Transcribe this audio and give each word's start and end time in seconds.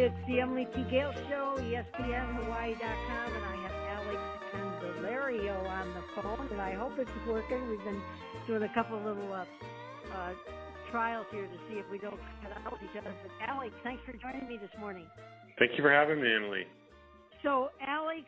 It's 0.00 0.16
the 0.26 0.40
Emily 0.40 0.66
T. 0.74 0.82
Gale 0.90 1.12
Show, 1.28 1.60
ESPNHawaii.com, 1.60 3.28
and 3.36 3.44
I 3.44 3.56
have 3.60 4.00
Alex 4.00 4.20
Candelario 4.48 5.60
on 5.68 5.92
the 5.92 6.00
phone, 6.16 6.48
and 6.50 6.58
I 6.58 6.72
hope 6.72 6.92
it's 6.96 7.10
working. 7.28 7.68
We've 7.68 7.84
been 7.84 8.00
doing 8.46 8.62
a 8.62 8.72
couple 8.72 8.96
of 8.96 9.04
little 9.04 9.30
uh, 9.30 9.44
uh, 10.16 10.32
trials 10.90 11.26
here 11.30 11.44
to 11.44 11.58
see 11.68 11.78
if 11.78 11.84
we 11.90 11.98
don't 11.98 12.18
cut 12.40 12.50
out 12.64 12.78
each 12.82 12.98
other. 12.98 13.12
But 13.22 13.46
Alex, 13.46 13.74
thanks 13.84 14.00
for 14.06 14.12
joining 14.16 14.48
me 14.48 14.56
this 14.56 14.70
morning. 14.80 15.04
Thank 15.58 15.72
you 15.76 15.82
for 15.84 15.92
having 15.92 16.22
me, 16.22 16.34
Emily. 16.34 16.64
So, 17.42 17.68
Alex 17.86 18.24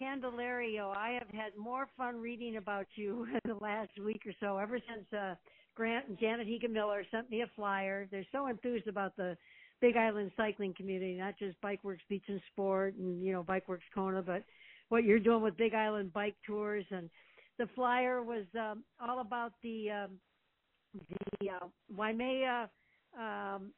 Candelario, 0.00 0.96
I 0.96 1.18
have 1.18 1.28
had 1.38 1.54
more 1.54 1.86
fun 1.98 2.22
reading 2.22 2.56
about 2.56 2.86
you 2.94 3.26
in 3.44 3.50
the 3.50 3.62
last 3.62 3.90
week 4.02 4.22
or 4.26 4.32
so, 4.40 4.56
ever 4.56 4.78
since 4.88 5.04
uh, 5.12 5.34
Grant 5.74 6.08
and 6.08 6.18
Janet 6.18 6.46
Higa 6.46 6.70
Miller 6.70 7.04
sent 7.10 7.30
me 7.30 7.42
a 7.42 7.50
flyer. 7.54 8.08
They're 8.10 8.26
so 8.32 8.46
enthused 8.46 8.88
about 8.88 9.18
the 9.18 9.36
Big 9.80 9.96
Island 9.96 10.30
cycling 10.36 10.74
community, 10.74 11.14
not 11.14 11.38
just 11.38 11.60
Bikeworks 11.62 12.06
Beach 12.08 12.24
and 12.28 12.40
Sport 12.52 12.94
and 12.94 13.22
you 13.22 13.32
know 13.32 13.42
Bikeworks 13.42 13.88
Kona, 13.94 14.22
but 14.22 14.44
what 14.88 15.04
you're 15.04 15.18
doing 15.18 15.42
with 15.42 15.56
Big 15.56 15.74
Island 15.74 16.12
Bike 16.12 16.36
Tours. 16.46 16.84
And 16.90 17.08
the 17.58 17.68
flyer 17.74 18.22
was 18.22 18.44
um, 18.58 18.84
all 19.00 19.20
about 19.20 19.52
the 19.62 19.90
um, 19.90 20.10
the 21.40 21.50
uh, 21.50 21.66
Waimea 21.96 22.68
um, 23.18 23.72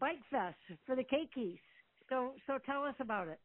Bike 0.00 0.20
Fest 0.30 0.56
for 0.86 0.96
the 0.96 1.04
Keikis. 1.04 1.58
So 2.08 2.32
so 2.46 2.58
tell 2.66 2.84
us 2.84 2.94
about 3.00 3.28
it. 3.28 3.38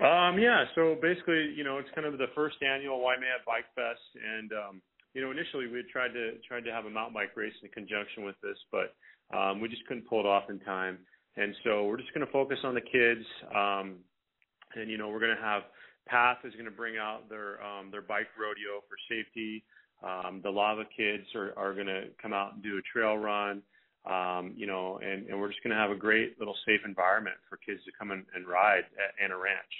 Um, 0.00 0.38
yeah, 0.38 0.64
so 0.76 0.96
basically, 1.02 1.52
you 1.56 1.64
know, 1.64 1.78
it's 1.78 1.88
kind 1.92 2.06
of 2.06 2.18
the 2.18 2.28
first 2.34 2.56
annual 2.62 3.00
Waimea 3.02 3.42
Bike 3.44 3.66
Fest, 3.74 4.00
and 4.14 4.52
um, 4.52 4.82
you 5.14 5.22
know, 5.22 5.30
initially 5.30 5.66
we 5.66 5.78
had 5.78 5.88
tried 5.88 6.12
to 6.12 6.38
tried 6.46 6.64
to 6.64 6.72
have 6.72 6.84
a 6.86 6.90
mountain 6.90 7.14
bike 7.14 7.36
race 7.36 7.54
in 7.62 7.68
conjunction 7.70 8.24
with 8.24 8.36
this, 8.42 8.58
but 8.70 8.94
um, 9.36 9.60
we 9.60 9.68
just 9.68 9.84
couldn't 9.86 10.08
pull 10.08 10.20
it 10.20 10.26
off 10.26 10.50
in 10.50 10.58
time. 10.60 10.98
And 11.36 11.54
so 11.64 11.86
we're 11.86 11.98
just 11.98 12.12
going 12.12 12.26
to 12.26 12.32
focus 12.32 12.58
on 12.64 12.74
the 12.74 12.80
kids. 12.80 13.24
Um, 13.54 13.96
and 14.74 14.90
you 14.90 14.98
know, 14.98 15.08
we're 15.08 15.20
going 15.20 15.36
to 15.36 15.42
have 15.42 15.62
Path 16.06 16.38
is 16.44 16.52
going 16.54 16.64
to 16.64 16.70
bring 16.70 16.96
out 16.96 17.28
their 17.28 17.62
um, 17.62 17.90
their 17.90 18.02
bike 18.02 18.28
rodeo 18.38 18.82
for 18.88 18.96
safety. 19.08 19.64
Um, 20.02 20.40
the 20.42 20.50
Lava 20.50 20.84
Kids 20.96 21.24
are, 21.34 21.52
are 21.56 21.74
going 21.74 21.86
to 21.86 22.04
come 22.20 22.32
out 22.32 22.54
and 22.54 22.62
do 22.62 22.78
a 22.78 22.82
trail 22.82 23.16
run. 23.18 23.62
Um, 24.06 24.54
you 24.56 24.66
know, 24.66 25.00
and, 25.02 25.26
and 25.26 25.38
we're 25.38 25.48
just 25.48 25.62
going 25.62 25.74
to 25.74 25.80
have 25.80 25.90
a 25.90 25.96
great 25.96 26.38
little 26.38 26.54
safe 26.64 26.80
environment 26.86 27.36
for 27.48 27.58
kids 27.58 27.80
to 27.84 27.90
come 27.98 28.10
and, 28.10 28.24
and 28.34 28.46
ride 28.46 28.84
at 28.96 29.12
Anna 29.22 29.36
Ranch 29.36 29.74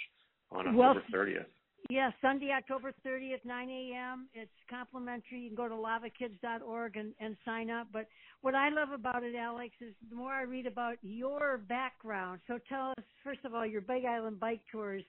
on 0.51 0.67
October 0.67 1.01
well, 1.11 1.25
30th. 1.25 1.45
Yeah, 1.89 2.11
Sunday, 2.21 2.51
October 2.55 2.93
30th, 3.05 3.43
9 3.45 3.69
a.m. 3.69 4.27
It's 4.33 4.51
complimentary. 4.69 5.39
You 5.39 5.49
can 5.49 5.55
go 5.55 5.67
to 5.67 5.75
lavakids.org 5.75 6.97
and, 6.97 7.13
and 7.19 7.37
sign 7.45 7.69
up. 7.69 7.87
But 7.91 8.07
what 8.41 8.53
I 8.53 8.69
love 8.69 8.89
about 8.91 9.23
it, 9.23 9.35
Alex, 9.35 9.73
is 9.81 9.93
the 10.09 10.15
more 10.15 10.33
I 10.33 10.43
read 10.43 10.67
about 10.67 10.97
your 11.01 11.61
background. 11.69 12.41
So 12.47 12.59
tell 12.67 12.91
us, 12.91 13.03
first 13.23 13.39
of 13.45 13.55
all, 13.55 13.65
your 13.65 13.81
Big 13.81 14.05
Island 14.05 14.39
bike 14.39 14.61
tours. 14.71 15.03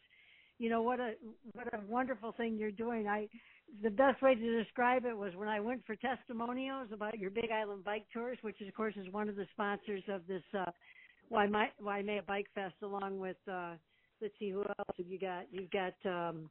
You 0.58 0.68
know 0.68 0.82
what 0.82 1.00
a 1.00 1.14
what 1.52 1.72
a 1.72 1.80
wonderful 1.88 2.32
thing 2.32 2.56
you're 2.58 2.70
doing. 2.70 3.08
I 3.08 3.28
the 3.82 3.90
best 3.90 4.20
way 4.20 4.34
to 4.34 4.62
describe 4.62 5.06
it 5.06 5.16
was 5.16 5.34
when 5.34 5.48
I 5.48 5.58
went 5.58 5.86
for 5.86 5.96
testimonials 5.96 6.88
about 6.92 7.18
your 7.18 7.30
Big 7.30 7.50
Island 7.50 7.82
bike 7.82 8.04
tours, 8.12 8.38
which 8.42 8.60
is 8.60 8.68
of 8.68 8.74
course 8.74 8.94
is 8.96 9.10
one 9.10 9.28
of 9.28 9.36
the 9.36 9.46
sponsors 9.52 10.02
of 10.08 10.26
this 10.26 10.42
uh, 10.58 10.70
Waimea 11.30 12.22
Bike 12.26 12.48
Fest, 12.54 12.74
along 12.82 13.18
with 13.18 13.36
uh, 13.50 13.72
let's 14.20 14.34
see 14.38 14.50
who 14.50 14.60
else 14.60 14.96
have 14.96 15.06
you 15.06 15.18
got. 15.18 15.44
You've 15.50 15.70
got 15.70 15.94
um, 16.04 16.50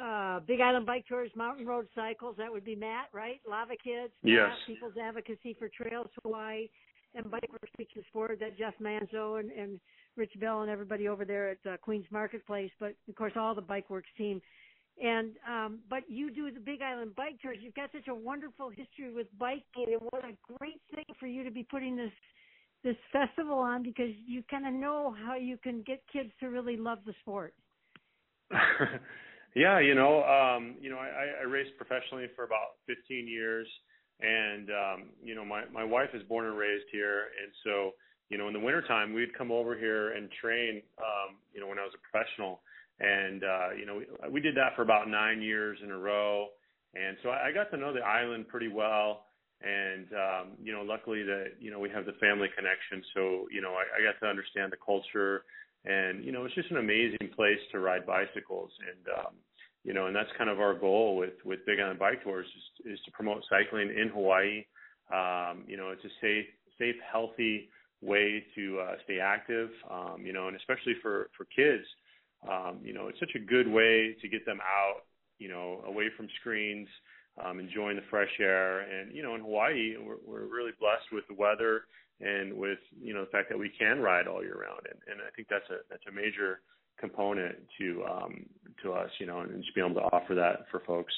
uh, 0.00 0.40
Big 0.40 0.60
Island 0.60 0.86
Bike 0.86 1.04
Tours, 1.08 1.30
Mountain 1.36 1.66
Road 1.66 1.86
Cycles. 1.94 2.36
That 2.38 2.50
would 2.50 2.64
be 2.64 2.74
Matt, 2.74 3.08
right? 3.12 3.40
Lava 3.48 3.74
Kids. 3.82 4.12
Yes. 4.22 4.48
Matt, 4.48 4.58
People's 4.66 4.94
Advocacy 5.02 5.56
for 5.58 5.68
Trails 5.68 6.08
Hawaii, 6.22 6.68
and 7.14 7.30
Beach 7.76 7.90
and 7.94 8.04
Sport. 8.08 8.38
That 8.40 8.56
Jeff 8.56 8.74
Manzo 8.80 9.40
and, 9.40 9.50
and 9.52 9.80
Rich 10.16 10.32
Bell 10.40 10.62
and 10.62 10.70
everybody 10.70 11.08
over 11.08 11.24
there 11.24 11.50
at 11.50 11.58
uh, 11.70 11.76
Queens 11.78 12.06
Marketplace. 12.10 12.70
But 12.80 12.94
of 13.08 13.16
course, 13.16 13.32
all 13.36 13.54
the 13.54 13.62
Bikeworks 13.62 14.12
team. 14.16 14.40
And 15.02 15.32
um, 15.48 15.78
but 15.88 16.02
you 16.08 16.30
do 16.30 16.50
the 16.50 16.60
Big 16.60 16.80
Island 16.82 17.14
Bike 17.14 17.40
Tours. 17.42 17.58
You've 17.60 17.74
got 17.74 17.90
such 17.92 18.08
a 18.08 18.14
wonderful 18.14 18.68
history 18.70 19.12
with 19.14 19.26
biking, 19.38 19.86
and 19.88 20.00
what 20.10 20.24
a 20.24 20.32
great 20.58 20.80
thing 20.94 21.04
for 21.18 21.26
you 21.26 21.44
to 21.44 21.50
be 21.50 21.62
putting 21.64 21.96
this 21.96 22.12
this 22.84 22.96
festival 23.12 23.58
on 23.58 23.82
because 23.82 24.10
you 24.26 24.42
kind 24.50 24.66
of 24.66 24.74
know 24.74 25.14
how 25.24 25.36
you 25.36 25.56
can 25.56 25.82
get 25.82 26.02
kids 26.12 26.30
to 26.40 26.46
really 26.46 26.76
love 26.76 26.98
the 27.06 27.14
sport. 27.20 27.54
Yeah, 29.54 29.80
you 29.80 29.94
know, 29.94 30.24
um, 30.24 30.76
you 30.80 30.88
know, 30.88 30.96
I, 30.96 31.42
I 31.42 31.44
raced 31.44 31.76
professionally 31.76 32.26
for 32.34 32.44
about 32.44 32.80
15 32.86 33.28
years, 33.28 33.68
and 34.20 34.70
um, 34.70 35.08
you 35.22 35.34
know, 35.34 35.44
my 35.44 35.64
my 35.72 35.84
wife 35.84 36.08
is 36.14 36.22
born 36.24 36.46
and 36.46 36.56
raised 36.56 36.86
here, 36.90 37.28
and 37.42 37.52
so 37.64 37.92
you 38.30 38.38
know, 38.38 38.46
in 38.46 38.54
the 38.54 38.60
wintertime, 38.60 39.12
we'd 39.12 39.36
come 39.36 39.52
over 39.52 39.76
here 39.76 40.12
and 40.12 40.30
train. 40.40 40.80
Um, 40.96 41.36
you 41.52 41.60
know, 41.60 41.66
when 41.66 41.78
I 41.78 41.82
was 41.82 41.92
a 41.92 42.00
professional, 42.00 42.62
and 42.98 43.44
uh, 43.44 43.68
you 43.78 43.84
know, 43.84 43.96
we, 43.96 44.06
we 44.30 44.40
did 44.40 44.56
that 44.56 44.74
for 44.74 44.82
about 44.82 45.08
nine 45.08 45.42
years 45.42 45.78
in 45.84 45.90
a 45.90 45.98
row, 45.98 46.48
and 46.94 47.18
so 47.22 47.28
I, 47.28 47.48
I 47.48 47.52
got 47.52 47.70
to 47.72 47.76
know 47.76 47.92
the 47.92 48.00
island 48.00 48.48
pretty 48.48 48.68
well. 48.68 49.26
And 49.60 50.08
um, 50.16 50.46
you 50.62 50.72
know, 50.72 50.80
luckily 50.82 51.22
that 51.24 51.60
you 51.60 51.70
know 51.70 51.78
we 51.78 51.90
have 51.90 52.06
the 52.06 52.16
family 52.24 52.48
connection, 52.56 53.04
so 53.14 53.46
you 53.52 53.60
know 53.60 53.74
I, 53.76 54.00
I 54.00 54.12
got 54.12 54.18
to 54.24 54.30
understand 54.30 54.72
the 54.72 54.80
culture 54.84 55.44
and 55.84 56.24
you 56.24 56.32
know 56.32 56.44
it's 56.44 56.54
just 56.54 56.70
an 56.70 56.76
amazing 56.76 57.30
place 57.34 57.58
to 57.72 57.78
ride 57.78 58.06
bicycles. 58.06 58.70
And 58.80 59.18
um 59.18 59.34
you 59.84 59.92
know 59.92 60.06
and 60.06 60.14
that's 60.14 60.30
kind 60.38 60.50
of 60.50 60.60
our 60.60 60.74
goal 60.74 61.16
with 61.16 61.34
with 61.44 61.66
big 61.66 61.80
island 61.80 61.98
bike 61.98 62.22
tours 62.22 62.46
is, 62.46 62.92
is 62.94 63.00
to 63.04 63.10
promote 63.12 63.42
cycling 63.48 63.88
in 63.88 64.08
hawaii. 64.08 64.64
Um 65.12 65.64
you 65.66 65.76
know 65.76 65.90
it's 65.90 66.04
a 66.04 66.12
safe 66.20 66.46
safe 66.78 66.96
healthy 67.10 67.68
way 68.00 68.44
to 68.56 68.80
uh, 68.80 68.94
stay 69.04 69.18
active. 69.20 69.70
Um 69.90 70.24
you 70.24 70.32
know 70.32 70.48
and 70.48 70.56
especially 70.56 70.94
for 71.02 71.30
for 71.36 71.46
kids 71.54 71.84
um 72.48 72.78
you 72.82 72.92
know 72.92 73.08
it's 73.08 73.20
such 73.20 73.34
a 73.36 73.38
good 73.38 73.68
way 73.68 74.16
to 74.20 74.28
get 74.28 74.44
them 74.46 74.58
out 74.60 75.02
you 75.38 75.48
know 75.48 75.82
away 75.86 76.06
from 76.16 76.28
screens 76.40 76.88
um 77.44 77.58
enjoying 77.58 77.96
the 77.96 78.02
fresh 78.10 78.30
air. 78.40 78.80
And 78.80 79.14
you 79.14 79.22
know 79.22 79.34
in 79.34 79.40
hawaii 79.40 79.96
we're, 79.98 80.22
we're 80.24 80.46
really 80.46 80.72
blessed 80.78 81.10
with 81.12 81.26
the 81.28 81.34
weather 81.34 81.82
and 82.20 82.52
with 82.54 82.78
you 83.00 83.14
know 83.14 83.24
the 83.24 83.30
fact 83.30 83.48
that 83.48 83.58
we 83.58 83.70
can 83.78 84.00
ride 84.00 84.26
all 84.26 84.42
year 84.42 84.58
round 84.60 84.86
and, 84.88 84.98
and 85.10 85.20
I 85.20 85.30
think 85.34 85.48
that's 85.48 85.68
a 85.70 85.82
that's 85.90 86.04
a 86.08 86.12
major 86.12 86.60
component 86.98 87.56
to 87.78 88.04
um 88.04 88.46
to 88.82 88.92
us 88.92 89.10
you 89.18 89.26
know 89.26 89.40
and 89.40 89.62
just 89.62 89.74
being 89.74 89.86
able 89.90 90.00
to 90.00 90.06
offer 90.14 90.34
that 90.34 90.66
for 90.70 90.80
folks. 90.86 91.12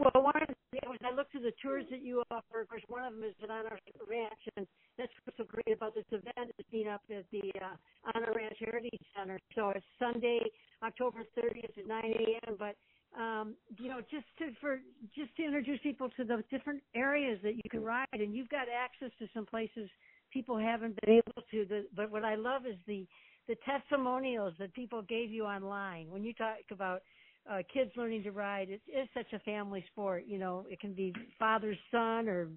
Well, 0.00 0.24
one 0.24 0.40
of 0.40 0.48
the, 0.72 0.80
I 1.04 1.12
looked 1.12 1.36
at 1.36 1.42
the 1.42 1.52
tours 1.60 1.84
that 1.90 2.00
you 2.00 2.22
offer. 2.30 2.62
Of 2.62 2.68
course, 2.68 2.82
one 2.88 3.04
of 3.04 3.12
them 3.12 3.24
is 3.24 3.34
at 3.42 3.50
Anna 3.50 3.76
Ranch, 4.08 4.40
and 4.56 4.66
that's 4.96 5.12
what's 5.24 5.36
so 5.36 5.44
great 5.44 5.76
about 5.76 5.94
this 5.94 6.08
event 6.10 6.56
is 6.58 6.64
being 6.72 6.88
up 6.88 7.02
at 7.10 7.24
the 7.30 7.52
uh, 7.60 7.76
Anna 8.14 8.32
Ranch 8.34 8.56
Heritage 8.60 9.04
Center. 9.14 9.38
So 9.54 9.70
it's 9.70 9.84
Sunday, 9.98 10.40
October 10.82 11.20
30th 11.36 11.76
at 11.76 11.86
9 11.86 12.00
a.m. 12.00 12.56
But 12.58 12.76
um, 13.18 13.54
you 13.78 13.88
know, 13.88 14.00
just 14.10 14.26
to 14.38 14.50
for 14.60 14.80
just 15.14 15.34
to 15.36 15.44
introduce 15.44 15.80
people 15.82 16.08
to 16.16 16.24
the 16.24 16.42
different 16.50 16.82
areas 16.94 17.38
that 17.42 17.54
you 17.54 17.70
can 17.70 17.84
ride, 17.84 18.06
and 18.12 18.34
you've 18.34 18.48
got 18.48 18.66
access 18.68 19.10
to 19.18 19.28
some 19.34 19.46
places 19.46 19.88
people 20.32 20.58
haven't 20.58 20.98
been 21.00 21.14
able 21.14 21.42
to. 21.50 21.64
The, 21.64 21.86
but 21.94 22.10
what 22.10 22.24
I 22.24 22.34
love 22.34 22.66
is 22.66 22.76
the 22.86 23.06
the 23.46 23.56
testimonials 23.64 24.54
that 24.58 24.72
people 24.74 25.02
gave 25.02 25.30
you 25.30 25.44
online. 25.44 26.10
When 26.10 26.24
you 26.24 26.32
talk 26.32 26.56
about 26.70 27.02
uh, 27.50 27.58
kids 27.72 27.90
learning 27.96 28.22
to 28.24 28.32
ride, 28.32 28.70
it 28.70 28.80
is 28.88 29.06
such 29.14 29.32
a 29.32 29.38
family 29.40 29.84
sport. 29.92 30.24
You 30.26 30.38
know, 30.38 30.66
it 30.68 30.80
can 30.80 30.94
be 30.94 31.14
father 31.38 31.76
son 31.90 32.28
or 32.28 32.48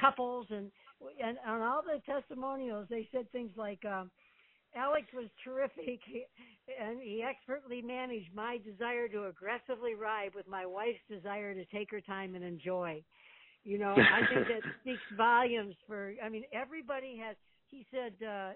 couples, 0.00 0.46
and 0.50 0.70
and 1.22 1.38
on 1.46 1.62
all 1.62 1.82
the 1.82 2.00
testimonials, 2.04 2.86
they 2.90 3.08
said 3.12 3.30
things 3.32 3.50
like. 3.56 3.84
Um, 3.84 4.10
Alex 4.76 5.06
was 5.14 5.26
terrific, 5.44 6.00
and 6.80 7.00
he 7.00 7.22
expertly 7.22 7.82
managed 7.82 8.34
my 8.34 8.58
desire 8.64 9.08
to 9.08 9.26
aggressively 9.26 9.94
ride 9.94 10.34
with 10.34 10.48
my 10.48 10.64
wife's 10.66 11.02
desire 11.10 11.54
to 11.54 11.64
take 11.66 11.90
her 11.90 12.00
time 12.00 12.34
and 12.34 12.44
enjoy. 12.44 13.02
You 13.64 13.78
know, 13.78 13.92
I 13.92 14.26
think 14.32 14.48
that 14.48 14.62
speaks 14.80 15.02
volumes 15.16 15.74
for. 15.86 16.14
I 16.24 16.28
mean, 16.28 16.44
everybody 16.52 17.20
has. 17.24 17.36
He 17.68 17.86
said. 17.90 18.14
uh 18.26 18.52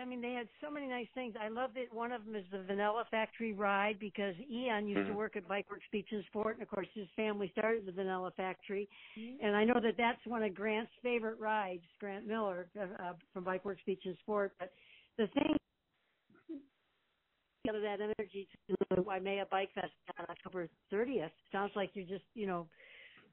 I 0.00 0.04
mean, 0.04 0.20
they 0.22 0.32
had 0.32 0.48
so 0.62 0.70
many 0.70 0.86
nice 0.86 1.08
things. 1.14 1.34
I 1.40 1.48
love 1.48 1.70
that 1.74 1.92
one 1.92 2.12
of 2.12 2.24
them 2.24 2.36
is 2.36 2.44
the 2.52 2.62
Vanilla 2.62 3.04
Factory 3.10 3.52
ride 3.52 3.98
because 3.98 4.34
Ian 4.50 4.86
used 4.86 5.00
mm-hmm. 5.00 5.10
to 5.10 5.16
work 5.16 5.36
at 5.36 5.48
Bikeworks 5.48 5.90
Beach 5.90 6.06
and 6.12 6.24
Sport, 6.26 6.54
and 6.56 6.62
of 6.62 6.70
course 6.70 6.86
his 6.94 7.08
family 7.16 7.50
started 7.52 7.86
the 7.86 7.92
Vanilla 7.92 8.32
Factory. 8.36 8.88
Mm-hmm. 9.18 9.44
And 9.44 9.56
I 9.56 9.64
know 9.64 9.80
that 9.82 9.94
that's 9.98 10.24
one 10.26 10.42
of 10.42 10.54
Grant's 10.54 10.92
favorite 11.02 11.38
rides, 11.40 11.82
Grant 11.98 12.26
Miller 12.26 12.68
uh, 12.78 12.84
uh, 13.02 13.12
from 13.34 13.44
Bikeworks 13.44 13.84
Beach 13.84 14.02
and 14.04 14.16
Sport. 14.22 14.52
But 14.58 14.72
the 15.18 15.26
thing 15.28 15.56
of 17.68 17.82
that 17.82 18.00
energy 18.00 18.48
to 18.68 18.76
the 18.96 19.02
Waimea 19.02 19.46
Bike 19.50 19.68
Fest 19.74 19.92
on 20.18 20.24
October 20.30 20.68
30th. 20.92 21.30
Sounds 21.52 21.72
like 21.76 21.90
you're 21.94 22.06
just, 22.06 22.24
you 22.34 22.46
know, 22.46 22.66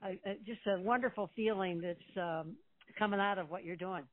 a, 0.03 0.19
a, 0.29 0.35
just 0.45 0.59
a 0.67 0.81
wonderful 0.81 1.29
feeling 1.35 1.81
that's 1.81 2.17
um, 2.17 2.55
coming 2.99 3.19
out 3.19 3.37
of 3.37 3.49
what 3.49 3.63
you're 3.63 3.77
doing. 3.77 4.03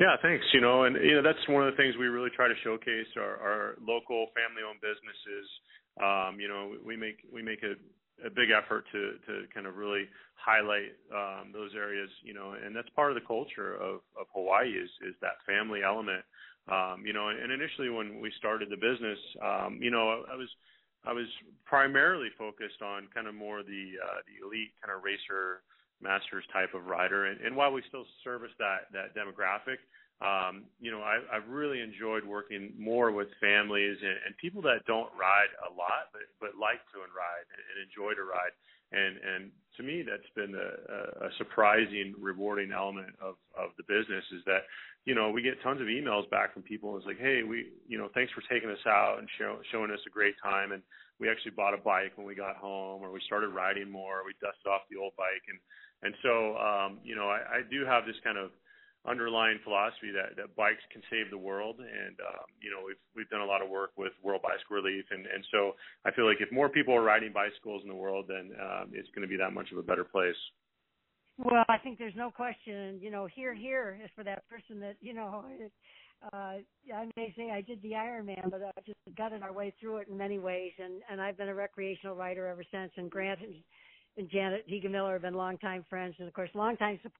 Yeah, 0.00 0.16
thanks. 0.20 0.44
You 0.52 0.60
know, 0.60 0.84
and 0.84 0.96
you 0.96 1.14
know 1.14 1.22
that's 1.22 1.38
one 1.48 1.62
of 1.62 1.72
the 1.72 1.76
things 1.76 1.94
we 1.96 2.06
really 2.06 2.30
try 2.34 2.48
to 2.48 2.54
showcase 2.64 3.06
our, 3.16 3.38
our 3.38 3.74
local 3.80 4.26
family-owned 4.34 4.82
businesses. 4.82 5.46
Um, 6.02 6.40
you 6.40 6.48
know, 6.48 6.74
we 6.84 6.96
make 6.96 7.22
we 7.32 7.42
make 7.42 7.62
a 7.62 7.78
a 8.26 8.30
big 8.30 8.50
effort 8.50 8.84
to 8.90 9.14
to 9.30 9.46
kind 9.54 9.66
of 9.66 9.76
really 9.76 10.10
highlight 10.34 10.98
um, 11.14 11.52
those 11.52 11.70
areas, 11.76 12.10
you 12.22 12.34
know, 12.34 12.56
and 12.58 12.74
that's 12.74 12.88
part 12.96 13.12
of 13.12 13.14
the 13.14 13.26
culture 13.26 13.74
of 13.74 14.02
of 14.18 14.26
Hawaii 14.34 14.74
is 14.74 14.90
is 15.06 15.14
that 15.22 15.38
family 15.46 15.80
element 15.86 16.24
Um, 16.68 17.04
you 17.04 17.12
know, 17.12 17.28
and 17.28 17.50
initially 17.50 17.90
when 17.90 18.20
we 18.20 18.30
started 18.38 18.68
the 18.70 18.76
business, 18.76 19.18
um, 19.42 19.78
you 19.80 19.90
know, 19.90 20.24
I 20.30 20.36
was 20.36 20.48
I 21.04 21.12
was 21.12 21.26
primarily 21.64 22.28
focused 22.36 22.82
on 22.82 23.08
kind 23.14 23.26
of 23.26 23.34
more 23.34 23.62
the 23.62 23.96
uh, 23.96 24.20
the 24.28 24.46
elite 24.46 24.72
kind 24.84 24.94
of 24.94 25.02
racer 25.02 25.62
masters 26.00 26.44
type 26.52 26.74
of 26.74 26.86
rider, 26.86 27.26
and, 27.26 27.40
and 27.40 27.56
while 27.56 27.72
we 27.72 27.82
still 27.88 28.04
service 28.22 28.52
that 28.58 28.92
that 28.92 29.16
demographic, 29.16 29.80
um, 30.20 30.68
you 30.80 30.92
know, 30.92 31.00
I, 31.00 31.16
I've 31.32 31.48
really 31.48 31.80
enjoyed 31.80 32.24
working 32.24 32.72
more 32.78 33.10
with 33.10 33.28
families 33.40 33.96
and, 34.02 34.18
and 34.28 34.36
people 34.36 34.60
that 34.62 34.84
don't 34.86 35.08
ride 35.16 35.48
a 35.64 35.72
lot, 35.72 36.12
but 36.12 36.28
but 36.40 36.60
like 36.60 36.84
to 36.92 37.00
and 37.00 37.12
ride 37.16 37.48
and, 37.48 37.62
and 37.72 37.76
enjoy 37.88 38.12
to 38.12 38.24
ride. 38.28 38.52
And 38.92 39.16
and 39.16 39.50
to 39.78 39.82
me, 39.82 40.04
that's 40.04 40.28
been 40.36 40.52
a, 40.52 41.24
a 41.24 41.30
surprising, 41.38 42.12
rewarding 42.20 42.70
element 42.70 43.16
of 43.16 43.40
of 43.56 43.72
the 43.80 43.84
business 43.88 44.24
is 44.36 44.44
that 44.44 44.68
you 45.04 45.14
know 45.14 45.30
we 45.30 45.42
get 45.42 45.62
tons 45.62 45.80
of 45.80 45.86
emails 45.86 46.28
back 46.30 46.52
from 46.52 46.62
people. 46.62 46.96
It's 46.96 47.06
like, 47.06 47.18
hey, 47.18 47.42
we 47.42 47.72
you 47.88 47.98
know 47.98 48.08
thanks 48.14 48.32
for 48.32 48.42
taking 48.52 48.70
us 48.70 48.84
out 48.86 49.18
and 49.18 49.28
show, 49.38 49.58
showing 49.72 49.90
us 49.90 50.00
a 50.06 50.10
great 50.10 50.34
time. 50.42 50.72
And 50.72 50.82
we 51.18 51.28
actually 51.28 51.52
bought 51.52 51.74
a 51.74 51.78
bike 51.78 52.12
when 52.16 52.26
we 52.26 52.34
got 52.34 52.56
home, 52.56 53.02
or 53.02 53.10
we 53.10 53.20
started 53.26 53.48
riding 53.48 53.90
more. 53.90 54.22
We 54.24 54.32
dusted 54.40 54.66
off 54.66 54.82
the 54.90 55.00
old 55.00 55.12
bike, 55.16 55.44
and 55.48 55.58
and 56.02 56.14
so 56.22 56.56
um, 56.56 56.98
you 57.04 57.14
know 57.16 57.28
I, 57.28 57.60
I 57.60 57.70
do 57.70 57.84
have 57.84 58.06
this 58.06 58.16
kind 58.24 58.38
of 58.38 58.50
underlying 59.08 59.58
philosophy 59.64 60.12
that, 60.12 60.36
that 60.36 60.54
bikes 60.56 60.84
can 60.92 61.00
save 61.08 61.30
the 61.30 61.38
world 61.38 61.80
and 61.80 62.20
um, 62.20 62.44
you 62.60 62.68
know 62.68 62.84
we've 62.84 63.00
we've 63.16 63.30
done 63.30 63.40
a 63.40 63.46
lot 63.46 63.62
of 63.62 63.70
work 63.70 63.92
with 63.96 64.12
World 64.22 64.42
Bicycle 64.42 64.76
Relief 64.76 65.06
and 65.10 65.24
and 65.24 65.40
so 65.50 65.72
I 66.04 66.10
feel 66.12 66.28
like 66.28 66.36
if 66.40 66.52
more 66.52 66.68
people 66.68 66.92
are 66.92 67.02
riding 67.02 67.32
bicycles 67.32 67.80
in 67.82 67.88
the 67.88 67.96
world 67.96 68.26
then 68.28 68.52
um, 68.60 68.92
it's 68.92 69.08
going 69.16 69.24
to 69.24 69.28
be 69.30 69.38
that 69.40 69.56
much 69.56 69.72
of 69.72 69.78
a 69.78 69.82
better 69.82 70.04
place. 70.04 70.36
Well, 71.42 71.64
I 71.68 71.78
think 71.78 71.98
there's 71.98 72.16
no 72.16 72.30
question. 72.30 72.98
You 73.00 73.10
know, 73.10 73.26
here, 73.34 73.54
here 73.54 73.98
is 74.04 74.10
for 74.14 74.24
that 74.24 74.48
person 74.48 74.80
that 74.80 74.96
you 75.00 75.14
know. 75.14 75.44
Uh, 76.34 76.56
I 76.94 77.08
may 77.16 77.32
say 77.34 77.50
I 77.50 77.62
did 77.62 77.80
the 77.82 77.92
Ironman, 77.92 78.50
but 78.50 78.60
I 78.62 78.80
just 78.86 78.98
in 79.32 79.42
our 79.42 79.52
way 79.52 79.72
through 79.80 79.98
it 79.98 80.08
in 80.08 80.18
many 80.18 80.38
ways, 80.38 80.72
and 80.78 81.02
and 81.10 81.20
I've 81.20 81.38
been 81.38 81.48
a 81.48 81.54
recreational 81.54 82.14
rider 82.14 82.46
ever 82.46 82.62
since. 82.70 82.92
And 82.96 83.10
Grant 83.10 83.40
and, 83.40 83.54
and 84.18 84.30
Janet 84.30 84.66
Higa 84.70 84.90
Miller 84.90 85.14
have 85.14 85.22
been 85.22 85.32
longtime 85.34 85.86
friends, 85.88 86.14
and 86.18 86.28
of 86.28 86.34
course, 86.34 86.50
longtime 86.54 86.98
support. 87.02 87.14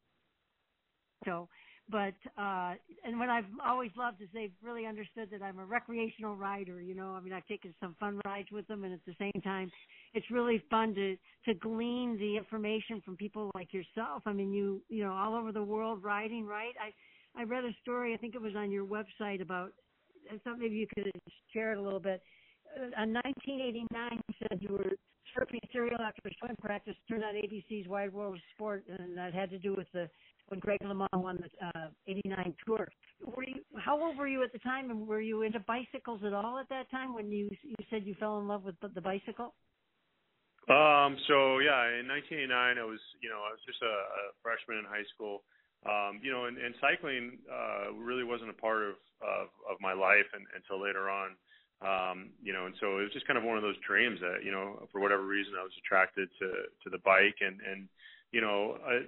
So 1.25 1.49
but 1.91 2.15
uh 2.41 2.75
and 3.05 3.19
what 3.19 3.29
I've 3.29 3.47
always 3.65 3.91
loved 3.97 4.21
is 4.21 4.29
they've 4.33 4.53
really 4.63 4.87
understood 4.87 5.29
that 5.33 5.43
I'm 5.43 5.59
a 5.59 5.65
recreational 5.65 6.37
rider, 6.37 6.81
you 6.81 6.95
know. 6.95 7.15
I 7.15 7.21
mean 7.21 7.33
I've 7.33 7.47
taken 7.47 7.75
some 7.81 7.97
fun 7.99 8.21
rides 8.25 8.49
with 8.53 8.67
them 8.69 8.85
and 8.85 8.93
at 8.93 9.05
the 9.07 9.15
same 9.19 9.41
time 9.43 9.71
it's 10.15 10.31
really 10.31 10.63
fun 10.71 10.95
to 10.95 11.17
to 11.47 11.55
glean 11.55 12.19
the 12.19 12.37
information 12.37 13.01
from 13.05 13.17
people 13.17 13.51
like 13.55 13.73
yourself. 13.73 14.23
I 14.27 14.33
mean 14.33 14.53
you 14.53 14.83
you 14.89 15.05
know, 15.05 15.13
all 15.13 15.35
over 15.35 15.53
the 15.53 15.63
world 15.63 16.03
riding, 16.03 16.47
right? 16.47 16.75
I 16.81 17.41
I 17.41 17.45
read 17.45 17.65
a 17.65 17.73
story, 17.83 18.15
I 18.15 18.17
think 18.17 18.35
it 18.35 18.43
was 18.43 18.57
on 18.57 18.71
your 18.71 18.85
website 18.85 19.41
about 19.41 19.73
thought 20.45 20.59
maybe 20.59 20.77
you 20.77 20.87
could 20.95 21.11
share 21.53 21.73
it 21.73 21.79
a 21.79 21.83
little 21.83 22.01
bit. 22.01 22.23
Uh, 22.77 23.03
in 23.03 23.13
1989, 23.13 23.87
you 24.13 24.35
said 24.39 24.59
you 24.61 24.73
were 24.73 24.93
slurping 25.35 25.61
cereal 25.73 26.01
after 26.01 26.23
swim 26.39 26.57
practice. 26.61 26.95
Turned 27.09 27.25
on 27.25 27.35
ABC's 27.35 27.89
Wide 27.89 28.13
World 28.13 28.35
of 28.35 28.41
Sport, 28.55 28.85
and 28.89 29.17
that 29.17 29.35
had 29.35 29.51
to 29.51 29.59
do 29.59 29.75
with 29.77 29.89
the 29.93 30.09
when 30.51 30.59
Greg 30.59 30.81
LeMond 30.83 31.09
won 31.15 31.39
the 31.39 31.67
uh, 31.79 31.89
89 32.07 32.55
Tour. 32.67 32.89
Were 33.25 33.45
you, 33.45 33.63
how 33.79 34.01
old 34.03 34.19
were 34.19 34.27
you 34.27 34.43
at 34.43 34.53
the 34.53 34.59
time, 34.59 34.91
and 34.91 35.07
were 35.07 35.21
you 35.21 35.43
into 35.43 35.61
bicycles 35.61 36.23
at 36.27 36.35
all 36.35 36.59
at 36.59 36.69
that 36.69 36.91
time 36.91 37.15
when 37.15 37.31
you 37.31 37.49
you 37.63 37.77
said 37.89 38.03
you 38.05 38.15
fell 38.19 38.39
in 38.41 38.49
love 38.49 38.65
with 38.65 38.75
the, 38.83 38.89
the 38.89 39.01
bicycle? 39.01 39.55
Um. 40.69 41.17
So 41.31 41.63
yeah, 41.63 42.03
in 42.03 42.11
1989, 42.11 42.51
I 42.51 42.85
was 42.85 43.01
you 43.23 43.31
know 43.31 43.41
I 43.47 43.55
was 43.55 43.63
just 43.65 43.81
a, 43.81 43.95
a 43.95 44.23
freshman 44.43 44.79
in 44.79 44.85
high 44.85 45.07
school. 45.15 45.43
Um, 45.81 46.21
you 46.21 46.29
know, 46.29 46.45
and, 46.45 46.61
and 46.61 46.75
cycling 46.77 47.41
uh, 47.49 47.97
really 47.97 48.25
wasn't 48.25 48.51
a 48.51 48.59
part 48.59 48.83
of 48.83 49.01
of, 49.23 49.49
of 49.65 49.81
my 49.81 49.95
life 49.95 50.29
and, 50.35 50.45
until 50.53 50.83
later 50.83 51.09
on. 51.09 51.39
Um, 51.81 52.37
you 52.45 52.53
know, 52.53 52.69
and 52.69 52.77
so 52.77 53.01
it 53.01 53.09
was 53.09 53.15
just 53.17 53.25
kind 53.25 53.41
of 53.41 53.45
one 53.45 53.57
of 53.57 53.65
those 53.65 53.81
dreams 53.87 54.21
that 54.21 54.45
you 54.45 54.53
know, 54.53 54.85
for 54.93 55.01
whatever 55.01 55.25
reason, 55.25 55.55
I 55.57 55.65
was 55.65 55.73
attracted 55.79 56.29
to 56.43 56.49
to 56.83 56.89
the 56.91 57.01
bike 57.07 57.39
and 57.41 57.57
and 57.63 57.89
you 58.33 58.41
know, 58.41 58.79
uh, 58.87 59.03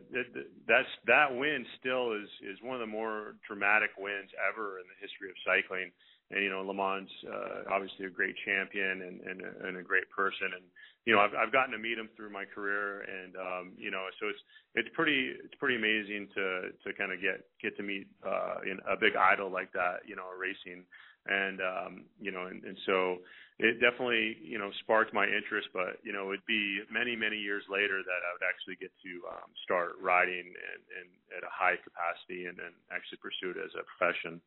that's 0.67 0.89
that 1.07 1.31
win 1.31 1.65
still 1.79 2.13
is 2.13 2.29
is 2.43 2.59
one 2.63 2.75
of 2.75 2.81
the 2.81 2.91
more 2.91 3.37
dramatic 3.47 3.91
wins 3.99 4.31
ever 4.43 4.79
in 4.79 4.87
the 4.91 4.99
history 4.99 5.31
of 5.31 5.37
cycling. 5.47 5.91
And 6.31 6.43
you 6.43 6.51
know, 6.51 6.65
LeMond's 6.67 7.13
uh, 7.31 7.71
obviously 7.71 8.07
a 8.07 8.11
great 8.11 8.35
champion 8.45 9.03
and 9.03 9.21
and 9.21 9.39
a, 9.43 9.69
and 9.69 9.77
a 9.79 9.83
great 9.83 10.11
person. 10.11 10.51
And 10.59 10.67
you 11.07 11.15
know, 11.15 11.21
I've 11.21 11.35
I've 11.39 11.53
gotten 11.53 11.71
to 11.71 11.79
meet 11.79 11.99
him 11.99 12.09
through 12.17 12.31
my 12.31 12.45
career, 12.45 13.07
and 13.07 13.37
um, 13.37 13.73
you 13.79 13.91
know, 13.91 14.07
so 14.19 14.27
it's 14.27 14.43
it's 14.75 14.91
pretty 14.95 15.39
it's 15.39 15.55
pretty 15.55 15.77
amazing 15.77 16.27
to 16.35 16.75
to 16.83 16.89
kind 16.99 17.13
of 17.13 17.23
get 17.23 17.47
get 17.63 17.77
to 17.77 17.83
meet 17.83 18.09
uh, 18.27 18.59
in 18.67 18.83
a 18.91 18.99
big 18.99 19.15
idol 19.15 19.53
like 19.53 19.71
that. 19.73 20.03
You 20.05 20.17
know, 20.17 20.27
racing 20.35 20.83
and 21.27 21.61
um 21.61 22.05
you 22.21 22.33
know 22.33 22.47
and, 22.47 22.65
and 22.65 22.77
so 22.87 23.19
it 23.63 23.79
definitely 23.79 24.37
you 24.43 24.59
know 24.59 24.71
sparked 24.83 25.15
my 25.15 25.25
interest 25.25 25.69
but 25.73 26.03
you 26.03 26.13
know 26.13 26.35
it'd 26.35 26.45
be 26.47 26.83
many 26.91 27.15
many 27.15 27.39
years 27.39 27.63
later 27.71 28.03
that 28.03 28.21
I 28.27 28.31
would 28.35 28.43
actually 28.43 28.75
get 28.77 28.91
to 29.07 29.13
um 29.31 29.51
start 29.63 29.95
riding 30.03 30.51
and, 30.51 30.83
and 30.99 31.09
at 31.39 31.47
a 31.47 31.53
high 31.53 31.79
capacity 31.79 32.51
and 32.51 32.59
then 32.59 32.75
actually 32.91 33.23
pursue 33.23 33.55
it 33.55 33.63
as 33.63 33.71
a 33.79 33.87
profession 33.87 34.43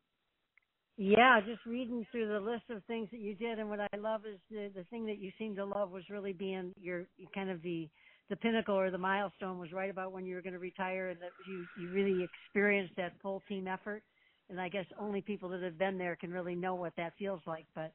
yeah 1.00 1.40
just 1.40 1.64
reading 1.64 2.06
through 2.12 2.28
the 2.28 2.40
list 2.40 2.68
of 2.68 2.84
things 2.84 3.08
that 3.10 3.20
you 3.20 3.34
did 3.34 3.58
and 3.58 3.72
what 3.72 3.80
I 3.80 3.96
love 3.96 4.28
is 4.28 4.38
the 4.52 4.68
the 4.76 4.84
thing 4.92 5.06
that 5.06 5.18
you 5.18 5.32
seem 5.40 5.56
to 5.56 5.64
love 5.64 5.90
was 5.90 6.04
really 6.12 6.36
being 6.36 6.72
your 6.76 7.08
kind 7.34 7.48
of 7.48 7.62
the 7.62 7.88
the 8.28 8.36
pinnacle 8.36 8.76
or 8.76 8.90
the 8.90 8.98
milestone 8.98 9.58
was 9.58 9.72
right 9.72 9.88
about 9.88 10.12
when 10.12 10.26
you 10.26 10.34
were 10.34 10.42
going 10.42 10.52
to 10.52 10.60
retire 10.60 11.08
and 11.08 11.20
that 11.24 11.32
you 11.48 11.64
you 11.80 11.88
really 11.88 12.20
experienced 12.28 12.92
that 12.96 13.16
full 13.22 13.40
team 13.48 13.66
effort 13.66 14.02
and 14.48 14.60
I 14.60 14.68
guess 14.68 14.86
only 14.98 15.20
people 15.20 15.48
that 15.50 15.62
have 15.62 15.78
been 15.78 15.98
there 15.98 16.16
can 16.16 16.30
really 16.30 16.54
know 16.54 16.74
what 16.74 16.92
that 16.96 17.14
feels 17.18 17.40
like. 17.46 17.66
But 17.74 17.92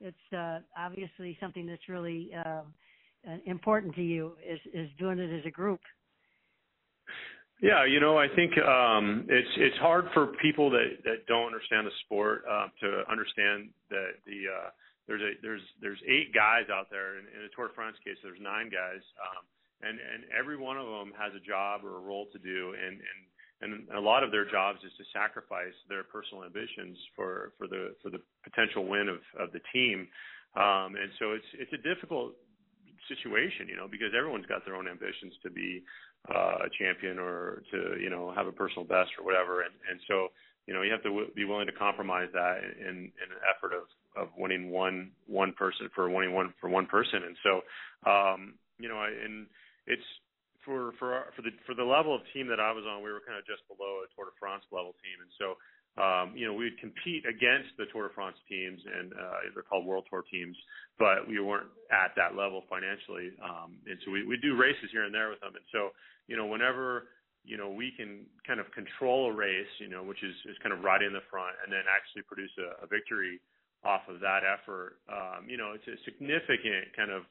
it's 0.00 0.32
uh, 0.36 0.60
obviously 0.78 1.36
something 1.40 1.66
that's 1.66 1.88
really 1.88 2.30
uh, 2.34 2.62
important 3.46 3.94
to 3.94 4.02
you 4.02 4.32
is 4.46 4.60
is 4.72 4.88
doing 4.98 5.18
it 5.18 5.36
as 5.38 5.44
a 5.46 5.50
group. 5.50 5.80
Yeah, 7.62 7.86
you 7.86 8.00
know, 8.00 8.18
I 8.18 8.28
think 8.28 8.52
um, 8.58 9.24
it's 9.28 9.48
it's 9.56 9.76
hard 9.78 10.06
for 10.12 10.36
people 10.42 10.68
that 10.70 11.00
that 11.04 11.26
don't 11.26 11.46
understand 11.46 11.86
the 11.86 11.96
sport 12.04 12.44
uh, 12.44 12.68
to 12.80 13.02
understand 13.10 13.70
that 13.88 14.20
the 14.26 14.44
uh, 14.44 14.68
there's 15.08 15.22
a 15.22 15.32
there's 15.40 15.64
there's 15.80 16.02
eight 16.06 16.34
guys 16.34 16.68
out 16.68 16.90
there 16.90 17.18
in, 17.18 17.24
in 17.32 17.48
a 17.48 17.50
Tour 17.56 17.68
de 17.68 17.74
France 17.74 17.96
case. 18.04 18.20
There's 18.22 18.40
nine 18.42 18.68
guys, 18.68 19.00
um, 19.24 19.42
and 19.88 19.96
and 19.96 20.28
every 20.36 20.60
one 20.60 20.76
of 20.76 20.84
them 20.84 21.16
has 21.16 21.32
a 21.32 21.40
job 21.40 21.80
or 21.80 21.96
a 21.96 22.04
role 22.04 22.28
to 22.36 22.38
do, 22.38 22.76
and 22.76 23.00
and 23.00 23.20
and 23.62 23.88
a 23.96 24.00
lot 24.00 24.22
of 24.22 24.30
their 24.30 24.48
jobs 24.48 24.78
is 24.84 24.92
to 24.98 25.04
sacrifice 25.12 25.74
their 25.88 26.04
personal 26.04 26.44
ambitions 26.44 26.98
for 27.14 27.52
for 27.58 27.66
the 27.66 27.94
for 28.02 28.10
the 28.10 28.20
potential 28.44 28.86
win 28.86 29.08
of 29.08 29.20
of 29.38 29.52
the 29.52 29.60
team. 29.72 30.08
Um 30.56 30.96
and 30.96 31.10
so 31.18 31.32
it's 31.32 31.50
it's 31.58 31.72
a 31.72 31.82
difficult 31.82 32.34
situation 33.08 33.68
you 33.68 33.76
know 33.76 33.86
because 33.86 34.10
everyone's 34.16 34.46
got 34.46 34.64
their 34.64 34.74
own 34.74 34.88
ambitions 34.88 35.32
to 35.42 35.50
be 35.50 35.82
uh, 36.28 36.66
a 36.66 36.70
champion 36.78 37.18
or 37.18 37.62
to 37.70 37.96
you 38.00 38.10
know 38.10 38.32
have 38.34 38.46
a 38.46 38.52
personal 38.52 38.84
best 38.84 39.10
or 39.18 39.24
whatever. 39.24 39.62
And 39.62 39.74
and 39.90 40.00
so 40.08 40.28
you 40.66 40.74
know 40.74 40.82
you 40.82 40.90
have 40.92 41.02
to 41.02 41.10
w- 41.10 41.32
be 41.34 41.44
willing 41.44 41.66
to 41.66 41.72
compromise 41.72 42.28
that 42.32 42.58
in 42.62 43.12
in 43.14 43.28
an 43.30 43.42
effort 43.48 43.72
of 43.72 43.86
of 44.16 44.28
winning 44.36 44.70
one 44.70 45.12
one 45.26 45.52
person 45.52 45.88
for 45.94 46.10
winning 46.10 46.34
one 46.34 46.52
for 46.60 46.68
one 46.68 46.86
person. 46.86 47.22
And 47.24 47.36
so 47.42 47.52
um 48.10 48.54
you 48.78 48.88
know 48.88 49.00
and 49.02 49.46
it's 49.86 50.02
for 50.66 50.92
for 50.98 51.30
for 51.38 51.40
the 51.46 51.54
for 51.64 51.78
the 51.78 51.86
level 51.86 52.12
of 52.12 52.20
team 52.34 52.50
that 52.50 52.58
I 52.58 52.74
was 52.74 52.82
on, 52.84 53.00
we 53.00 53.14
were 53.14 53.22
kind 53.22 53.38
of 53.38 53.46
just 53.46 53.62
below 53.70 54.02
a 54.02 54.10
Tour 54.12 54.26
de 54.26 54.34
France 54.36 54.66
level 54.74 54.92
team, 54.98 55.22
and 55.22 55.32
so 55.38 55.46
um, 55.96 56.26
you 56.34 56.44
know 56.44 56.52
we'd 56.52 56.76
compete 56.82 57.22
against 57.24 57.70
the 57.78 57.86
Tour 57.94 58.10
de 58.10 58.12
France 58.12 58.36
teams, 58.50 58.82
and 58.82 59.14
uh, 59.14 59.54
they're 59.54 59.64
called 59.64 59.86
World 59.86 60.10
Tour 60.10 60.26
teams, 60.26 60.58
but 60.98 61.24
we 61.24 61.38
weren't 61.38 61.70
at 61.94 62.12
that 62.18 62.34
level 62.34 62.66
financially, 62.66 63.30
um, 63.38 63.78
and 63.86 63.96
so 64.04 64.10
we 64.10 64.26
we 64.26 64.36
do 64.42 64.58
races 64.58 64.90
here 64.90 65.06
and 65.06 65.14
there 65.14 65.30
with 65.30 65.40
them, 65.40 65.54
and 65.54 65.64
so 65.70 65.94
you 66.26 66.34
know 66.34 66.50
whenever 66.50 67.14
you 67.46 67.56
know 67.56 67.70
we 67.70 67.94
can 67.94 68.26
kind 68.42 68.58
of 68.58 68.66
control 68.74 69.30
a 69.30 69.32
race, 69.32 69.70
you 69.78 69.88
know, 69.88 70.02
which 70.02 70.20
is 70.26 70.34
is 70.50 70.58
kind 70.60 70.74
of 70.74 70.82
riding 70.82 71.14
in 71.14 71.16
the 71.16 71.24
front, 71.30 71.54
and 71.62 71.70
then 71.70 71.86
actually 71.86 72.26
produce 72.26 72.52
a, 72.58 72.82
a 72.82 72.86
victory 72.90 73.38
off 73.86 74.02
of 74.10 74.18
that 74.18 74.42
effort. 74.42 74.98
Um, 75.06 75.46
you 75.46 75.56
know, 75.56 75.72
it's 75.78 75.86
a 75.86 75.96
significant 76.02 76.90
kind 76.98 77.14
of 77.14 77.22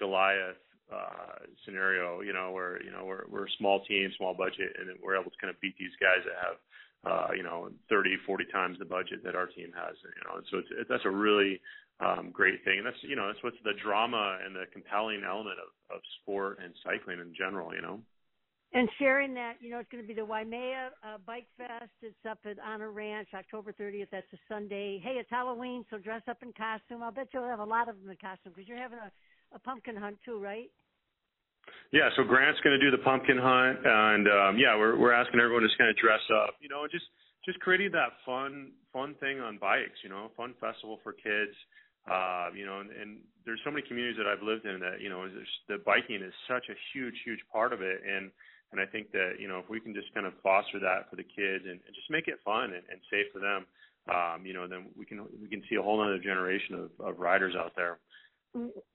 Goliath 0.00 0.56
uh, 0.92 1.44
scenario, 1.64 2.20
you 2.20 2.32
know, 2.32 2.50
where 2.50 2.82
you 2.82 2.90
know 2.90 3.04
we're 3.04 3.24
we're 3.28 3.46
a 3.46 3.56
small 3.58 3.84
team, 3.84 4.10
small 4.16 4.34
budget, 4.34 4.76
and 4.78 4.88
we're 5.02 5.18
able 5.18 5.30
to 5.30 5.36
kind 5.40 5.52
of 5.52 5.60
beat 5.60 5.76
these 5.78 5.94
guys 6.00 6.24
that 6.24 6.38
have 6.40 6.56
uh, 7.04 7.32
you 7.36 7.42
know 7.42 7.70
30, 7.88 8.16
40 8.26 8.44
times 8.52 8.78
the 8.78 8.84
budget 8.84 9.22
that 9.24 9.34
our 9.34 9.46
team 9.46 9.70
has, 9.76 9.96
you 10.02 10.22
know, 10.24 10.38
and 10.38 10.46
so 10.50 10.58
it's, 10.58 10.68
it, 10.72 10.86
that's 10.88 11.04
a 11.04 11.10
really 11.10 11.60
um, 12.00 12.30
great 12.32 12.64
thing, 12.64 12.78
and 12.78 12.86
that's 12.86 13.02
you 13.02 13.16
know 13.16 13.26
that's 13.26 13.42
what's 13.42 13.60
the 13.64 13.74
drama 13.82 14.38
and 14.44 14.54
the 14.54 14.64
compelling 14.72 15.22
element 15.26 15.56
of 15.60 15.96
of 15.96 16.00
sport 16.22 16.58
and 16.62 16.72
cycling 16.84 17.20
in 17.20 17.34
general, 17.36 17.74
you 17.74 17.82
know. 17.82 18.00
And 18.74 18.86
sharing 18.98 19.32
that, 19.32 19.54
you 19.60 19.70
know, 19.70 19.78
it's 19.78 19.88
going 19.88 20.04
to 20.04 20.06
be 20.06 20.12
the 20.12 20.26
Waimea 20.26 20.90
uh, 21.02 21.16
Bike 21.26 21.46
Fest. 21.56 21.88
It's 22.02 22.14
up 22.28 22.38
at 22.44 22.58
Anna 22.60 22.90
Ranch, 22.90 23.28
October 23.32 23.72
30th. 23.72 24.08
That's 24.12 24.26
a 24.34 24.38
Sunday. 24.46 25.00
Hey, 25.02 25.16
it's 25.16 25.30
Halloween, 25.30 25.86
so 25.88 25.96
dress 25.96 26.20
up 26.28 26.42
in 26.42 26.52
costume. 26.52 27.02
I'll 27.02 27.10
bet 27.10 27.28
you'll 27.32 27.48
have 27.48 27.60
a 27.60 27.64
lot 27.64 27.88
of 27.88 27.98
them 27.98 28.10
in 28.10 28.16
costume 28.20 28.52
because 28.54 28.68
you're 28.68 28.76
having 28.76 28.98
a 28.98 29.10
a 29.54 29.58
pumpkin 29.58 29.96
hunt 29.96 30.18
too, 30.24 30.38
right? 30.38 30.70
Yeah, 31.92 32.08
so 32.16 32.24
Grant's 32.24 32.60
going 32.60 32.78
to 32.78 32.84
do 32.84 32.90
the 32.90 33.02
pumpkin 33.02 33.38
hunt, 33.38 33.80
and 33.84 34.28
um, 34.28 34.52
yeah, 34.58 34.76
we're 34.76 34.96
we're 34.98 35.12
asking 35.12 35.40
everyone 35.40 35.62
to 35.62 35.68
just 35.68 35.78
kind 35.78 35.90
of 35.90 35.96
dress 35.96 36.20
up, 36.32 36.56
you 36.60 36.68
know, 36.68 36.86
just 36.90 37.04
just 37.44 37.60
creating 37.60 37.92
that 37.92 38.12
fun 38.24 38.72
fun 38.92 39.14
thing 39.20 39.40
on 39.40 39.58
bikes. 39.58 39.96
You 40.04 40.10
know, 40.10 40.30
fun 40.36 40.54
festival 40.60 41.00
for 41.02 41.12
kids. 41.12 41.56
Uh, 42.08 42.48
you 42.56 42.64
know, 42.64 42.80
and, 42.80 42.88
and 42.92 43.20
there's 43.44 43.60
so 43.64 43.70
many 43.70 43.84
communities 43.84 44.16
that 44.16 44.24
I've 44.24 44.40
lived 44.40 44.64
in 44.64 44.80
that 44.80 45.00
you 45.00 45.08
know, 45.08 45.28
the 45.68 45.76
biking 45.84 46.20
is 46.24 46.32
such 46.48 46.64
a 46.68 46.76
huge, 46.92 47.14
huge 47.24 47.40
part 47.52 47.72
of 47.72 47.80
it, 47.80 48.00
and 48.04 48.30
and 48.72 48.80
I 48.80 48.86
think 48.86 49.12
that 49.12 49.40
you 49.40 49.48
know 49.48 49.58
if 49.58 49.68
we 49.68 49.80
can 49.80 49.92
just 49.92 50.12
kind 50.12 50.26
of 50.26 50.32
foster 50.42 50.80
that 50.80 51.08
for 51.08 51.16
the 51.16 51.24
kids 51.24 51.64
and, 51.64 51.80
and 51.84 51.92
just 51.92 52.08
make 52.08 52.28
it 52.28 52.40
fun 52.44 52.76
and, 52.76 52.84
and 52.88 53.00
safe 53.08 53.28
for 53.32 53.40
them, 53.40 53.64
um, 54.08 54.44
you 54.44 54.52
know, 54.52 54.66
then 54.66 54.88
we 54.96 55.04
can 55.04 55.24
we 55.40 55.48
can 55.48 55.62
see 55.68 55.76
a 55.76 55.82
whole 55.82 56.00
other 56.00 56.18
generation 56.18 56.74
of, 56.76 56.88
of 57.00 57.18
riders 57.18 57.54
out 57.56 57.72
there. 57.76 57.98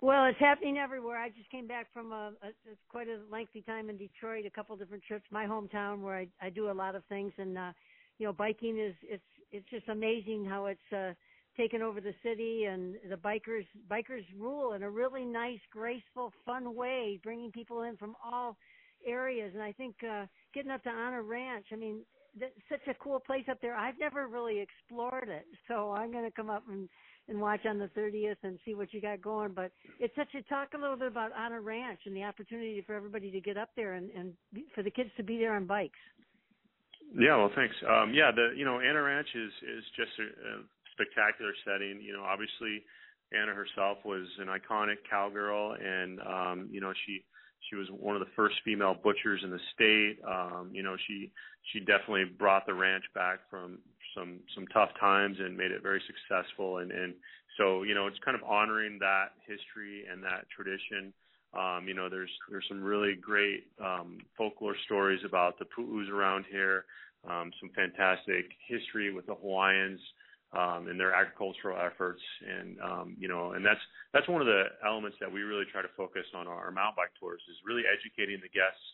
Well, 0.02 0.26
it's 0.26 0.40
happening 0.40 0.78
everywhere. 0.78 1.18
I 1.18 1.30
just 1.30 1.50
came 1.50 1.68
back 1.68 1.88
from 1.94 2.12
a, 2.12 2.32
a 2.44 2.48
it's 2.70 2.82
quite 2.90 3.08
a 3.08 3.20
lengthy 3.32 3.62
time 3.62 3.90
in 3.90 3.98
Detroit, 3.98 4.46
a 4.46 4.50
couple 4.50 4.76
different 4.76 5.04
trips, 5.04 5.26
my 5.32 5.46
hometown 5.46 6.02
where 6.02 6.16
I 6.18 6.28
I 6.42 6.50
do 6.50 6.72
a 6.72 6.74
lot 6.74 6.96
of 6.96 7.04
things, 7.06 7.32
and 7.38 7.58
uh, 7.58 7.72
you 8.18 8.26
know, 8.26 8.34
biking 8.34 8.80
is 8.80 8.96
it's 9.04 9.24
it's 9.52 9.70
just 9.70 9.88
amazing 9.90 10.46
how 10.46 10.66
it's 10.68 10.94
uh, 10.96 11.14
taken 11.56 11.82
over 11.82 12.02
the 12.02 12.14
city, 12.24 12.66
and 12.66 12.96
the 13.10 13.16
bikers 13.16 13.68
bikers 13.90 14.26
rule 14.38 14.74
in 14.74 14.84
a 14.84 14.90
really 14.90 15.26
nice, 15.26 15.60
graceful, 15.72 16.34
fun 16.46 16.76
way, 16.76 17.20
bringing 17.24 17.52
people 17.52 17.84
in 17.84 17.98
from 17.98 18.16
all 18.24 18.58
areas. 19.06 19.52
And 19.54 19.64
I 19.64 19.72
think 19.72 19.96
uh, 20.04 20.26
getting 20.54 20.72
up 20.72 20.84
to 20.84 20.90
Anna 20.90 21.22
Ranch, 21.22 21.68
I 21.72 21.76
mean, 21.76 22.02
that's 22.40 22.54
such 22.70 22.88
a 22.88 22.94
cool 22.96 23.20
place 23.20 23.46
up 23.50 23.60
there. 23.62 23.76
I've 23.76 24.00
never 24.00 24.28
really 24.28 24.60
explored 24.60 25.30
it, 25.30 25.46
so 25.68 25.92
I'm 25.92 26.12
going 26.12 26.26
to 26.26 26.32
come 26.32 26.50
up 26.50 26.64
and 26.68 26.90
and 27.30 27.40
watch 27.40 27.62
on 27.66 27.78
the 27.78 27.90
30th 27.98 28.36
and 28.44 28.60
see 28.66 28.76
what 28.76 28.94
you 28.94 29.02
got 29.02 29.22
going. 29.22 29.54
But 29.54 29.72
it's 30.00 30.16
such 30.16 30.34
a 30.36 30.42
talk 30.44 30.70
a 30.76 30.78
little 30.78 30.98
bit 30.98 31.08
about 31.08 31.32
Anna 31.38 31.62
Ranch 31.62 32.02
and 32.06 32.16
the 32.16 32.24
opportunity 32.24 32.84
for 32.86 32.96
everybody 32.96 33.32
to 33.32 33.42
get 33.42 33.58
up 33.58 33.70
there 33.76 33.94
and 33.94 34.10
and 34.12 34.34
for 34.76 34.84
the 34.84 34.92
kids 34.92 35.10
to 35.18 35.24
be 35.24 35.38
there 35.38 35.56
on 35.56 35.66
bikes. 35.66 36.00
Yeah, 37.16 37.38
well, 37.38 37.52
thanks. 37.56 37.76
Um, 37.88 38.12
yeah, 38.14 38.32
the 38.34 38.54
you 38.56 38.66
know 38.66 38.80
Anna 38.80 39.02
Ranch 39.02 39.28
is 39.36 39.52
is 39.62 39.84
just 39.96 40.12
a, 40.20 40.24
a 40.24 40.64
spectacular 40.94 41.54
setting. 41.66 42.02
You 42.02 42.14
know, 42.14 42.24
obviously 42.24 42.84
Anna 43.32 43.54
herself 43.54 43.98
was 44.06 44.28
an 44.40 44.48
iconic 44.48 44.98
cowgirl, 45.10 45.76
and 45.82 46.20
um, 46.22 46.70
you 46.72 46.82
know 46.82 46.94
she 47.06 47.24
she 47.70 47.76
was 47.76 47.88
one 47.92 48.16
of 48.16 48.20
the 48.20 48.32
first 48.36 48.56
female 48.66 48.96
butchers 48.96 49.42
in 49.44 49.52
the 49.52 49.60
state. 49.74 50.18
Um, 50.28 50.72
you 50.74 50.84
know, 50.84 50.96
she 51.08 51.32
she 51.72 51.80
definitely 51.80 52.26
brought 52.26 52.66
the 52.66 52.74
ranch 52.74 53.06
back 53.14 53.40
from 53.50 53.80
some 54.16 54.40
some 54.56 54.68
tough 54.68 54.90
times 55.00 55.38
and 55.40 55.58
made 55.58 55.72
it 55.72 55.82
very 55.82 56.02
successful. 56.08 56.78
And 56.80 56.92
and 56.92 57.14
so 57.58 57.84
you 57.84 57.94
know, 57.94 58.08
it's 58.08 58.20
kind 58.24 58.36
of 58.36 58.44
honoring 58.44 59.00
that 59.00 59.34
history 59.48 60.06
and 60.12 60.24
that 60.24 60.46
tradition. 60.56 61.14
Um, 61.54 61.88
you 61.88 61.94
know, 61.94 62.10
there's 62.10 62.32
there's 62.50 62.66
some 62.68 62.84
really 62.84 63.16
great 63.16 63.68
um, 63.84 64.20
folklore 64.38 64.76
stories 64.86 65.22
about 65.26 65.60
the 65.60 65.66
Pu'us 65.66 66.10
around 66.10 66.46
here. 66.50 66.86
Um, 67.30 67.52
some 67.62 67.70
fantastic 67.72 68.52
history 68.68 69.14
with 69.14 69.28
the 69.28 69.36
Hawaiians 69.36 70.02
um, 70.52 70.88
and 70.92 71.00
their 71.00 71.16
agricultural 71.16 71.80
efforts, 71.80 72.22
and 72.44 72.78
um, 72.82 73.16
you 73.18 73.28
know, 73.28 73.54
and 73.54 73.66
that's 73.66 73.80
that's 74.14 74.28
one 74.28 74.42
of 74.42 74.48
the 74.48 74.66
elements 74.86 75.18
that 75.22 75.32
we 75.32 75.42
really 75.42 75.66
try 75.72 75.82
to 75.82 75.94
focus 75.96 76.26
on 76.36 76.48
our, 76.48 76.70
our 76.70 76.72
mountain 76.72 76.98
bike 76.98 77.16
tours 77.20 77.42
is 77.50 77.58
really 77.66 77.84
educating 77.88 78.38
the 78.42 78.52
guests 78.52 78.86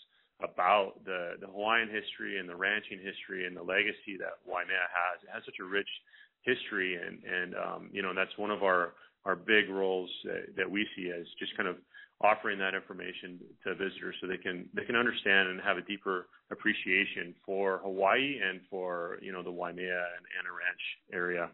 about 0.42 1.04
the 1.06 1.36
the 1.40 1.48
Hawaiian 1.48 1.90
history 1.90 2.40
and 2.40 2.48
the 2.48 2.56
ranching 2.56 3.00
history 3.00 3.46
and 3.46 3.56
the 3.56 3.64
legacy 3.64 4.16
that 4.20 4.40
Waimea 4.48 4.88
has. 4.92 5.24
It 5.24 5.30
has 5.34 5.44
such 5.46 5.60
a 5.60 5.68
rich 5.68 5.90
history, 6.42 6.96
and 6.96 7.24
and 7.24 7.56
um, 7.56 7.90
you 7.92 8.02
know, 8.02 8.14
that's 8.16 8.36
one 8.38 8.52
of 8.52 8.64
our 8.64 8.94
our 9.26 9.36
big 9.36 9.70
roles 9.70 10.10
that, 10.24 10.56
that 10.56 10.70
we 10.70 10.88
see 10.96 11.12
as 11.12 11.26
just 11.40 11.56
kind 11.58 11.68
of 11.68 11.76
offering 12.22 12.60
that 12.60 12.74
information 12.74 13.40
to 13.64 13.76
visitors 13.76 14.16
so 14.20 14.28
they 14.28 14.38
can 14.38 14.68
they 14.74 14.84
can 14.84 14.96
understand 14.96 15.50
and 15.50 15.62
have 15.62 15.78
a 15.78 15.82
deeper 15.82 16.28
appreciation 16.52 17.34
for 17.46 17.80
Hawaii 17.84 18.40
and 18.40 18.62
for 18.70 19.20
you 19.22 19.32
know 19.32 19.44
the 19.44 19.52
Waimea 19.52 20.04
and 20.18 20.24
Anna 20.40 20.52
Ranch 20.52 20.84
area. 21.14 21.50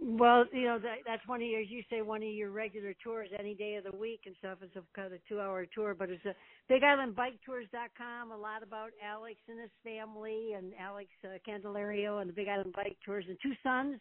Well, 0.00 0.46
you 0.52 0.64
know 0.64 0.78
that 0.80 0.98
that's 1.06 1.26
one 1.28 1.42
of 1.42 1.48
your, 1.48 1.60
as 1.60 1.70
you 1.70 1.82
say, 1.88 2.02
one 2.02 2.22
of 2.22 2.28
your 2.28 2.50
regular 2.50 2.94
tours 3.04 3.28
any 3.38 3.54
day 3.54 3.76
of 3.76 3.84
the 3.84 3.96
week 3.96 4.22
and 4.26 4.34
stuff. 4.38 4.58
It's 4.62 4.74
a 4.74 4.82
kind 4.96 5.12
of 5.12 5.20
two-hour 5.28 5.66
tour, 5.74 5.94
but 5.94 6.10
it's 6.10 6.24
a 6.24 6.34
Big 6.68 6.82
Island 6.82 7.14
Bike 7.14 7.38
Tours.com. 7.46 8.32
A 8.32 8.36
lot 8.36 8.62
about 8.62 8.90
Alex 9.04 9.36
and 9.48 9.60
his 9.60 9.70
family, 9.84 10.54
and 10.56 10.72
Alex 10.80 11.08
uh, 11.24 11.38
Candelario 11.48 12.20
and 12.20 12.28
the 12.28 12.34
Big 12.34 12.48
Island 12.48 12.72
Bike 12.74 12.96
Tours, 13.04 13.24
and 13.28 13.38
two 13.42 13.52
sons. 13.62 14.00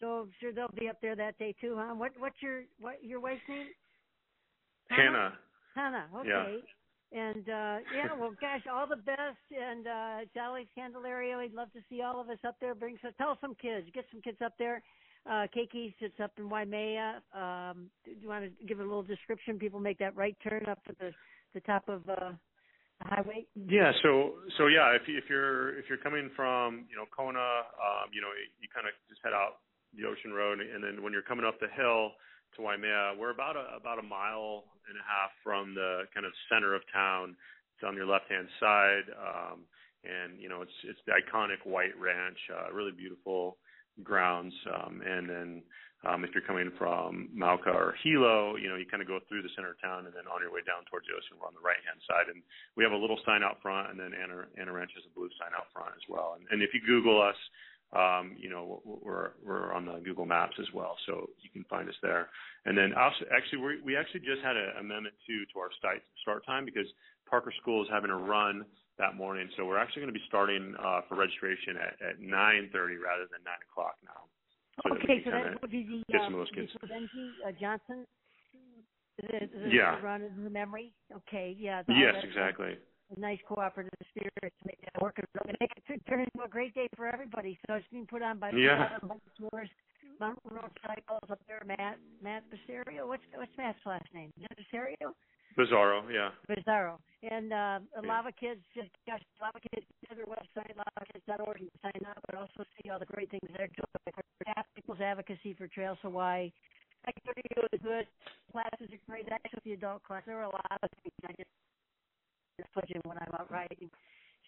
So 0.00 0.06
I'm 0.06 0.30
sure 0.40 0.52
they'll 0.52 0.74
be 0.78 0.88
up 0.88 1.00
there 1.02 1.16
that 1.16 1.38
day 1.38 1.54
too, 1.60 1.74
huh? 1.76 1.94
What 1.94 2.12
what's 2.18 2.40
your 2.40 2.62
what 2.80 3.02
your 3.02 3.20
wife's 3.20 3.40
name? 3.48 3.66
Hannah. 4.90 5.32
Hannah. 5.74 6.06
Okay. 6.16 6.28
Yeah. 6.28 7.20
And 7.20 7.48
uh 7.48 7.76
yeah, 7.94 8.14
well 8.18 8.32
gosh, 8.40 8.62
all 8.70 8.86
the 8.86 8.96
best 8.96 9.42
and 9.50 9.86
uh 9.86 10.22
it's 10.22 10.36
Alex 10.36 10.68
Candelario. 10.78 11.42
He'd 11.42 11.54
love 11.54 11.72
to 11.72 11.80
see 11.88 12.02
all 12.02 12.20
of 12.20 12.28
us 12.28 12.38
up 12.46 12.56
there. 12.60 12.74
Bring 12.74 12.98
some 13.02 13.12
tell 13.18 13.38
some 13.40 13.54
kids, 13.60 13.88
get 13.94 14.04
some 14.12 14.20
kids 14.20 14.38
up 14.44 14.52
there. 14.58 14.82
Uh 15.28 15.46
Keiki 15.54 15.94
sits 16.00 16.14
up 16.22 16.32
in 16.38 16.48
Waimea. 16.48 17.22
Um 17.34 17.90
do 18.04 18.12
you 18.20 18.28
want 18.28 18.44
to 18.44 18.66
give 18.66 18.80
a 18.80 18.82
little 18.82 19.02
description? 19.02 19.58
People 19.58 19.80
make 19.80 19.98
that 19.98 20.16
right 20.16 20.36
turn 20.42 20.66
up 20.66 20.82
to 20.84 20.94
the 20.98 21.12
the 21.54 21.60
top 21.60 21.88
of 21.88 22.08
uh 22.08 22.32
the 23.00 23.04
highway? 23.04 23.46
Yeah, 23.54 23.92
so 24.02 24.34
so 24.56 24.66
yeah, 24.66 24.94
if 24.94 25.02
if 25.06 25.24
you're 25.28 25.78
if 25.78 25.84
you're 25.88 25.98
coming 25.98 26.30
from, 26.34 26.86
you 26.90 26.96
know, 26.96 27.06
Kona, 27.14 27.38
um, 27.38 28.10
you 28.12 28.20
know, 28.20 28.32
you, 28.34 28.48
you 28.60 28.68
kind 28.74 28.86
of 28.86 28.94
just 29.08 29.20
head 29.22 29.32
out 29.32 29.60
the 29.96 30.04
ocean 30.04 30.32
road 30.32 30.60
and 30.60 30.82
then 30.84 31.02
when 31.02 31.12
you're 31.12 31.22
coming 31.22 31.46
up 31.46 31.60
the 31.60 31.68
hill 31.74 32.12
to 32.56 32.62
Waimea. 32.62 33.14
We're 33.18 33.30
about 33.30 33.56
a 33.56 33.76
about 33.76 33.98
a 33.98 34.02
mile 34.02 34.64
and 34.88 34.96
a 34.96 35.04
half 35.04 35.30
from 35.42 35.74
the 35.74 36.04
kind 36.14 36.24
of 36.24 36.32
center 36.48 36.74
of 36.74 36.82
town. 36.92 37.36
It's 37.76 37.84
on 37.86 37.94
your 37.94 38.06
left 38.06 38.30
hand 38.30 38.48
side, 38.58 39.06
um, 39.14 39.60
and 40.04 40.40
you 40.40 40.48
know 40.48 40.62
it's 40.62 40.78
it's 40.84 41.00
the 41.06 41.12
iconic 41.12 41.64
White 41.64 41.96
Ranch, 41.98 42.38
uh, 42.50 42.72
really 42.72 42.92
beautiful 42.92 43.58
grounds. 44.02 44.54
Um, 44.66 45.02
and 45.04 45.28
then 45.28 45.62
um, 46.06 46.22
if 46.22 46.30
you're 46.30 46.46
coming 46.46 46.70
from 46.78 47.28
Mauka 47.34 47.74
or 47.74 47.94
Hilo, 48.02 48.54
you 48.54 48.70
know 48.70 48.78
you 48.78 48.86
kind 48.86 49.02
of 49.02 49.08
go 49.10 49.18
through 49.26 49.42
the 49.42 49.50
center 49.58 49.74
of 49.74 49.80
town, 49.82 50.06
and 50.06 50.14
then 50.14 50.30
on 50.30 50.38
your 50.42 50.54
way 50.54 50.62
down 50.62 50.86
towards 50.86 51.10
the 51.10 51.14
ocean, 51.18 51.34
we're 51.40 51.50
on 51.50 51.58
the 51.58 51.64
right 51.64 51.80
hand 51.82 51.98
side, 52.06 52.30
and 52.30 52.38
we 52.78 52.86
have 52.86 52.94
a 52.94 52.98
little 52.98 53.18
sign 53.26 53.42
out 53.42 53.58
front, 53.58 53.90
and 53.90 53.98
then 53.98 54.14
Anna, 54.14 54.46
Anna 54.54 54.70
Ranch 54.70 54.94
has 54.94 55.02
a 55.02 55.12
blue 55.14 55.26
sign 55.42 55.50
out 55.58 55.66
front 55.74 55.90
as 55.98 56.06
well. 56.06 56.38
And, 56.38 56.46
and 56.54 56.62
if 56.62 56.70
you 56.70 56.78
Google 56.86 57.18
us, 57.18 57.34
um, 57.90 58.38
you 58.38 58.46
know, 58.46 58.78
we're 58.84 59.34
we're 59.42 59.74
on 59.74 59.90
the 59.90 59.98
Google 60.04 60.26
Maps 60.26 60.54
as 60.60 60.70
well, 60.70 60.94
so 61.06 61.26
you 61.42 61.50
can 61.50 61.64
find 61.66 61.88
us 61.88 61.98
there. 61.98 62.30
And 62.62 62.76
then 62.76 62.94
also, 62.94 63.26
actually, 63.34 63.58
we 63.58 63.82
we 63.82 63.92
actually 63.96 64.22
just 64.22 64.44
had 64.44 64.54
an 64.54 64.78
amendment 64.78 65.18
to 65.26 65.34
to 65.50 65.54
our 65.58 65.72
start 65.74 66.46
time 66.46 66.62
because 66.62 66.86
Parker 67.26 67.52
School 67.60 67.82
is 67.82 67.88
having 67.90 68.10
a 68.10 68.16
run 68.16 68.64
that 68.98 69.16
morning, 69.16 69.48
so 69.56 69.64
we're 69.64 69.78
actually 69.78 70.02
going 70.02 70.12
to 70.12 70.18
be 70.18 70.26
starting 70.28 70.74
uh, 70.78 71.00
for 71.08 71.16
registration 71.16 71.76
at 71.76 71.94
at 72.02 72.20
9:30 72.20 72.98
rather 73.00 73.26
than 73.30 73.42
9 73.46 73.54
o'clock 73.70 73.96
now. 74.04 74.26
So 74.82 74.94
okay, 74.94 75.22
that 75.24 75.24
so 75.24 75.30
that 75.30 75.62
would 75.62 75.70
be 75.70 75.82
the 75.82 76.18
uh, 76.18 76.28
Benji 76.28 77.30
uh, 77.46 77.52
Johnson. 77.60 78.06
The, 79.18 79.50
the, 79.50 79.70
yeah. 79.74 79.98
Run 80.00 80.22
in 80.22 80.44
the 80.44 80.50
memory. 80.50 80.92
Okay. 81.12 81.56
Yeah. 81.58 81.82
yes, 81.88 82.14
exactly 82.22 82.78
a 83.16 83.20
nice 83.20 83.38
cooperative 83.48 83.92
spirit 84.10 84.52
to 84.60 84.64
make 84.66 84.80
that 84.82 85.00
work 85.00 85.16
and 85.18 85.56
make 85.60 85.72
it 85.76 86.00
turn 86.08 86.20
into 86.20 86.44
a 86.44 86.48
great 86.48 86.74
day 86.74 86.88
for 86.96 87.06
everybody. 87.06 87.58
So 87.66 87.74
it's 87.74 87.86
being 87.90 88.06
put 88.06 88.22
on 88.22 88.38
by 88.38 88.50
yeah. 88.50 88.98
tours, 89.38 89.68
Mountain 90.20 90.50
Road 90.50 90.70
Cycles 90.82 91.30
up 91.30 91.40
there, 91.46 91.62
Matt 91.66 91.98
Matt 92.22 92.44
Basario. 92.50 93.06
What's 93.06 93.22
what's 93.34 93.52
Matt's 93.56 93.78
last 93.86 94.06
name? 94.12 94.30
Is 94.38 94.46
it 94.50 94.58
Basario? 94.58 95.12
Bizarro, 95.58 96.02
yeah. 96.06 96.30
Bizarro. 96.48 96.98
And 97.22 97.52
uh, 97.52 97.82
a 97.98 98.00
yeah. 98.00 98.08
Lava 98.08 98.30
Kids, 98.30 98.60
just 98.74 98.90
gosh, 99.06 99.22
Lava 99.42 99.58
Kids, 99.58 99.84
their 100.06 100.24
website, 100.24 100.70
lavakids.org, 100.78 101.58
can 101.58 101.68
sign 101.82 102.02
up, 102.08 102.22
but 102.26 102.38
also 102.38 102.62
see 102.78 102.90
all 102.90 103.00
the 103.00 103.06
great 103.06 103.28
things 103.30 103.42
they're 103.56 103.66
doing 103.66 103.98
people's 104.88 105.00
advocacy 105.04 105.54
for 105.58 105.68
Trails 105.68 105.98
Hawaii. 106.02 106.50
Activity 107.06 107.42
is 107.72 107.80
good. 107.82 108.06
Classes 108.52 108.88
are 108.88 109.02
great. 109.08 109.28
Actually, 109.30 109.60
the 109.64 109.72
adult 109.72 110.02
class, 110.02 110.22
there 110.26 110.38
are 110.38 110.44
a 110.44 110.54
lot 110.54 110.78
of 110.82 110.90
things 111.02 111.14
I 111.24 111.32
just 111.36 112.70
fudging 112.74 113.04
when 113.04 113.18
I'm 113.18 113.34
out 113.38 113.50
riding. 113.50 113.90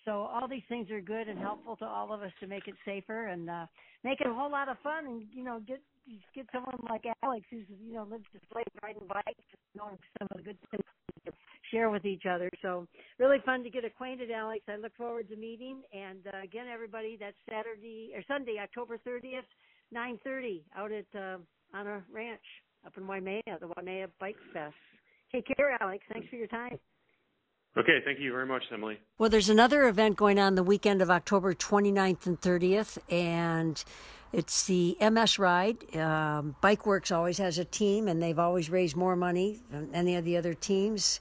So 0.04 0.12
all 0.32 0.48
these 0.48 0.62
things 0.68 0.90
are 0.90 1.00
good 1.00 1.28
and 1.28 1.38
helpful 1.38 1.76
to 1.76 1.84
all 1.84 2.12
of 2.12 2.22
us 2.22 2.32
to 2.40 2.46
make 2.46 2.66
it 2.66 2.74
safer 2.86 3.26
and 3.26 3.50
uh 3.50 3.66
make 4.02 4.20
it 4.20 4.26
a 4.26 4.32
whole 4.32 4.50
lot 4.50 4.68
of 4.70 4.78
fun 4.82 5.04
and 5.04 5.22
you 5.30 5.44
know 5.44 5.60
get 5.68 5.80
get 6.34 6.46
someone 6.52 6.80
like 6.88 7.04
Alex 7.22 7.44
who's 7.50 7.66
you 7.86 7.94
know 7.94 8.04
lives 8.04 8.24
his 8.32 8.42
life 8.54 8.66
riding 8.82 9.06
bikes, 9.06 9.44
knowing 9.76 9.98
some 10.18 10.28
of 10.30 10.38
the 10.38 10.42
good 10.42 10.58
things 10.70 10.84
share 11.70 11.90
with 11.90 12.04
each 12.04 12.24
other. 12.26 12.50
So 12.62 12.86
really 13.18 13.38
fun 13.44 13.62
to 13.64 13.70
get 13.70 13.84
acquainted, 13.84 14.30
Alex. 14.30 14.62
I 14.68 14.76
look 14.76 14.96
forward 14.96 15.28
to 15.28 15.36
meeting. 15.36 15.82
And 15.92 16.26
uh, 16.26 16.42
again, 16.42 16.66
everybody, 16.72 17.16
that's 17.18 17.36
Saturday 17.48 18.12
or 18.14 18.22
Sunday, 18.28 18.56
October 18.62 18.98
30th, 19.06 19.48
9:30, 19.94 20.62
out 20.76 20.92
at 20.92 21.06
uh, 21.14 21.38
on 21.74 21.86
a 21.86 22.02
ranch 22.12 22.40
up 22.86 22.92
in 22.96 23.06
Waimea, 23.06 23.42
the 23.60 23.68
Waimea 23.76 24.08
Bike 24.18 24.36
Fest. 24.52 24.74
Take 25.32 25.46
care, 25.56 25.76
Alex. 25.80 26.04
Thanks 26.12 26.28
for 26.28 26.36
your 26.36 26.48
time. 26.48 26.78
Okay, 27.76 27.98
thank 28.04 28.18
you 28.18 28.32
very 28.32 28.46
much, 28.46 28.64
Emily. 28.72 28.98
Well, 29.18 29.30
there's 29.30 29.48
another 29.48 29.86
event 29.86 30.16
going 30.16 30.40
on 30.40 30.56
the 30.56 30.62
weekend 30.62 31.00
of 31.00 31.10
October 31.10 31.54
29th 31.54 32.26
and 32.26 32.40
30th, 32.40 32.98
and 33.08 33.82
it's 34.32 34.66
the 34.66 34.96
MS 35.00 35.38
Ride. 35.38 35.96
Um, 35.96 36.56
Bikeworks 36.60 37.14
always 37.14 37.38
has 37.38 37.58
a 37.58 37.64
team, 37.64 38.08
and 38.08 38.20
they've 38.20 38.38
always 38.38 38.70
raised 38.70 38.96
more 38.96 39.14
money 39.14 39.60
than 39.70 39.94
any 39.94 40.16
of 40.16 40.24
the 40.24 40.36
other 40.36 40.52
teams. 40.52 41.20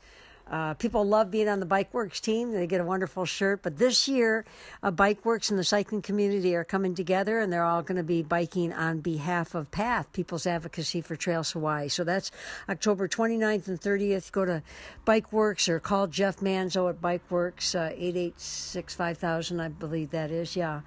Uh, 0.50 0.74
people 0.74 1.04
love 1.04 1.30
being 1.30 1.48
on 1.48 1.60
the 1.60 1.66
Bike 1.66 1.94
Works 1.94 2.20
team. 2.20 2.52
They 2.52 2.66
get 2.66 2.82
a 2.82 2.84
wonderful 2.84 3.26
shirt. 3.26 3.62
But 3.62 3.78
this 3.78 4.08
year, 4.08 4.46
uh, 4.82 4.90
Bike 4.90 5.24
Works 5.24 5.50
and 5.50 5.60
the 5.60 5.64
cycling 5.64 6.02
community 6.02 6.56
are 6.56 6.64
coming 6.64 6.96
together 6.96 7.40
and 7.40 7.54
they're 7.54 7.64
all 7.64 7.84
going 7.84 7.98
to 7.98 8.04
be 8.04 8.24
biking 8.24 8.74
on 8.74 9.00
behalf 9.00 9.54
of 9.54 9.70
PATH, 9.70 10.12
People's 10.12 10.48
Advocacy 10.48 11.02
for 11.02 11.16
Trails 11.16 11.52
Hawaii. 11.52 11.88
So 11.88 12.04
that's 12.04 12.32
October 12.68 13.08
29th 13.08 13.68
and 13.68 13.80
30th. 13.80 14.32
Go 14.32 14.46
to 14.46 14.64
Bike 15.06 15.32
Works 15.32 15.70
or 15.70 15.80
call 15.80 16.08
Jeff 16.08 16.38
Manzo 16.38 16.90
at 16.90 17.00
Bike 17.00 17.30
Works, 17.30 17.76
uh, 17.76 17.92
886 17.94 18.96
5000, 18.96 19.60
I 19.60 19.68
believe 19.68 20.10
that 20.12 20.32
is. 20.32 20.56
Yeah. 20.56 20.82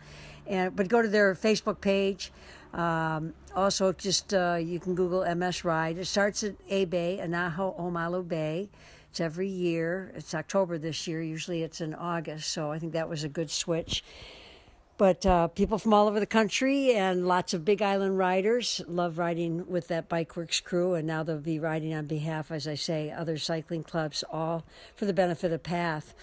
And, 0.47 0.75
but 0.75 0.89
go 0.89 1.01
to 1.03 1.09
their 1.09 1.35
Facebook 1.35 1.81
page. 1.81 2.33
Um, 2.75 3.35
also, 3.55 3.93
just 3.93 4.33
uh, 4.33 4.59
you 4.61 4.81
can 4.81 4.95
Google 4.95 5.25
MS 5.35 5.65
Ride. 5.65 5.99
It 5.99 6.07
starts 6.07 6.43
at 6.43 6.55
A 6.69 6.87
Bay, 6.87 7.21
Anaeho'omalu 7.23 8.27
Bay. 8.27 8.71
It's 9.13 9.21
every 9.21 9.47
year. 9.47 10.11
It's 10.15 10.35
October 10.35 10.79
this 10.79 11.07
year. 11.07 11.21
Usually 11.21 11.63
it's 11.63 11.83
in 11.83 11.93
August. 11.93 12.51
So 12.51 12.73
I 12.73 12.79
think 12.79 12.95
that 12.95 13.11
was 13.11 13.25
a 13.25 13.29
good 13.29 13.51
switch. 13.51 14.03
But 14.97 15.27
uh, 15.27 15.49
people 15.49 15.77
from 15.77 15.93
all 15.93 16.09
over 16.09 16.19
the 16.19 16.25
country 16.25 16.95
and 16.95 17.29
lots 17.29 17.53
of 17.53 17.63
Big 17.63 17.83
Island 17.83 18.17
riders 18.17 18.81
love 18.89 19.19
riding 19.19 19.69
with 19.69 19.89
that 19.89 20.09
Bike 20.09 20.35
Works 20.35 20.61
crew. 20.61 20.95
And 20.95 21.07
now 21.07 21.23
they'll 21.23 21.41
be 21.41 21.59
riding 21.59 21.93
on 21.93 22.07
behalf, 22.07 22.51
as 22.51 22.67
I 22.67 22.75
say, 22.75 23.11
other 23.11 23.37
cycling 23.37 23.83
clubs, 23.83 24.25
all 24.33 24.65
for 24.97 25.05
the 25.05 25.13
benefit 25.13 25.53
of 25.53 25.63
PATH. 25.63 26.15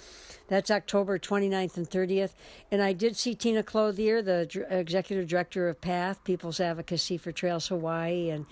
That's 0.47 0.71
October 0.71 1.19
29th 1.19 1.77
and 1.77 1.87
30th. 1.87 2.31
And 2.71 2.81
I 2.81 2.93
did 2.93 3.15
see 3.15 3.35
Tina 3.35 3.61
Clothier, 3.61 4.23
the 4.23 4.65
executive 4.71 5.27
director 5.27 5.69
of 5.69 5.79
PATH, 5.79 6.23
People's 6.23 6.59
Advocacy 6.59 7.19
for 7.19 7.31
Trails 7.31 7.67
Hawaii, 7.67 8.31
and 8.31 8.47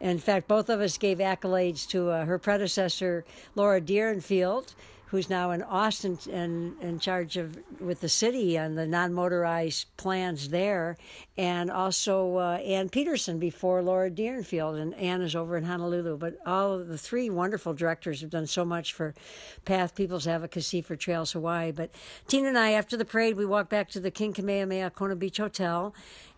in 0.00 0.18
fact, 0.18 0.48
both 0.48 0.68
of 0.68 0.80
us 0.80 0.98
gave 0.98 1.18
accolades 1.18 1.88
to 1.88 2.10
uh, 2.10 2.24
her 2.24 2.38
predecessor, 2.38 3.24
Laura 3.54 3.80
Deerenfield, 3.80 4.74
who's 5.06 5.30
now 5.30 5.52
in 5.52 5.62
Austin 5.62 6.18
and 6.32 6.74
in 6.82 6.98
charge 6.98 7.36
of 7.36 7.56
with 7.80 8.00
the 8.00 8.08
city 8.08 8.58
on 8.58 8.74
the 8.74 8.86
non-motorized 8.86 9.86
plans 9.96 10.48
there, 10.48 10.96
and 11.38 11.70
also 11.70 12.36
uh, 12.36 12.56
Ann 12.56 12.88
Peterson 12.88 13.38
before 13.38 13.82
Laura 13.82 14.10
Deerenfield, 14.10 14.80
and 14.80 14.94
Ann 14.94 15.22
is 15.22 15.36
over 15.36 15.56
in 15.56 15.64
Honolulu. 15.64 16.18
But 16.18 16.38
all 16.44 16.72
of 16.74 16.88
the 16.88 16.98
three 16.98 17.30
wonderful 17.30 17.72
directors 17.72 18.20
have 18.20 18.30
done 18.30 18.48
so 18.48 18.64
much 18.64 18.92
for 18.94 19.14
PATH 19.64 19.94
People's 19.94 20.26
Advocacy 20.26 20.82
for 20.82 20.96
Trails 20.96 21.32
Hawaii. 21.32 21.70
But 21.70 21.90
Tina 22.26 22.48
and 22.48 22.58
I, 22.58 22.72
after 22.72 22.96
the 22.96 23.04
parade, 23.04 23.36
we 23.36 23.46
walked 23.46 23.70
back 23.70 23.88
to 23.90 24.00
the 24.00 24.10
King 24.10 24.32
Kamehameha 24.32 24.90
Kona 24.90 25.14
Beach 25.14 25.36
Hotel 25.36 25.94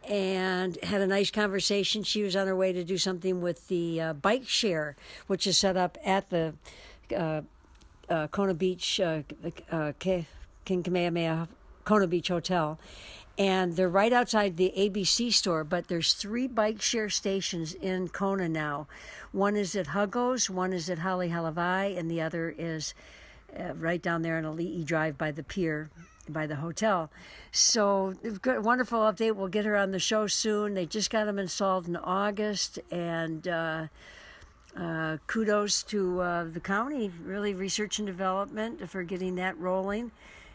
and 0.07 0.83
had 0.83 1.01
a 1.01 1.07
nice 1.07 1.31
conversation. 1.31 2.03
She 2.03 2.23
was 2.23 2.37
on 2.37 2.47
her 2.47 2.57
way 2.57 2.73
to 2.73 2.85
do 2.85 2.99
something 2.99 3.41
with 3.41 3.69
the 3.69 4.01
uh, 4.01 4.13
bike 4.15 4.49
share, 4.49 4.97
which 5.27 5.47
is 5.47 5.59
set 5.59 5.77
up 5.77 5.99
at 6.05 6.31
the 6.31 6.55
uh, 7.17 7.43
uh, 8.09 8.27
Kona 8.29 8.55
Beach, 8.55 9.01
uh, 9.01 9.23
uh, 9.71 9.93
King 9.99 10.27
Kamehameha 10.65 11.49
Kona 11.85 12.07
Beach 12.07 12.29
Hotel. 12.29 12.79
And 13.39 13.77
they're 13.77 13.89
right 13.89 14.13
outside 14.13 14.57
the 14.57 14.73
ABC 14.77 15.33
store, 15.33 15.63
but 15.63 15.87
there's 15.87 16.13
three 16.13 16.49
bike 16.49 16.83
share 16.83 17.09
stations 17.09 17.73
in 17.73 18.09
Kona 18.09 18.49
now. 18.49 18.89
One 19.31 19.57
is 19.57 19.77
at 19.77 19.89
Huggo's, 19.89 20.51
one 20.51 20.73
is 20.73 20.91
at 20.91 20.99
Hale 20.99 21.19
Halawai, 21.19 21.97
and 21.97 22.11
the 22.11 22.21
other 22.21 22.53
is 22.59 22.95
uh, 23.57 23.75
right 23.75 24.03
down 24.03 24.23
there 24.23 24.39
on 24.39 24.45
Ali'i 24.45 24.85
Drive 24.85 25.17
by 25.17 25.31
the 25.31 25.45
pier 25.45 25.89
by 26.33 26.47
the 26.47 26.57
hotel. 26.57 27.11
So, 27.53 28.15
good, 28.43 28.65
wonderful 28.65 29.01
update. 29.01 29.35
We'll 29.35 29.49
get 29.49 29.65
her 29.65 29.77
on 29.77 29.91
the 29.91 29.99
show 29.99 30.27
soon. 30.27 30.75
They 30.75 30.87
just 30.87 31.11
got 31.11 31.25
them 31.25 31.39
installed 31.39 31.89
in 31.89 31.97
August, 31.97 32.79
and 32.91 33.47
uh, 33.49 33.87
uh, 34.77 35.17
kudos 35.27 35.83
to 35.85 36.21
uh, 36.21 36.45
the 36.45 36.61
county, 36.61 37.11
really 37.25 37.55
research 37.55 37.99
and 37.99 38.07
development 38.07 38.89
for 38.89 39.03
getting 39.03 39.37
that 39.37 39.59
rolling. 39.59 40.13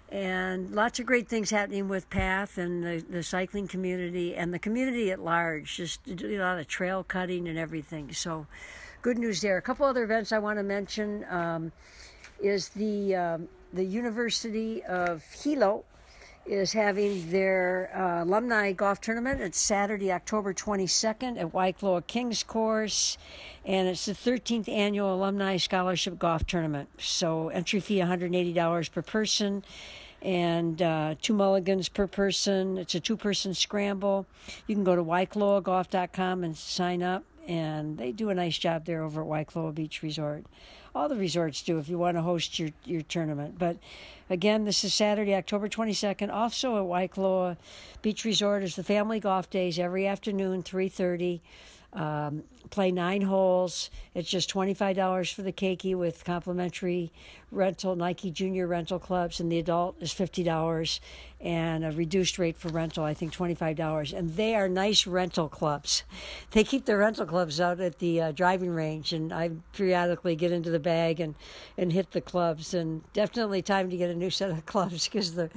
And 0.09 0.75
lots 0.75 0.99
of 0.99 1.07
great 1.07 1.27
things 1.27 1.49
happening 1.49 1.89
with 1.89 2.07
PATH 2.09 2.59
and 2.59 2.83
the, 2.83 3.03
the 3.09 3.23
cycling 3.23 3.67
community 3.67 4.35
and 4.35 4.53
the 4.53 4.59
community 4.59 5.11
at 5.11 5.19
large, 5.19 5.75
just 5.77 6.03
doing 6.03 6.37
a 6.39 6.43
lot 6.43 6.59
of 6.59 6.67
trail 6.67 7.03
cutting 7.03 7.47
and 7.47 7.57
everything. 7.57 8.13
So, 8.13 8.45
good 9.01 9.17
news 9.17 9.41
there. 9.41 9.57
A 9.57 9.61
couple 9.61 9.85
other 9.85 10.03
events 10.03 10.31
I 10.31 10.39
want 10.39 10.59
to 10.59 10.63
mention 10.63 11.25
um, 11.29 11.71
is 12.41 12.69
the, 12.69 13.15
um, 13.15 13.47
the 13.73 13.83
University 13.83 14.83
of 14.83 15.23
Hilo 15.33 15.83
is 16.45 16.73
having 16.73 17.31
their 17.31 17.89
uh, 17.95 18.23
alumni 18.23 18.71
golf 18.71 19.01
tournament. 19.01 19.41
It's 19.41 19.59
Saturday, 19.59 20.11
October 20.11 20.53
22nd 20.53 21.39
at 21.39 21.51
Waikoloa 21.51 22.05
Kings 22.05 22.43
Course, 22.43 23.17
and 23.65 23.87
it's 23.87 24.05
the 24.05 24.13
13th 24.13 24.67
annual 24.67 25.15
Alumni 25.15 25.57
Scholarship 25.57 26.19
Golf 26.19 26.45
Tournament. 26.45 26.89
So 26.99 27.49
entry 27.49 27.79
fee 27.79 27.99
$180 27.99 28.91
per 28.91 29.01
person 29.01 29.63
and 30.21 30.81
uh, 30.81 31.15
two 31.21 31.33
mulligans 31.33 31.89
per 31.89 32.07
person. 32.07 32.77
It's 32.77 32.95
a 32.95 32.99
two-person 32.99 33.53
scramble. 33.53 34.25
You 34.67 34.75
can 34.75 34.83
go 34.83 34.95
to 34.95 35.03
waikoloagolf.com 35.03 36.43
and 36.43 36.55
sign 36.57 37.03
up, 37.03 37.23
and 37.47 37.97
they 37.97 38.11
do 38.11 38.29
a 38.29 38.35
nice 38.35 38.57
job 38.57 38.85
there 38.85 39.03
over 39.03 39.21
at 39.21 39.27
Waikoloa 39.27 39.75
Beach 39.75 40.01
Resort 40.01 40.45
all 40.95 41.09
the 41.09 41.15
resorts 41.15 41.61
do 41.63 41.77
if 41.79 41.89
you 41.89 41.97
want 41.97 42.17
to 42.17 42.21
host 42.21 42.59
your, 42.59 42.69
your 42.85 43.01
tournament. 43.01 43.57
But 43.57 43.77
again, 44.29 44.65
this 44.65 44.83
is 44.83 44.93
Saturday, 44.93 45.33
October 45.33 45.67
22nd. 45.67 46.31
Also 46.31 46.77
at 46.77 46.83
Waikoloa 46.83 47.57
Beach 48.01 48.23
Resort 48.25 48.63
is 48.63 48.75
the 48.75 48.83
family 48.83 49.19
golf 49.19 49.49
days 49.49 49.79
every 49.79 50.05
afternoon, 50.05 50.63
3.30. 50.63 51.41
Um, 51.93 52.43
play 52.71 52.91
nine 52.91 53.21
holes. 53.21 53.91
It's 54.15 54.29
just 54.29 54.51
$25 54.51 55.33
for 55.33 55.43
the 55.43 55.51
keiki 55.51 55.95
with 55.95 56.25
complimentary 56.25 57.11
rental, 57.51 57.95
Nike 57.95 58.31
Junior 58.31 58.65
rental 58.65 58.97
clubs, 58.97 59.39
and 59.39 59.51
the 59.51 59.59
adult 59.59 60.01
is 60.01 60.11
$50 60.11 60.99
and 61.43 61.83
a 61.83 61.91
reduced 61.91 62.39
rate 62.39 62.57
for 62.57 62.69
rental, 62.69 63.03
I 63.03 63.13
think 63.13 63.33
$25. 63.33 64.17
And 64.17 64.37
they 64.37 64.55
are 64.55 64.69
nice 64.69 65.05
rental 65.05 65.49
clubs. 65.49 66.03
They 66.51 66.63
keep 66.63 66.85
the 66.85 66.95
rental 66.95 67.25
clubs 67.25 67.59
out 67.59 67.81
at 67.81 67.99
the 67.99 68.21
uh, 68.21 68.31
driving 68.31 68.69
range, 68.69 69.11
and 69.11 69.33
I 69.33 69.51
periodically 69.73 70.37
get 70.37 70.53
into 70.53 70.69
the 70.69 70.79
bag 70.79 71.19
and, 71.19 71.35
and 71.77 71.91
hit 71.91 72.11
the 72.11 72.21
clubs. 72.21 72.73
And 72.73 73.01
definitely 73.11 73.61
time 73.61 73.89
to 73.89 73.97
get 73.97 74.09
a 74.09 74.15
new 74.15 74.29
set 74.29 74.51
of 74.51 74.65
clubs 74.65 75.07
because 75.07 75.35
the 75.35 75.49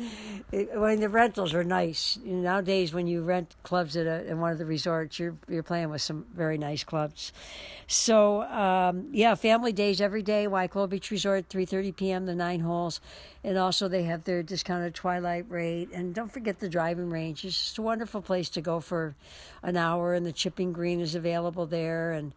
when 0.74 0.98
the 0.98 1.08
rentals 1.08 1.54
are 1.54 1.62
nice. 1.62 2.18
Nowadays, 2.24 2.92
when 2.92 3.06
you 3.06 3.22
rent 3.22 3.54
clubs 3.62 3.96
at, 3.96 4.06
a, 4.06 4.28
at 4.28 4.36
one 4.36 4.50
of 4.50 4.58
the 4.58 4.66
resorts, 4.66 5.20
you're 5.20 5.36
you're 5.48 5.62
playing 5.62 5.90
with 5.90 6.02
some 6.02 6.26
very 6.34 6.58
nice 6.58 6.82
clubs. 6.82 7.32
So 7.86 8.42
um, 8.42 9.10
yeah, 9.12 9.36
family 9.36 9.72
days 9.72 10.00
every 10.00 10.22
day. 10.22 10.46
Waikoloa 10.48 10.88
Beach 10.88 11.12
Resort, 11.12 11.48
3:30 11.48 11.94
p.m. 11.94 12.26
the 12.26 12.34
nine 12.34 12.60
holes, 12.60 13.00
and 13.44 13.56
also 13.56 13.86
they 13.86 14.02
have 14.02 14.24
their 14.24 14.42
discounted 14.42 14.92
twilight 14.94 15.46
rate. 15.48 15.75
And 15.94 16.14
don't 16.14 16.32
forget 16.32 16.58
the 16.58 16.68
driving 16.68 17.10
range. 17.10 17.44
It's 17.44 17.56
just 17.56 17.78
a 17.78 17.82
wonderful 17.82 18.22
place 18.22 18.48
to 18.50 18.60
go 18.60 18.80
for 18.80 19.14
an 19.62 19.76
hour, 19.76 20.14
and 20.14 20.24
the 20.24 20.32
chipping 20.32 20.72
green 20.72 21.00
is 21.00 21.14
available 21.14 21.66
there. 21.66 22.12
And 22.12 22.32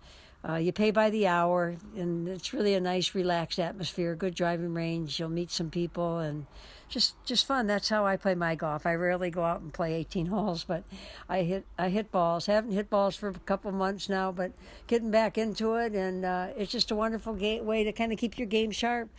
uh, 0.47 0.55
you 0.55 0.71
pay 0.71 0.91
by 0.91 1.09
the 1.09 1.27
hour, 1.27 1.75
and 1.97 2.27
it's 2.27 2.53
really 2.53 2.73
a 2.73 2.79
nice, 2.79 3.13
relaxed 3.13 3.59
atmosphere. 3.59 4.15
Good 4.15 4.35
driving 4.35 4.73
range. 4.73 5.19
You'll 5.19 5.29
meet 5.29 5.51
some 5.51 5.69
people 5.69 6.19
and 6.19 6.45
just 6.87 7.13
just 7.25 7.45
fun. 7.45 7.67
That's 7.67 7.89
how 7.89 8.05
I 8.05 8.17
play 8.17 8.35
my 8.35 8.55
golf. 8.55 8.85
I 8.85 8.95
rarely 8.95 9.29
go 9.29 9.43
out 9.43 9.61
and 9.61 9.73
play 9.73 9.93
18 9.95 10.25
holes, 10.27 10.63
but 10.63 10.83
I 11.27 11.43
hit 11.43 11.65
I 11.77 11.89
hit 11.89 12.11
balls. 12.11 12.45
Haven't 12.45 12.71
hit 12.71 12.89
balls 12.89 13.15
for 13.15 13.29
a 13.29 13.33
couple 13.33 13.71
months 13.71 14.09
now, 14.09 14.31
but 14.31 14.51
getting 14.87 15.11
back 15.11 15.37
into 15.37 15.75
it, 15.75 15.93
and 15.93 16.25
uh, 16.25 16.47
it's 16.57 16.71
just 16.71 16.89
a 16.91 16.95
wonderful 16.95 17.33
gateway 17.33 17.83
to 17.83 17.91
kind 17.91 18.11
of 18.11 18.17
keep 18.17 18.37
your 18.37 18.47
game 18.47 18.71
sharp. 18.71 19.09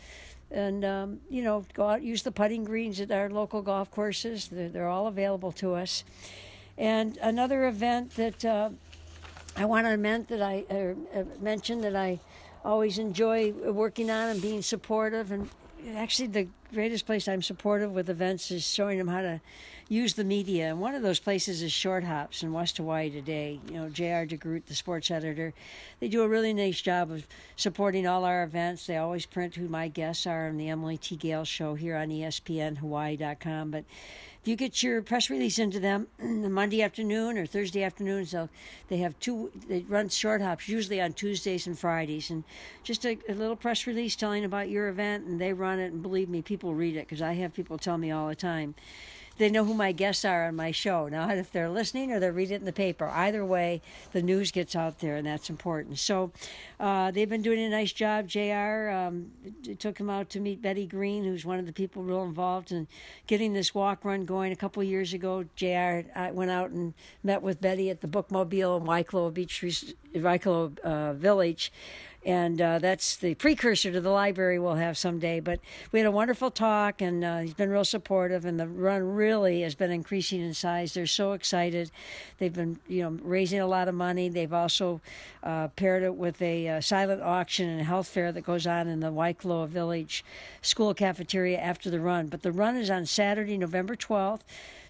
And 0.50 0.84
um, 0.84 1.20
you 1.28 1.42
know, 1.42 1.64
go 1.74 1.88
out 1.88 2.02
use 2.02 2.22
the 2.22 2.32
putting 2.32 2.64
greens 2.64 3.00
at 3.00 3.10
our 3.10 3.30
local 3.30 3.62
golf 3.62 3.90
courses. 3.90 4.48
They're, 4.48 4.68
they're 4.68 4.88
all 4.88 5.06
available 5.06 5.52
to 5.52 5.74
us. 5.74 6.04
And 6.76 7.16
another 7.18 7.68
event 7.68 8.16
that 8.16 8.44
uh, 8.44 8.70
I 9.56 9.64
want 9.64 9.86
to 9.86 9.96
mention 9.96 10.38
that 10.38 10.42
I 10.42 10.64
uh, 10.70 11.24
mention 11.40 11.80
that 11.82 11.94
I 11.94 12.18
always 12.64 12.98
enjoy 12.98 13.52
working 13.52 14.10
on 14.10 14.28
and 14.28 14.42
being 14.42 14.62
supportive 14.62 15.32
and 15.32 15.48
actually 15.94 16.28
the 16.28 16.48
greatest 16.72 17.06
place 17.06 17.28
I'm 17.28 17.42
supportive 17.42 17.92
with 17.92 18.08
events 18.08 18.50
is 18.50 18.66
showing 18.66 18.98
them 18.98 19.08
how 19.08 19.22
to 19.22 19.40
use 19.88 20.14
the 20.14 20.24
media. 20.24 20.68
And 20.68 20.80
one 20.80 20.94
of 20.94 21.02
those 21.02 21.18
places 21.18 21.62
is 21.62 21.72
Short 21.72 22.04
Hops 22.04 22.42
in 22.42 22.52
West 22.52 22.76
Hawaii 22.76 23.10
today. 23.10 23.58
You 23.68 23.74
know, 23.74 23.88
J.R. 23.88 24.24
DeGroot, 24.24 24.66
the 24.66 24.74
sports 24.74 25.10
editor, 25.10 25.52
they 25.98 26.08
do 26.08 26.22
a 26.22 26.28
really 26.28 26.54
nice 26.54 26.80
job 26.80 27.10
of 27.10 27.26
supporting 27.56 28.06
all 28.06 28.24
our 28.24 28.44
events. 28.44 28.86
They 28.86 28.96
always 28.96 29.26
print 29.26 29.56
who 29.56 29.68
my 29.68 29.88
guests 29.88 30.26
are 30.26 30.48
on 30.48 30.56
the 30.56 30.68
Emily 30.68 30.96
T. 30.96 31.16
Gale 31.16 31.44
show 31.44 31.74
here 31.74 31.96
on 31.96 32.08
ESPNHawaii.com. 32.08 33.70
But 33.70 33.84
if 34.42 34.48
you 34.48 34.56
get 34.56 34.82
your 34.82 35.02
press 35.02 35.28
release 35.28 35.58
into 35.58 35.78
them 35.78 36.06
Monday 36.18 36.82
afternoon 36.82 37.36
or 37.36 37.44
Thursday 37.44 37.82
afternoon, 37.82 38.24
so 38.24 38.48
they 38.88 38.96
have 38.98 39.18
two, 39.18 39.50
they 39.68 39.80
run 39.80 40.08
short 40.08 40.40
hops 40.40 40.68
usually 40.68 41.00
on 41.00 41.12
Tuesdays 41.12 41.66
and 41.66 41.78
Fridays, 41.78 42.30
and 42.30 42.44
just 42.82 43.04
a, 43.04 43.18
a 43.28 43.34
little 43.34 43.56
press 43.56 43.86
release 43.86 44.16
telling 44.16 44.44
about 44.44 44.70
your 44.70 44.88
event, 44.88 45.26
and 45.26 45.40
they 45.40 45.52
run 45.52 45.78
it, 45.78 45.92
and 45.92 46.02
believe 46.02 46.30
me, 46.30 46.40
people 46.40 46.74
read 46.74 46.96
it 46.96 47.06
because 47.06 47.20
I 47.20 47.34
have 47.34 47.52
people 47.52 47.76
tell 47.76 47.98
me 47.98 48.10
all 48.10 48.28
the 48.28 48.34
time 48.34 48.74
they 49.40 49.50
know 49.50 49.64
who 49.64 49.72
my 49.72 49.90
guests 49.90 50.24
are 50.26 50.46
on 50.46 50.54
my 50.54 50.70
show. 50.70 51.08
Now, 51.08 51.30
if 51.30 51.50
they're 51.50 51.70
listening 51.70 52.12
or 52.12 52.20
they're 52.20 52.30
reading 52.30 52.56
it 52.56 52.60
in 52.60 52.66
the 52.66 52.72
paper, 52.72 53.08
either 53.08 53.42
way, 53.42 53.80
the 54.12 54.20
news 54.20 54.50
gets 54.50 54.76
out 54.76 54.98
there, 54.98 55.16
and 55.16 55.26
that's 55.26 55.48
important. 55.48 55.98
So 55.98 56.30
uh, 56.78 57.10
they've 57.10 57.28
been 57.28 57.40
doing 57.40 57.58
a 57.58 57.70
nice 57.70 57.90
job. 57.90 58.28
JR 58.28 58.90
um, 58.90 59.30
took 59.78 59.98
him 59.98 60.10
out 60.10 60.28
to 60.30 60.40
meet 60.40 60.60
Betty 60.60 60.86
Green, 60.86 61.24
who's 61.24 61.46
one 61.46 61.58
of 61.58 61.64
the 61.64 61.72
people 61.72 62.02
real 62.02 62.22
involved 62.22 62.70
in 62.70 62.86
getting 63.26 63.54
this 63.54 63.74
walk 63.74 64.04
run 64.04 64.26
going 64.26 64.52
a 64.52 64.56
couple 64.56 64.82
years 64.82 65.14
ago. 65.14 65.46
JR 65.56 66.02
uh, 66.14 66.30
went 66.32 66.50
out 66.50 66.68
and 66.68 66.92
met 67.22 67.40
with 67.40 67.62
Betty 67.62 67.88
at 67.88 68.02
the 68.02 68.08
Bookmobile 68.08 68.78
in 68.78 68.86
Waikoloa 68.86 69.32
Beach, 69.32 69.64
Waikoloa 70.14 70.78
uh, 70.80 71.12
Village 71.14 71.72
and 72.24 72.60
uh, 72.60 72.78
that's 72.78 73.16
the 73.16 73.34
precursor 73.34 73.90
to 73.90 74.00
the 74.00 74.10
library 74.10 74.58
we'll 74.58 74.74
have 74.74 74.98
someday. 74.98 75.40
But 75.40 75.60
we 75.90 76.00
had 76.00 76.06
a 76.06 76.10
wonderful 76.10 76.50
talk, 76.50 77.00
and 77.00 77.24
uh, 77.24 77.38
he's 77.38 77.54
been 77.54 77.70
real 77.70 77.84
supportive, 77.84 78.44
and 78.44 78.60
the 78.60 78.68
run 78.68 79.02
really 79.02 79.62
has 79.62 79.74
been 79.74 79.90
increasing 79.90 80.40
in 80.40 80.52
size. 80.52 80.92
They're 80.92 81.06
so 81.06 81.32
excited. 81.32 81.90
They've 82.38 82.52
been, 82.52 82.78
you 82.88 83.02
know, 83.02 83.18
raising 83.22 83.60
a 83.60 83.66
lot 83.66 83.88
of 83.88 83.94
money. 83.94 84.28
They've 84.28 84.52
also 84.52 85.00
uh, 85.42 85.68
paired 85.68 86.02
it 86.02 86.14
with 86.14 86.40
a 86.42 86.68
uh, 86.68 86.80
silent 86.82 87.22
auction 87.22 87.68
and 87.68 87.80
health 87.80 88.08
fair 88.08 88.32
that 88.32 88.42
goes 88.42 88.66
on 88.66 88.86
in 88.88 89.00
the 89.00 89.12
Waikoloa 89.12 89.68
Village 89.68 90.24
School 90.60 90.92
cafeteria 90.92 91.58
after 91.58 91.88
the 91.88 92.00
run. 92.00 92.26
But 92.26 92.42
the 92.42 92.52
run 92.52 92.76
is 92.76 92.90
on 92.90 93.06
Saturday, 93.06 93.56
November 93.56 93.96
12th 93.96 94.40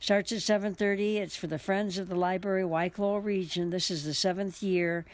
starts 0.00 0.32
at 0.32 0.38
7.30 0.38 1.16
it's 1.16 1.36
for 1.36 1.46
the 1.46 1.58
friends 1.58 1.98
of 1.98 2.08
the 2.08 2.14
library 2.14 2.62
waikoloa 2.62 3.22
region 3.22 3.68
this 3.68 3.90
is 3.90 4.02
the 4.04 4.14
seventh 4.14 4.62
year 4.62 5.04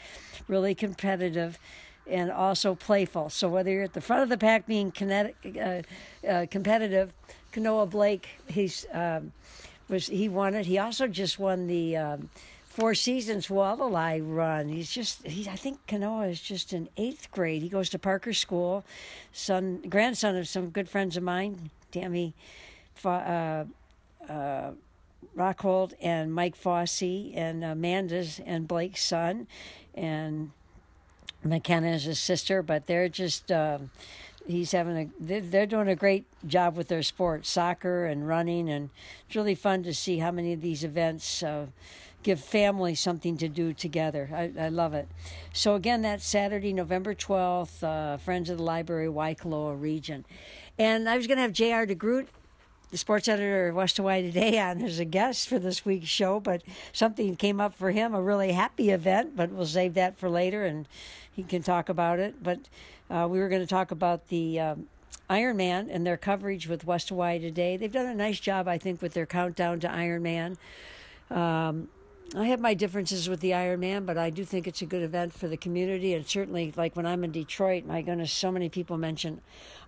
really 0.47 0.77
competitive 0.77 1.59
and 2.09 2.31
also 2.31 2.75
playful. 2.75 3.31
So 3.31 3.49
whether 3.49 3.71
you're 3.71 3.85
at 3.85 3.93
the 3.93 4.01
front 4.01 4.23
of 4.23 4.29
the 4.29 4.39
pack 4.39 4.67
being 4.67 4.91
kinetic, 4.91 5.37
uh, 5.61 5.83
uh, 6.27 6.47
competitive, 6.51 7.13
Kanoa 7.53 7.89
Blake, 7.89 8.29
he's 8.49 8.87
um, 8.93 9.33
was 9.89 10.07
he 10.09 10.29
won 10.29 10.55
it. 10.55 10.67
He 10.67 10.79
also 10.79 11.07
just 11.07 11.39
won 11.39 11.67
the 11.67 11.97
um, 11.97 12.31
Four 12.65 12.95
Seasons 12.95 13.49
Hualalai 13.49 14.21
Run. 14.23 14.69
He's 14.69 14.91
just 14.91 15.27
he. 15.27 15.49
I 15.49 15.57
think 15.57 15.79
Kanoa 15.87 16.31
is 16.31 16.41
just 16.41 16.73
in 16.73 16.89
eighth 16.97 17.31
grade. 17.31 17.63
He 17.63 17.69
goes 17.69 17.89
to 17.91 17.99
Parker 17.99 18.33
School, 18.33 18.85
son 19.33 19.83
grandson 19.89 20.37
of 20.37 20.49
some 20.49 20.71
good 20.71 20.89
friends 20.89 21.17
of 21.17 21.23
mine, 21.23 21.71
Tammy. 21.91 22.35
Uh, 23.05 23.65
uh, 24.29 24.73
Rockhold 25.37 25.93
and 26.01 26.33
Mike 26.33 26.57
Fossey 26.57 27.37
and 27.37 27.63
Amanda's 27.63 28.41
and 28.45 28.67
Blake's 28.67 29.05
son, 29.05 29.47
and 29.95 30.51
McKenna 31.47 31.89
is 31.89 32.05
his 32.05 32.19
sister, 32.19 32.63
but 32.63 32.87
they're 32.87 33.09
just 33.09 33.51
um, 33.53 33.91
he's 34.47 34.73
having 34.73 34.97
a 34.97 35.41
they're, 35.41 35.67
doing 35.67 35.89
a 35.89 35.97
great 35.97 36.25
job 36.47 36.77
with 36.77 36.89
their 36.89 37.03
sport, 37.03 37.47
soccer 37.47 38.07
and 38.07 38.27
running, 38.29 38.69
and 38.69 38.91
it's 39.27 39.37
really 39.37 39.55
fun 39.55 39.83
to 39.85 39.95
see 39.95 40.19
how 40.19 40.31
many 40.31 40.53
of 40.53 40.61
these 40.61 40.85
events. 40.85 41.43
Uh, 41.43 41.67
give 42.23 42.41
families 42.41 42.99
something 42.99 43.37
to 43.37 43.47
do 43.47 43.73
together. 43.73 44.29
I, 44.35 44.65
I, 44.65 44.69
love 44.69 44.95
it. 44.95 45.07
So 45.53 45.77
again, 45.77 46.03
that's 46.03 46.27
Saturday, 46.27 46.73
November 46.73 47.15
12th, 47.15 47.85
uh, 47.85 48.17
Friends 48.17 48.51
of 48.51 48.57
the 48.57 48.65
Library, 48.65 49.07
Waikoloa 49.07 49.81
region. 49.81 50.25
And 50.77 51.09
I 51.09 51.17
was 51.17 51.29
going 51.29 51.37
to 51.37 51.43
have 51.43 51.53
J.R. 51.53 51.87
DeGroot 51.87 52.27
the 52.91 52.97
sports 52.97 53.29
editor 53.29 53.69
of 53.69 53.75
West 53.75 53.97
Hawaii 53.97 54.23
Today 54.23 54.59
on 54.59 54.83
as 54.83 54.99
a 54.99 55.05
guest 55.05 55.49
for 55.49 55.59
this 55.59 55.85
week's 55.85 56.09
show, 56.09 56.41
but 56.41 56.63
something 56.93 57.37
came 57.37 57.61
up 57.61 57.75
for 57.75 57.91
him, 57.91 58.15
a 58.15 58.23
really 58.23 58.53
happy 58.53 58.91
event, 58.91 59.37
but 59.37 59.51
we'll 59.51 59.67
save 59.67 59.95
that 59.95 60.17
for 60.17 60.29
later 60.31 60.65
and 60.65 60.87
he 61.33 61.43
can 61.43 61.63
talk 61.63 61.89
about 61.89 62.19
it. 62.19 62.43
But 62.43 62.61
uh, 63.11 63.27
we 63.31 63.39
were 63.39 63.49
going 63.49 63.63
to 63.63 63.67
talk 63.67 63.91
about 63.91 64.29
the 64.29 64.61
um, 64.61 64.87
Ironman 65.29 65.89
and 65.91 66.07
their 66.07 66.17
coverage 66.17 66.69
with 66.69 66.85
West 66.85 67.09
Hawaii 67.09 67.39
Today. 67.39 67.77
They've 67.77 67.93
done 67.93 68.07
a 68.07 68.15
nice 68.15 68.41
job, 68.41 68.69
I 68.69 68.79
think, 68.79 69.03
with 69.03 69.15
their 69.15 69.27
countdown 69.27 69.81
to 69.81 69.89
Ironman. 69.89 70.57
Um, 71.31 71.89
I 72.35 72.47
have 72.47 72.59
my 72.59 72.75
differences 72.75 73.29
with 73.29 73.39
the 73.39 73.53
Ironman, 73.53 74.05
but 74.05 74.19
I 74.19 74.31
do 74.31 74.45
think 74.45 74.67
it's 74.67 74.83
a 74.83 74.87
good 74.87 75.03
event 75.03 75.33
for 75.33 75.47
the 75.47 75.57
community. 75.57 76.13
And 76.13 76.27
certainly, 76.27 76.73
like 76.77 76.97
when 76.97 77.07
I'm 77.07 77.23
in 77.23 77.31
Detroit, 77.31 77.85
my 77.87 78.03
goodness, 78.03 78.33
so 78.33 78.51
many 78.51 78.69
people 78.69 78.99
mention 78.99 79.41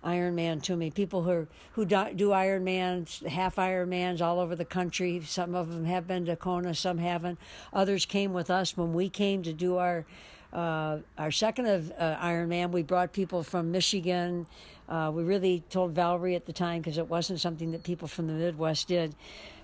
Ironman 0.05 0.63
to 0.63 0.77
me. 0.77 0.89
People 0.89 1.23
who 1.23 1.47
who 1.73 1.85
do, 1.85 2.05
do 2.15 2.29
Ironmans, 2.29 3.25
half 3.27 3.57
Ironmans 3.57 4.21
all 4.21 4.39
over 4.39 4.55
the 4.55 4.63
country. 4.63 5.21
Some 5.25 5.53
of 5.53 5.69
them 5.69 5.83
have 5.83 6.07
been 6.07 6.25
to 6.27 6.37
Kona, 6.37 6.73
some 6.75 6.97
haven't. 6.97 7.39
Others 7.73 8.05
came 8.05 8.31
with 8.31 8.49
us 8.49 8.77
when 8.77 8.93
we 8.93 9.09
came 9.09 9.43
to 9.43 9.51
do 9.51 9.75
our 9.75 10.05
uh, 10.53 10.99
our 11.17 11.31
second 11.31 11.65
of 11.65 11.91
uh, 11.99 12.15
Ironman. 12.21 12.71
We 12.71 12.83
brought 12.83 13.11
people 13.11 13.43
from 13.43 13.69
Michigan. 13.69 14.47
Uh, 14.87 15.11
we 15.13 15.23
really 15.23 15.61
told 15.69 15.91
Valerie 15.91 16.35
at 16.35 16.45
the 16.45 16.53
time 16.53 16.81
because 16.81 16.97
it 16.97 17.07
wasn't 17.07 17.41
something 17.41 17.71
that 17.71 17.83
people 17.83 18.07
from 18.07 18.27
the 18.27 18.33
Midwest 18.33 18.87
did 18.87 19.13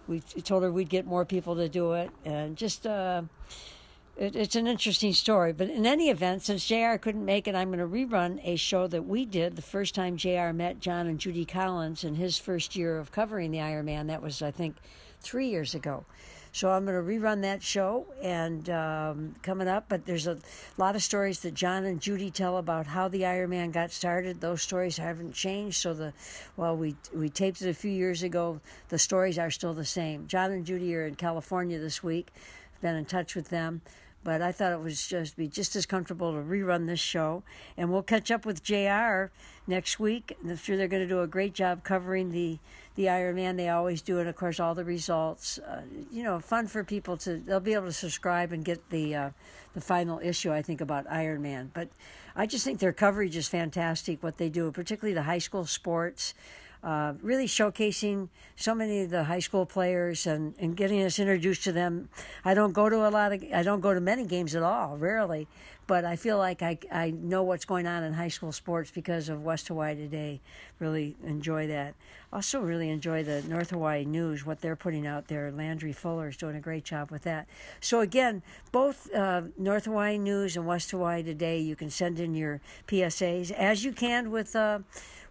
we 0.07 0.19
told 0.19 0.63
her 0.63 0.71
we'd 0.71 0.89
get 0.89 1.05
more 1.05 1.25
people 1.25 1.55
to 1.55 1.69
do 1.69 1.93
it, 1.93 2.11
and 2.23 2.55
just 2.55 2.85
uh, 2.85 3.23
it, 4.17 4.35
it's 4.35 4.55
an 4.55 4.67
interesting 4.67 5.13
story. 5.13 5.53
But 5.53 5.69
in 5.69 5.85
any 5.85 6.09
event, 6.09 6.43
since 6.43 6.65
Jr. 6.65 6.95
couldn't 6.95 7.25
make 7.25 7.47
it, 7.47 7.55
I'm 7.55 7.71
going 7.71 7.79
to 7.79 7.87
rerun 7.87 8.39
a 8.43 8.55
show 8.55 8.87
that 8.87 9.05
we 9.05 9.25
did 9.25 9.55
the 9.55 9.61
first 9.61 9.95
time 9.95 10.17
Jr. 10.17 10.51
met 10.53 10.79
John 10.79 11.07
and 11.07 11.19
Judy 11.19 11.45
Collins 11.45 12.03
in 12.03 12.15
his 12.15 12.37
first 12.37 12.75
year 12.75 12.97
of 12.97 13.11
covering 13.11 13.51
the 13.51 13.57
Ironman. 13.59 14.07
That 14.07 14.21
was, 14.21 14.41
I 14.41 14.51
think, 14.51 14.75
three 15.21 15.49
years 15.49 15.75
ago. 15.75 16.05
So 16.55 16.71
I'm 16.71 16.85
going 16.85 16.95
to 16.95 17.03
rerun 17.03 17.41
that 17.41 17.61
show 17.61 18.05
and 18.23 18.69
um, 18.69 19.35
coming 19.43 19.67
up. 19.67 19.87
But 19.89 20.05
there's 20.05 20.25
a 20.25 20.37
lot 20.77 20.95
of 20.95 21.03
stories 21.03 21.41
that 21.41 21.53
John 21.53 21.83
and 21.83 21.99
Judy 21.99 22.31
tell 22.31 22.59
about 22.59 22.87
how 22.87 23.09
the 23.09 23.23
Ironman 23.23 23.73
got 23.73 23.91
started. 23.91 24.39
Those 24.39 24.61
stories 24.61 24.95
haven't 24.95 25.33
changed. 25.33 25.81
So 25.81 25.93
the 25.93 26.13
well, 26.55 26.77
we 26.77 26.95
we 27.13 27.27
taped 27.27 27.61
it 27.61 27.67
a 27.67 27.73
few 27.73 27.91
years 27.91 28.23
ago. 28.23 28.61
The 28.87 28.97
stories 28.97 29.37
are 29.37 29.51
still 29.51 29.73
the 29.73 29.83
same. 29.83 30.27
John 30.27 30.49
and 30.51 30.65
Judy 30.65 30.95
are 30.95 31.05
in 31.05 31.15
California 31.15 31.77
this 31.77 32.01
week. 32.01 32.29
Been 32.79 32.95
in 32.95 33.03
touch 33.03 33.35
with 33.35 33.49
them 33.49 33.81
but 34.25 34.41
I 34.41 34.51
thought 34.51 34.73
it 34.73 34.81
was 34.81 35.05
just 35.07 35.37
be 35.37 35.47
just 35.47 35.75
as 35.75 35.85
comfortable 35.85 36.31
to 36.31 36.39
rerun 36.39 36.87
this 36.87 36.99
show. 36.99 37.43
And 37.77 37.91
we'll 37.91 38.01
catch 38.01 38.31
up 38.31 38.43
with 38.43 38.63
JR 38.63 39.25
next 39.67 39.99
week. 39.99 40.35
I'm 40.43 40.57
sure 40.57 40.75
they're 40.75 40.87
going 40.87 41.03
to 41.03 41.07
do 41.07 41.21
a 41.21 41.27
great 41.27 41.53
job 41.53 41.83
covering 41.83 42.31
the 42.31 42.57
the 42.95 43.05
Ironman. 43.05 43.57
They 43.57 43.69
always 43.69 44.01
do, 44.01 44.19
and 44.19 44.27
of 44.27 44.35
course, 44.35 44.59
all 44.59 44.75
the 44.75 44.85
results. 44.85 45.59
Uh, 45.59 45.81
you 46.11 46.23
know, 46.23 46.39
fun 46.39 46.67
for 46.67 46.83
people 46.83 47.17
to. 47.17 47.37
They'll 47.37 47.59
be 47.59 47.73
able 47.73 47.87
to 47.87 47.93
subscribe 47.93 48.51
and 48.51 48.65
get 48.65 48.89
the 48.89 49.15
uh, 49.15 49.29
the 49.73 49.81
final 49.81 50.19
issue. 50.19 50.51
I 50.51 50.61
think 50.61 50.81
about 50.81 51.07
Ironman, 51.07 51.69
but 51.73 51.89
I 52.35 52.45
just 52.45 52.65
think 52.65 52.79
their 52.79 52.93
coverage 52.93 53.35
is 53.35 53.47
fantastic. 53.47 54.23
What 54.23 54.37
they 54.37 54.49
do, 54.49 54.71
particularly 54.71 55.13
the 55.13 55.23
high 55.23 55.39
school 55.39 55.65
sports. 55.65 56.33
Uh, 56.83 57.13
really 57.23 57.47
showcasing 57.47 58.29
so 58.55 58.75
many 58.75 59.01
of 59.01 59.09
the 59.09 59.23
high 59.23 59.39
school 59.39 59.65
players 59.65 60.27
and, 60.27 60.53
and 60.59 60.77
getting 60.77 61.01
us 61.01 61.17
introduced 61.17 61.63
to 61.63 61.71
them. 61.71 62.09
I 62.43 62.53
don't 62.53 62.73
go 62.73 62.89
to 62.89 63.07
a 63.07 63.09
lot 63.09 63.33
of, 63.33 63.43
I 63.51 63.63
don't 63.63 63.81
go 63.81 63.95
to 63.95 63.99
many 63.99 64.23
games 64.23 64.53
at 64.53 64.61
all, 64.61 64.95
rarely, 64.95 65.47
but 65.87 66.05
I 66.05 66.15
feel 66.15 66.37
like 66.37 66.61
I, 66.61 66.77
I 66.91 67.11
know 67.11 67.43
what's 67.43 67.65
going 67.65 67.85
on 67.85 68.03
in 68.03 68.13
high 68.13 68.29
school 68.29 68.51
sports 68.51 68.91
because 68.91 69.29
of 69.29 69.43
West 69.43 69.67
Hawaii 69.67 69.95
Today. 69.95 70.41
Really 70.79 71.15
enjoy 71.23 71.67
that. 71.67 71.95
Also, 72.33 72.59
really 72.59 72.89
enjoy 72.89 73.23
the 73.23 73.43
North 73.43 73.69
Hawaii 73.69 74.03
News, 74.03 74.45
what 74.45 74.61
they're 74.61 74.75
putting 74.75 75.07
out 75.07 75.27
there. 75.27 75.51
Landry 75.51 75.93
Fuller 75.93 76.29
is 76.29 76.37
doing 76.37 76.55
a 76.55 76.59
great 76.59 76.83
job 76.83 77.11
with 77.11 77.23
that. 77.23 77.47
So, 77.79 78.01
again, 78.01 78.41
both 78.71 79.13
uh, 79.13 79.43
North 79.57 79.85
Hawaii 79.85 80.17
News 80.17 80.57
and 80.57 80.65
West 80.65 80.91
Hawaii 80.91 81.23
Today, 81.23 81.59
you 81.59 81.75
can 81.75 81.89
send 81.89 82.19
in 82.19 82.35
your 82.35 82.61
PSAs 82.87 83.51
as 83.51 83.85
you 83.85 83.91
can 83.91 84.31
with. 84.31 84.55
Uh, 84.55 84.79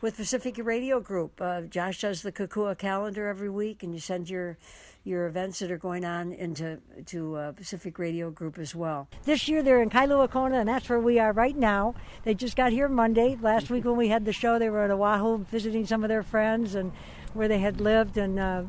with 0.04 0.18
Pacific 0.18 0.58
Radio 0.62 1.00
Group. 1.00 1.40
Uh, 1.40 1.62
Josh 1.62 2.02
does 2.02 2.20
the 2.20 2.30
Kokua 2.30 2.76
calendar 2.76 3.26
every 3.26 3.48
week, 3.48 3.82
and 3.82 3.94
you 3.94 4.00
send 4.00 4.28
your 4.28 4.58
your 5.02 5.26
events 5.26 5.60
that 5.60 5.70
are 5.70 5.78
going 5.78 6.04
on 6.04 6.30
into 6.30 6.78
to 7.06 7.36
uh, 7.36 7.52
Pacific 7.52 7.98
Radio 7.98 8.30
Group 8.30 8.58
as 8.58 8.74
well. 8.74 9.08
This 9.24 9.48
year 9.48 9.62
they're 9.62 9.80
in 9.80 9.88
Kailua 9.88 10.30
Kona, 10.30 10.58
and 10.58 10.68
that's 10.68 10.90
where 10.90 11.00
we 11.00 11.18
are 11.18 11.32
right 11.32 11.56
now. 11.56 11.94
They 12.24 12.34
just 12.34 12.54
got 12.54 12.70
here 12.70 12.86
Monday. 12.86 13.38
Last 13.40 13.70
week 13.70 13.86
when 13.86 13.96
we 13.96 14.08
had 14.08 14.26
the 14.26 14.32
show, 14.34 14.58
they 14.58 14.68
were 14.68 14.82
at 14.82 14.90
Oahu 14.90 15.38
visiting 15.44 15.86
some 15.86 16.04
of 16.04 16.10
their 16.10 16.22
friends 16.22 16.74
and 16.74 16.92
where 17.32 17.48
they 17.48 17.60
had 17.60 17.80
lived 17.80 18.18
and. 18.18 18.38
Uh, 18.38 18.62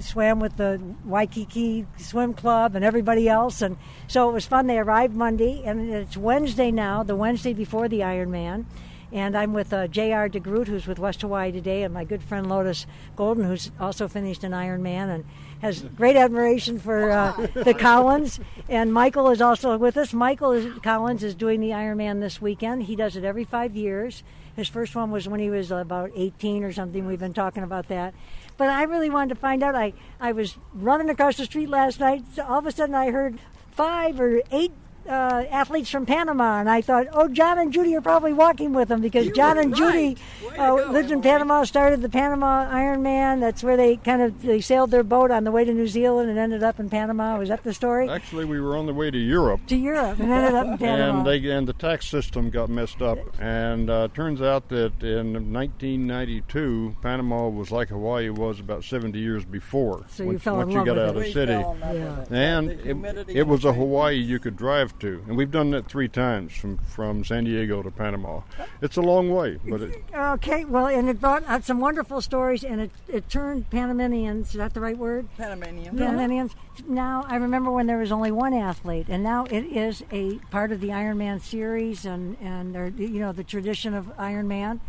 swam 0.00 0.40
with 0.40 0.56
the 0.56 0.80
Waikiki 1.04 1.86
Swim 1.98 2.34
Club 2.34 2.74
and 2.74 2.84
everybody 2.84 3.28
else, 3.28 3.62
and 3.62 3.76
so 4.08 4.28
it 4.28 4.32
was 4.32 4.44
fun. 4.44 4.66
They 4.66 4.78
arrived 4.78 5.14
Monday, 5.14 5.62
and 5.64 5.88
it's 5.88 6.16
Wednesday 6.16 6.72
now, 6.72 7.04
the 7.04 7.14
Wednesday 7.14 7.52
before 7.52 7.86
the 7.86 8.00
Ironman, 8.00 8.64
and 9.14 9.38
I'm 9.38 9.52
with 9.52 9.72
uh, 9.72 9.86
J.R. 9.86 10.28
DeGroot, 10.28 10.66
who's 10.66 10.88
with 10.88 10.98
West 10.98 11.22
Hawaii 11.22 11.52
today, 11.52 11.84
and 11.84 11.94
my 11.94 12.02
good 12.02 12.20
friend 12.20 12.48
Lotus 12.48 12.84
Golden, 13.14 13.44
who's 13.44 13.70
also 13.78 14.08
finished 14.08 14.42
an 14.42 14.50
Ironman 14.50 15.14
and 15.14 15.24
has 15.62 15.82
great 15.82 16.16
admiration 16.16 16.80
for 16.80 17.12
uh, 17.12 17.46
the 17.54 17.74
Collins. 17.78 18.40
And 18.68 18.92
Michael 18.92 19.30
is 19.30 19.40
also 19.40 19.78
with 19.78 19.96
us. 19.96 20.12
Michael 20.12 20.50
is, 20.50 20.80
Collins 20.82 21.22
is 21.22 21.36
doing 21.36 21.60
the 21.60 21.70
Ironman 21.70 22.20
this 22.20 22.42
weekend. 22.42 22.82
He 22.82 22.96
does 22.96 23.14
it 23.14 23.22
every 23.22 23.44
five 23.44 23.76
years. 23.76 24.24
His 24.56 24.68
first 24.68 24.96
one 24.96 25.12
was 25.12 25.28
when 25.28 25.38
he 25.38 25.48
was 25.48 25.70
about 25.70 26.10
18 26.16 26.64
or 26.64 26.72
something. 26.72 27.06
We've 27.06 27.20
been 27.20 27.34
talking 27.34 27.62
about 27.62 27.86
that. 27.88 28.14
But 28.56 28.68
I 28.68 28.82
really 28.82 29.10
wanted 29.10 29.34
to 29.36 29.40
find 29.40 29.62
out. 29.62 29.76
I, 29.76 29.92
I 30.18 30.32
was 30.32 30.58
running 30.72 31.08
across 31.08 31.36
the 31.36 31.44
street 31.44 31.68
last 31.68 32.00
night. 32.00 32.24
All 32.38 32.58
of 32.58 32.66
a 32.66 32.72
sudden, 32.72 32.96
I 32.96 33.12
heard 33.12 33.38
five 33.70 34.18
or 34.18 34.42
eight 34.50 34.72
uh, 35.08 35.44
athletes 35.50 35.90
from 35.90 36.06
Panama, 36.06 36.60
and 36.60 36.68
I 36.70 36.80
thought, 36.80 37.06
oh, 37.12 37.28
John 37.28 37.58
and 37.58 37.72
Judy 37.72 37.94
are 37.96 38.00
probably 38.00 38.32
walking 38.32 38.72
with 38.72 38.88
them 38.88 39.00
because 39.00 39.26
You 39.26 39.32
John 39.32 39.58
and 39.58 39.72
right. 39.78 40.16
Judy 40.16 40.16
uh, 40.58 40.74
lived 40.90 41.10
in 41.10 41.20
Panama, 41.22 41.64
started 41.64 42.02
the 42.02 42.08
Panama 42.08 42.66
Ironman. 42.70 43.40
That's 43.40 43.62
where 43.62 43.76
they 43.76 43.96
kind 43.96 44.22
of 44.22 44.42
they 44.42 44.60
sailed 44.60 44.90
their 44.90 45.02
boat 45.02 45.30
on 45.30 45.44
the 45.44 45.50
way 45.50 45.64
to 45.64 45.72
New 45.72 45.88
Zealand 45.88 46.30
and 46.30 46.38
ended 46.38 46.62
up 46.62 46.80
in 46.80 46.88
Panama. 46.90 47.38
Was 47.38 47.48
that 47.48 47.62
the 47.64 47.74
story? 47.74 48.08
Actually, 48.08 48.44
we 48.44 48.60
were 48.60 48.76
on 48.76 48.86
the 48.86 48.94
way 48.94 49.10
to 49.10 49.18
Europe, 49.18 49.60
to 49.68 49.76
Europe 49.76 50.18
and 50.18 50.30
ended 50.32 50.54
up 50.54 50.66
in 50.66 50.78
Panama. 50.78 51.18
and 51.18 51.26
they 51.26 51.50
and 51.50 51.68
the 51.68 51.72
tax 51.74 52.06
system 52.08 52.50
got 52.50 52.68
messed 52.70 53.02
up. 53.02 53.18
And 53.40 53.90
uh, 53.90 54.08
turns 54.14 54.40
out 54.40 54.68
that 54.70 55.02
in 55.02 55.52
1992, 55.52 56.96
Panama 57.02 57.48
was 57.48 57.70
like 57.70 57.88
Hawaii 57.88 58.28
was 58.30 58.60
about 58.60 58.84
70 58.84 59.18
years 59.18 59.44
before. 59.44 60.04
So 60.08 60.22
you 60.22 60.30
once, 60.30 60.42
fell 60.42 60.60
in 60.60 60.68
once 60.68 60.74
love 60.76 60.86
you 60.86 60.94
got 60.94 61.00
with 61.00 61.08
out 61.08 61.16
it. 61.16 61.18
of 61.18 61.24
the 61.24 61.32
city. 61.32 61.52
fell 61.52 61.72
in 61.72 61.80
love 61.80 62.30
Yeah. 62.30 62.36
And 62.38 62.70
it, 62.70 63.28
it 63.36 63.46
was 63.46 63.64
a 63.64 63.72
Hawaii 63.72 64.16
you 64.16 64.38
could 64.38 64.56
drive 64.56 64.93
to, 65.00 65.22
and 65.26 65.36
we've 65.36 65.50
done 65.50 65.70
that 65.70 65.88
three 65.88 66.08
times 66.08 66.52
from 66.54 66.78
from 66.78 67.24
San 67.24 67.44
Diego 67.44 67.82
to 67.82 67.90
Panama. 67.90 68.40
It's 68.80 68.96
a 68.96 69.00
long 69.02 69.30
way, 69.30 69.58
but 69.68 69.82
it, 69.82 70.04
Okay, 70.14 70.64
well, 70.64 70.86
and 70.86 71.08
it 71.08 71.20
brought 71.20 71.44
out 71.48 71.64
some 71.64 71.80
wonderful 71.80 72.20
stories, 72.20 72.64
and 72.64 72.80
it, 72.80 72.90
it 73.08 73.28
turned 73.28 73.68
Panamanians, 73.70 74.48
is 74.48 74.54
that 74.54 74.74
the 74.74 74.80
right 74.80 74.96
word? 74.96 75.28
Panamanians. 75.36 75.98
Panamanians. 75.98 76.52
Now, 76.86 77.24
I 77.28 77.36
remember 77.36 77.70
when 77.70 77.86
there 77.86 77.98
was 77.98 78.12
only 78.12 78.32
one 78.32 78.54
athlete, 78.54 79.06
and 79.08 79.22
now 79.22 79.44
it 79.46 79.64
is 79.64 80.02
a 80.12 80.36
part 80.50 80.72
of 80.72 80.80
the 80.80 80.88
Ironman 80.88 81.40
series 81.40 82.04
and, 82.04 82.36
and 82.40 82.74
there- 82.74 82.88
you 82.88 83.20
know, 83.20 83.32
the 83.32 83.44
tradition 83.44 83.94
of 83.94 84.06
Ironman. 84.16 84.80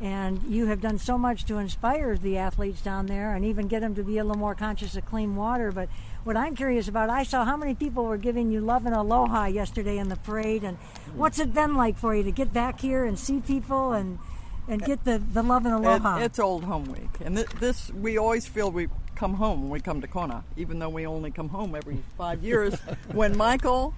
And 0.00 0.42
you 0.42 0.66
have 0.66 0.80
done 0.80 0.98
so 0.98 1.16
much 1.16 1.44
to 1.46 1.58
inspire 1.58 2.16
the 2.16 2.36
athletes 2.36 2.82
down 2.82 3.06
there 3.06 3.32
and 3.32 3.44
even 3.44 3.68
get 3.68 3.80
them 3.80 3.94
to 3.94 4.02
be 4.02 4.18
a 4.18 4.24
little 4.24 4.36
more 4.38 4.54
conscious 4.56 4.96
of 4.96 5.06
clean 5.06 5.36
water. 5.36 5.70
But 5.70 5.88
what 6.24 6.36
I'm 6.36 6.56
curious 6.56 6.88
about, 6.88 7.10
I 7.10 7.22
saw 7.22 7.44
how 7.44 7.56
many 7.56 7.74
people 7.74 8.04
were 8.04 8.16
giving 8.16 8.50
you 8.50 8.60
love 8.60 8.86
and 8.86 8.94
aloha 8.94 9.46
yesterday 9.46 9.98
in 9.98 10.08
the 10.08 10.16
parade. 10.16 10.64
And 10.64 10.76
what's 11.14 11.38
it 11.38 11.52
been 11.54 11.74
like 11.76 11.98
for 11.98 12.14
you 12.14 12.22
to 12.24 12.32
get 12.32 12.52
back 12.52 12.80
here 12.80 13.04
and 13.04 13.18
see 13.18 13.40
people 13.40 13.92
and, 13.92 14.18
and 14.66 14.82
get 14.82 15.04
the, 15.04 15.18
the 15.32 15.42
love 15.42 15.66
and 15.66 15.74
It, 15.74 15.86
aloha? 15.86 16.18
it's 16.18 16.38
Old 16.38 16.64
Home 16.64 16.86
Week, 16.86 17.10
and 17.24 17.36
th- 17.36 17.48
this 17.60 17.90
we 17.92 18.16
always 18.18 18.46
feel 18.46 18.70
we 18.70 18.88
come 19.14 19.34
home 19.34 19.62
when 19.62 19.70
we 19.70 19.80
come 19.80 20.00
to 20.00 20.08
Kona, 20.08 20.42
even 20.56 20.78
though 20.78 20.88
we 20.88 21.06
only 21.06 21.30
come 21.30 21.48
home 21.48 21.74
every 21.74 21.98
five 22.16 22.42
years. 22.42 22.74
when 23.12 23.36
Michael 23.36 23.94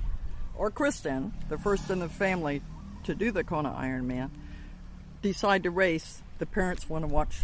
or 0.56 0.70
Kristen, 0.70 1.32
the 1.48 1.58
first 1.58 1.90
in 1.90 2.00
the 2.00 2.08
family 2.08 2.60
to 3.04 3.14
do 3.14 3.30
the 3.30 3.44
Kona 3.44 3.70
Ironman, 3.70 4.30
decide 5.22 5.62
to 5.62 5.70
race, 5.70 6.22
the 6.38 6.46
parents 6.46 6.88
want 6.88 7.04
to 7.04 7.08
watch 7.08 7.42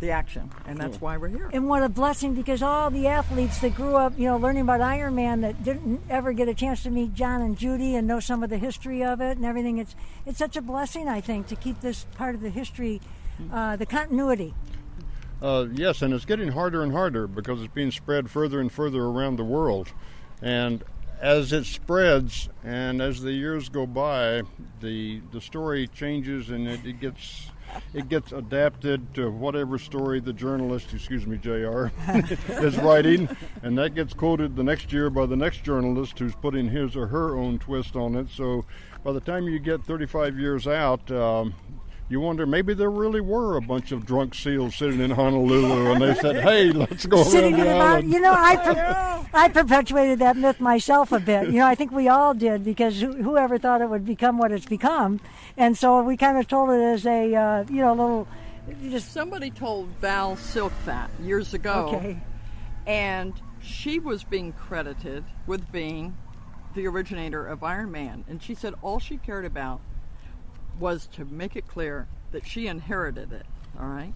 the 0.00 0.10
action, 0.10 0.50
and 0.66 0.78
that's 0.78 1.00
why 1.00 1.16
we're 1.16 1.28
here. 1.28 1.50
And 1.52 1.68
what 1.68 1.82
a 1.82 1.88
blessing 1.88 2.34
because 2.34 2.62
all 2.62 2.90
the 2.90 3.06
athletes 3.08 3.58
that 3.60 3.74
grew 3.74 3.96
up, 3.96 4.18
you 4.18 4.26
know, 4.26 4.36
learning 4.36 4.62
about 4.62 4.80
Ironman 4.80 5.42
that 5.42 5.62
didn't 5.62 6.00
ever 6.08 6.32
get 6.32 6.48
a 6.48 6.54
chance 6.54 6.82
to 6.84 6.90
meet 6.90 7.14
John 7.14 7.42
and 7.42 7.56
Judy 7.56 7.94
and 7.96 8.06
know 8.06 8.20
some 8.20 8.42
of 8.42 8.50
the 8.50 8.58
history 8.58 9.04
of 9.04 9.20
it 9.20 9.36
and 9.36 9.44
everything. 9.44 9.78
It's 9.78 9.94
it's 10.26 10.38
such 10.38 10.56
a 10.56 10.62
blessing, 10.62 11.08
I 11.08 11.20
think, 11.20 11.48
to 11.48 11.56
keep 11.56 11.80
this 11.80 12.06
part 12.16 12.34
of 12.34 12.40
the 12.40 12.50
history, 12.50 13.00
uh, 13.52 13.76
the 13.76 13.86
continuity. 13.86 14.54
Uh, 15.40 15.66
yes, 15.72 16.02
and 16.02 16.12
it's 16.12 16.24
getting 16.24 16.48
harder 16.48 16.82
and 16.82 16.92
harder 16.92 17.26
because 17.26 17.62
it's 17.62 17.72
being 17.72 17.92
spread 17.92 18.28
further 18.30 18.60
and 18.60 18.72
further 18.72 19.04
around 19.04 19.36
the 19.36 19.44
world. 19.44 19.92
And 20.42 20.82
as 21.20 21.52
it 21.52 21.64
spreads 21.64 22.48
and 22.64 23.00
as 23.00 23.22
the 23.22 23.32
years 23.32 23.68
go 23.68 23.86
by, 23.86 24.42
the 24.80 25.20
the 25.32 25.40
story 25.40 25.88
changes 25.88 26.50
and 26.50 26.68
it, 26.68 26.84
it 26.84 27.00
gets 27.00 27.50
it 27.94 28.08
gets 28.08 28.32
adapted 28.32 29.14
to 29.14 29.30
whatever 29.30 29.78
story 29.78 30.20
the 30.20 30.32
journalist, 30.32 30.92
excuse 30.92 31.26
me, 31.26 31.36
Jr. 31.36 31.88
is 32.62 32.76
writing, 32.78 33.28
and 33.62 33.76
that 33.78 33.94
gets 33.94 34.14
quoted 34.14 34.56
the 34.56 34.62
next 34.62 34.92
year 34.92 35.10
by 35.10 35.26
the 35.26 35.36
next 35.36 35.64
journalist 35.64 36.18
who's 36.18 36.34
putting 36.34 36.68
his 36.68 36.96
or 36.96 37.06
her 37.06 37.36
own 37.36 37.58
twist 37.58 37.96
on 37.96 38.14
it. 38.14 38.28
So 38.30 38.64
by 39.04 39.12
the 39.12 39.20
time 39.20 39.48
you 39.48 39.58
get 39.58 39.84
35 39.84 40.38
years 40.38 40.66
out. 40.66 41.10
Um, 41.10 41.54
you 42.08 42.20
wonder 42.20 42.46
maybe 42.46 42.74
there 42.74 42.90
really 42.90 43.20
were 43.20 43.56
a 43.56 43.60
bunch 43.60 43.92
of 43.92 44.06
drunk 44.06 44.34
seals 44.34 44.74
sitting 44.76 45.00
in 45.00 45.10
Honolulu, 45.10 45.92
and 45.92 46.02
they 46.02 46.14
said, 46.14 46.36
"Hey, 46.42 46.70
let's 46.72 47.06
go 47.06 47.22
Sitting 47.22 47.54
around 47.54 47.60
in 47.60 47.66
the 47.66 47.72
the 47.74 47.78
island." 47.80 48.12
You 48.12 48.20
know, 48.20 48.32
I 48.32 48.56
per- 48.56 49.26
I 49.34 49.48
perpetuated 49.48 50.18
that 50.20 50.36
myth 50.36 50.60
myself 50.60 51.12
a 51.12 51.20
bit. 51.20 51.46
You 51.48 51.58
know, 51.60 51.66
I 51.66 51.74
think 51.74 51.92
we 51.92 52.08
all 52.08 52.34
did 52.34 52.64
because 52.64 53.00
who- 53.00 53.22
whoever 53.22 53.58
thought 53.58 53.80
it 53.82 53.88
would 53.90 54.06
become 54.06 54.38
what 54.38 54.52
it's 54.52 54.66
become, 54.66 55.20
and 55.56 55.76
so 55.76 56.02
we 56.02 56.16
kind 56.16 56.38
of 56.38 56.48
told 56.48 56.70
it 56.70 56.80
as 56.82 57.04
a 57.06 57.34
uh, 57.34 57.64
you 57.68 57.82
know 57.82 57.92
little 57.94 58.28
just 58.90 59.12
Somebody 59.12 59.50
told 59.50 59.88
Val 60.00 60.36
Silk 60.36 60.72
that 60.84 61.10
years 61.22 61.54
ago. 61.54 61.86
okay. 61.94 62.20
and 62.86 63.32
she 63.60 63.98
was 63.98 64.24
being 64.24 64.52
credited 64.52 65.24
with 65.46 65.70
being 65.72 66.16
the 66.74 66.86
originator 66.86 67.46
of 67.46 67.62
Iron 67.62 67.90
Man. 67.90 68.24
And 68.28 68.42
she 68.42 68.54
said 68.54 68.74
all 68.82 68.98
she 68.98 69.16
cared 69.16 69.44
about 69.44 69.80
was 70.78 71.06
to 71.14 71.24
make 71.24 71.56
it 71.56 71.66
clear 71.66 72.06
that 72.32 72.46
she 72.46 72.66
inherited 72.66 73.32
it. 73.32 73.46
All 73.80 73.86
right. 73.86 74.12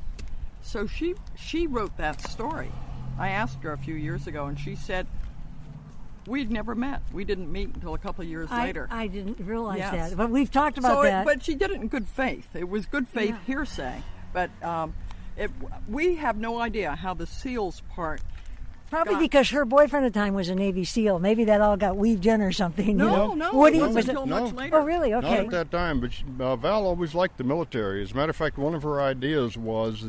So 0.63 0.87
she 0.87 1.15
she 1.37 1.67
wrote 1.67 1.97
that 1.97 2.21
story. 2.21 2.71
I 3.19 3.31
asked 3.31 3.63
her 3.63 3.73
a 3.73 3.79
few 3.79 3.95
years 3.95 4.27
ago, 4.27 4.47
and 4.47 4.59
she 4.59 4.75
said 4.77 5.07
we'd 6.27 6.51
never 6.51 6.75
met. 6.75 7.03
We 7.13 7.25
didn't 7.25 7.51
meet 7.51 7.75
until 7.75 7.95
a 7.95 7.99
couple 7.99 8.23
of 8.23 8.29
years 8.31 8.49
I, 8.51 8.67
later. 8.67 8.89
I 8.91 9.09
didn't 9.09 9.41
realize 9.41 9.79
Yes. 9.79 10.11
that, 10.11 10.17
but 10.17 10.31
we've 10.31 10.51
talked 10.51 10.79
about 10.79 10.93
so, 10.93 11.03
it, 11.03 11.11
that. 11.11 11.25
but 11.25 11.43
she 11.43 11.55
did 11.55 11.71
it 11.71 11.81
in 11.81 11.89
good 11.89 12.07
faith. 12.07 12.55
It 12.55 12.69
was 12.69 12.87
good 12.87 13.09
faith 13.09 13.31
Yeah. 13.31 13.45
hearsay. 13.47 14.03
But 14.33 14.51
um, 14.63 14.95
it, 15.37 15.51
we 15.89 16.15
have 16.17 16.37
no 16.37 16.61
idea 16.61 16.95
how 16.95 17.15
the 17.15 17.27
seals 17.27 17.83
part 17.91 18.21
Probably 18.93 19.15
got- 19.15 19.21
because 19.21 19.51
her 19.51 19.65
boyfriend 19.65 20.05
at 20.07 20.13
the 20.13 20.21
time 20.21 20.35
was 20.35 20.49
a 20.51 20.55
Navy 20.55 20.85
SEAL. 20.85 21.19
Maybe 21.19 21.45
that 21.45 21.61
all 21.61 21.77
got 21.77 21.97
weaved 21.97 22.27
in 22.27 22.41
or 22.43 22.53
something. 22.53 22.97
No, 22.97 23.05
you 23.07 23.11
know? 23.11 23.35
no, 23.35 23.53
Woody 23.59 23.79
it 23.79 23.81
wasn't 23.81 23.95
was 23.97 24.05
it? 24.07 24.11
until 24.11 24.27
No. 24.27 24.45
much 24.45 24.55
later. 24.55 24.77
Oh, 24.77 24.85
really? 24.85 25.11
Not 25.11 25.25
Okay. 25.25 25.39
at 25.39 25.51
that 25.51 25.71
time, 25.71 25.99
but 26.01 26.13
she, 26.13 26.25
uh, 26.39 26.57
Val 26.57 26.85
always 26.87 27.15
liked 27.15 27.39
the 27.39 27.45
military. 27.45 28.03
As 28.03 28.13
a 28.13 28.15
matter 28.17 28.31
of 28.31 28.37
fact, 28.37 28.59
one 28.59 28.75
of 28.75 28.83
her 28.83 29.01
ideas 29.01 29.57
was 29.57 30.05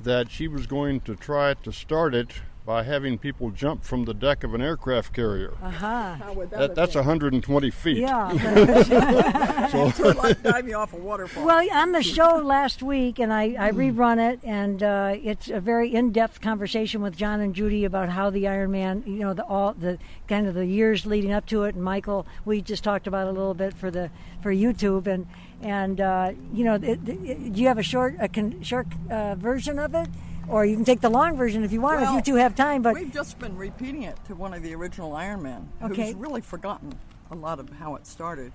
that 0.00 0.30
she 0.30 0.48
was 0.48 0.66
going 0.66 1.00
to 1.00 1.14
try 1.14 1.52
to 1.54 1.70
start 1.72 2.14
it 2.14 2.30
by 2.64 2.82
having 2.82 3.18
people 3.18 3.50
jump 3.50 3.84
from 3.84 4.06
the 4.06 4.14
deck 4.14 4.42
of 4.42 4.54
an 4.54 4.62
aircraft 4.62 5.12
carrier. 5.12 5.52
Aha. 5.62 6.18
How 6.22 6.32
would 6.32 6.50
that, 6.50 6.58
That, 6.58 6.74
that's 6.74 6.94
been? 6.94 7.00
120 7.04 7.70
feet. 7.70 7.98
Yeah. 7.98 9.68
Sort 9.68 10.00
of 10.00 10.16
like 10.16 10.42
diving 10.42 10.74
off 10.74 10.94
a 10.94 10.96
waterfall. 10.96 11.44
well, 11.44 11.66
on 11.72 11.92
the 11.92 12.02
show 12.02 12.36
last 12.36 12.82
week, 12.82 13.18
and 13.18 13.32
I, 13.32 13.54
I 13.58 13.70
rerun 13.72 14.32
it, 14.32 14.40
and 14.42 14.82
uh, 14.82 15.16
it's 15.22 15.50
a 15.50 15.60
very 15.60 15.94
in-depth 15.94 16.40
conversation 16.40 17.02
with 17.02 17.16
John 17.16 17.40
and 17.40 17.54
Judy 17.54 17.84
about 17.84 18.08
how 18.08 18.30
the 18.30 18.44
Ironman, 18.44 19.06
you 19.06 19.18
know, 19.18 19.34
the 19.34 19.44
all 19.44 19.74
the 19.74 19.98
kind 20.26 20.46
of 20.46 20.54
the 20.54 20.64
years 20.64 21.04
leading 21.04 21.32
up 21.32 21.44
to 21.46 21.64
it, 21.64 21.74
and 21.74 21.84
Michael, 21.84 22.26
we 22.46 22.62
just 22.62 22.82
talked 22.82 23.06
about 23.06 23.26
a 23.26 23.32
little 23.32 23.54
bit 23.54 23.74
for 23.74 23.90
the 23.90 24.10
for 24.42 24.52
YouTube, 24.54 25.06
and 25.06 25.26
and 25.60 26.00
uh, 26.00 26.32
you 26.52 26.64
know, 26.64 26.74
it, 26.76 26.98
it, 27.06 27.52
do 27.52 27.60
you 27.60 27.68
have 27.68 27.78
a 27.78 27.82
short 27.82 28.16
a 28.20 28.28
con, 28.28 28.62
short 28.62 28.86
uh, 29.10 29.34
version 29.34 29.78
of 29.78 29.94
it, 29.94 30.08
or 30.48 30.64
you 30.64 30.76
can 30.76 30.84
take 30.84 31.00
the 31.00 31.08
long 31.10 31.36
version 31.36 31.64
if 31.64 31.72
you 31.72 31.80
want, 31.80 32.02
if 32.02 32.10
you 32.10 32.22
two 32.22 32.34
have 32.36 32.54
time, 32.54 32.82
but. 32.82 32.94
We've 32.94 33.12
just 33.12 33.38
been 33.38 33.56
repeating 33.56 34.02
it 34.04 34.16
to 34.26 34.34
one 34.34 34.54
of 34.54 34.62
the 34.62 34.74
original 34.74 35.14
Iron 35.14 35.42
Man, 35.42 35.68
Okay. 35.82 36.06
who's 36.06 36.14
really 36.14 36.40
forgotten 36.40 36.92
a 37.30 37.34
lot 37.34 37.58
of 37.58 37.70
how 37.70 37.94
it 37.96 38.06
started. 38.06 38.52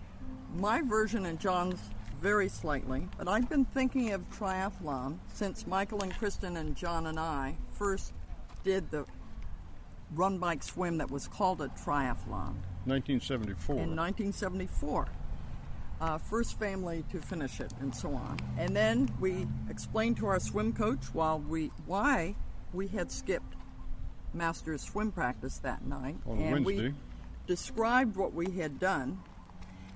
My 0.56 0.82
version 0.82 1.26
and 1.26 1.40
John's 1.40 1.80
very 2.22 2.50
slightly, 2.50 3.08
but 3.18 3.28
I've 3.28 3.48
been 3.50 3.66
thinking 3.66 4.12
of 4.12 4.30
triathlon 4.30 5.18
since 5.34 5.66
Michael 5.66 6.02
and 6.04 6.14
Kristen 6.18 6.58
and 6.58 6.76
John 6.76 7.08
and 7.08 7.20
I 7.20 7.56
first 7.78 8.14
did 8.64 8.92
the 8.92 9.06
run, 10.16 10.38
bike, 10.38 10.64
swim 10.64 10.98
that 10.98 11.10
was 11.10 11.28
called 11.28 11.62
a 11.62 11.68
triathlon 11.70 12.56
1974. 12.86 13.76
in 13.76 13.96
1974. 13.96 15.08
Uh, 16.02 16.18
first 16.18 16.58
family 16.58 17.04
to 17.12 17.20
finish 17.20 17.60
it, 17.60 17.74
and 17.82 17.94
so 17.94 18.14
on. 18.14 18.40
And 18.58 18.74
then 18.74 19.10
we 19.20 19.46
explained 19.70 20.16
to 20.18 20.28
our 20.28 20.40
swim 20.40 20.72
coach 20.72 21.04
while 21.14 21.40
we 21.40 21.72
why 21.86 22.36
we 22.74 22.88
had 22.88 23.12
skipped 23.12 23.56
master's 24.34 24.82
swim 24.82 25.12
practice 25.12 25.58
that 25.58 25.86
night, 25.86 26.16
On 26.26 26.38
and 26.38 26.66
Wednesday. 26.66 26.90
we 26.90 26.94
described 27.48 28.16
what 28.16 28.34
we 28.34 28.52
had 28.52 28.80
done. 28.80 29.20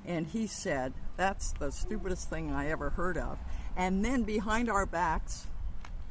And 0.05 0.27
he 0.27 0.47
said, 0.47 0.91
"That's 1.15 1.53
the 1.53 1.71
stupidest 1.71 2.29
thing 2.29 2.51
I 2.51 2.69
ever 2.69 2.89
heard 2.89 3.17
of." 3.17 3.39
And 3.77 4.03
then 4.03 4.23
behind 4.23 4.69
our 4.69 4.85
backs, 4.85 5.47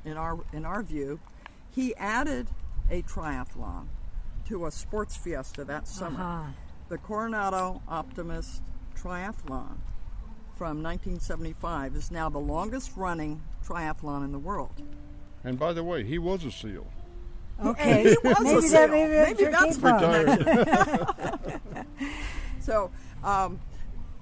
in 0.07 0.16
our 0.16 0.38
in 0.55 0.64
our 0.64 0.83
view, 0.83 1.20
he 1.70 1.94
added 1.96 2.48
a 2.90 3.02
triathlon 3.02 3.88
to 4.46 4.64
a 4.64 4.70
sports 4.70 5.16
fiesta 5.16 5.64
that 5.64 5.87
summer 5.87 6.18
Aha. 6.20 6.55
the 6.88 6.96
Coronado 6.96 7.83
Optimist 7.87 8.62
Triathlon 9.02 9.78
from 10.56 10.82
1975 10.82 11.96
is 11.96 12.10
now 12.10 12.28
the 12.28 12.38
longest 12.38 12.92
running 12.96 13.42
triathlon 13.66 14.24
in 14.24 14.32
the 14.32 14.38
world. 14.38 14.82
And 15.44 15.58
by 15.58 15.72
the 15.72 15.82
way, 15.82 16.04
he 16.04 16.18
was 16.18 16.44
a 16.44 16.52
SEAL. 16.52 16.86
Okay. 17.64 18.02
He 18.02 18.16
was 18.22 18.38
a 18.38 18.42
maybe 18.42 18.60
seal. 18.60 18.70
that, 18.70 18.90
maybe, 18.90 19.12
Maybe 19.12 19.44
that's. 19.50 19.78
Retired. 19.78 21.60
So 22.62 22.92
um, 23.24 23.60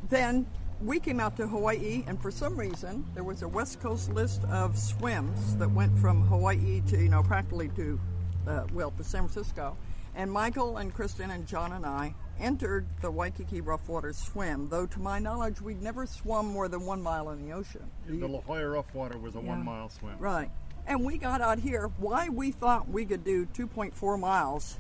then 0.09 0.47
we 0.81 0.99
came 0.99 1.21
out 1.21 1.37
to 1.37 1.47
Hawaii, 1.47 2.05
and 2.07 2.21
for 2.21 2.31
some 2.31 2.57
reason 2.57 3.05
there 3.15 3.23
was 3.23 3.43
a 3.43 3.49
West 3.49 3.81
Coast 3.81 4.11
list 4.15 4.43
of 4.45 4.79
swims 4.79 5.57
that 5.57 5.71
went 5.71 5.97
from 5.99 6.23
Hawaii 6.23 6.81
to 6.89 6.97
you 6.99 7.11
know 7.11 7.23
practically 7.23 7.69
to 7.77 8.01
uh, 8.49 8.65
well 8.73 8.93
to 8.93 9.05
San 9.05 9.29
Francisco, 9.29 9.77
And 10.21 10.31
Michael 10.31 10.77
and 10.77 10.93
Kristen 10.93 11.31
and 11.31 11.47
John 11.47 11.73
and 11.73 11.87
I 11.87 12.15
entered 12.39 12.87
the 13.01 13.11
Waikiki 13.11 13.63
Rough 13.63 13.89
Water 13.89 14.13
swim, 14.13 14.69
though 14.69 14.85
to 14.85 15.01
my 15.01 15.19
knowledge 15.19 15.63
we'd 15.63 15.81
never 15.81 16.05
swum 16.05 16.45
more 16.45 16.69
than 16.69 16.85
one 16.85 17.01
mile 17.01 17.31
in 17.31 17.43
the 17.43 17.55
ocean. 17.55 17.91
The 18.07 18.29
La 18.29 18.41
Jolla 18.43 18.69
Rough 18.69 18.95
Water 18.95 19.17
was 19.17 19.35
a 19.35 19.41
one 19.41 19.65
mile 19.65 19.89
swim. 19.89 20.19
Right. 20.19 20.51
And 20.87 21.07
we 21.07 21.17
got 21.17 21.41
out 21.41 21.59
here. 21.59 21.91
Why 21.97 22.29
we 22.29 22.51
thought 22.51 22.87
we 22.87 23.07
could 23.07 23.25
do 23.25 23.47
2.4 23.47 24.21
miles, 24.21 24.77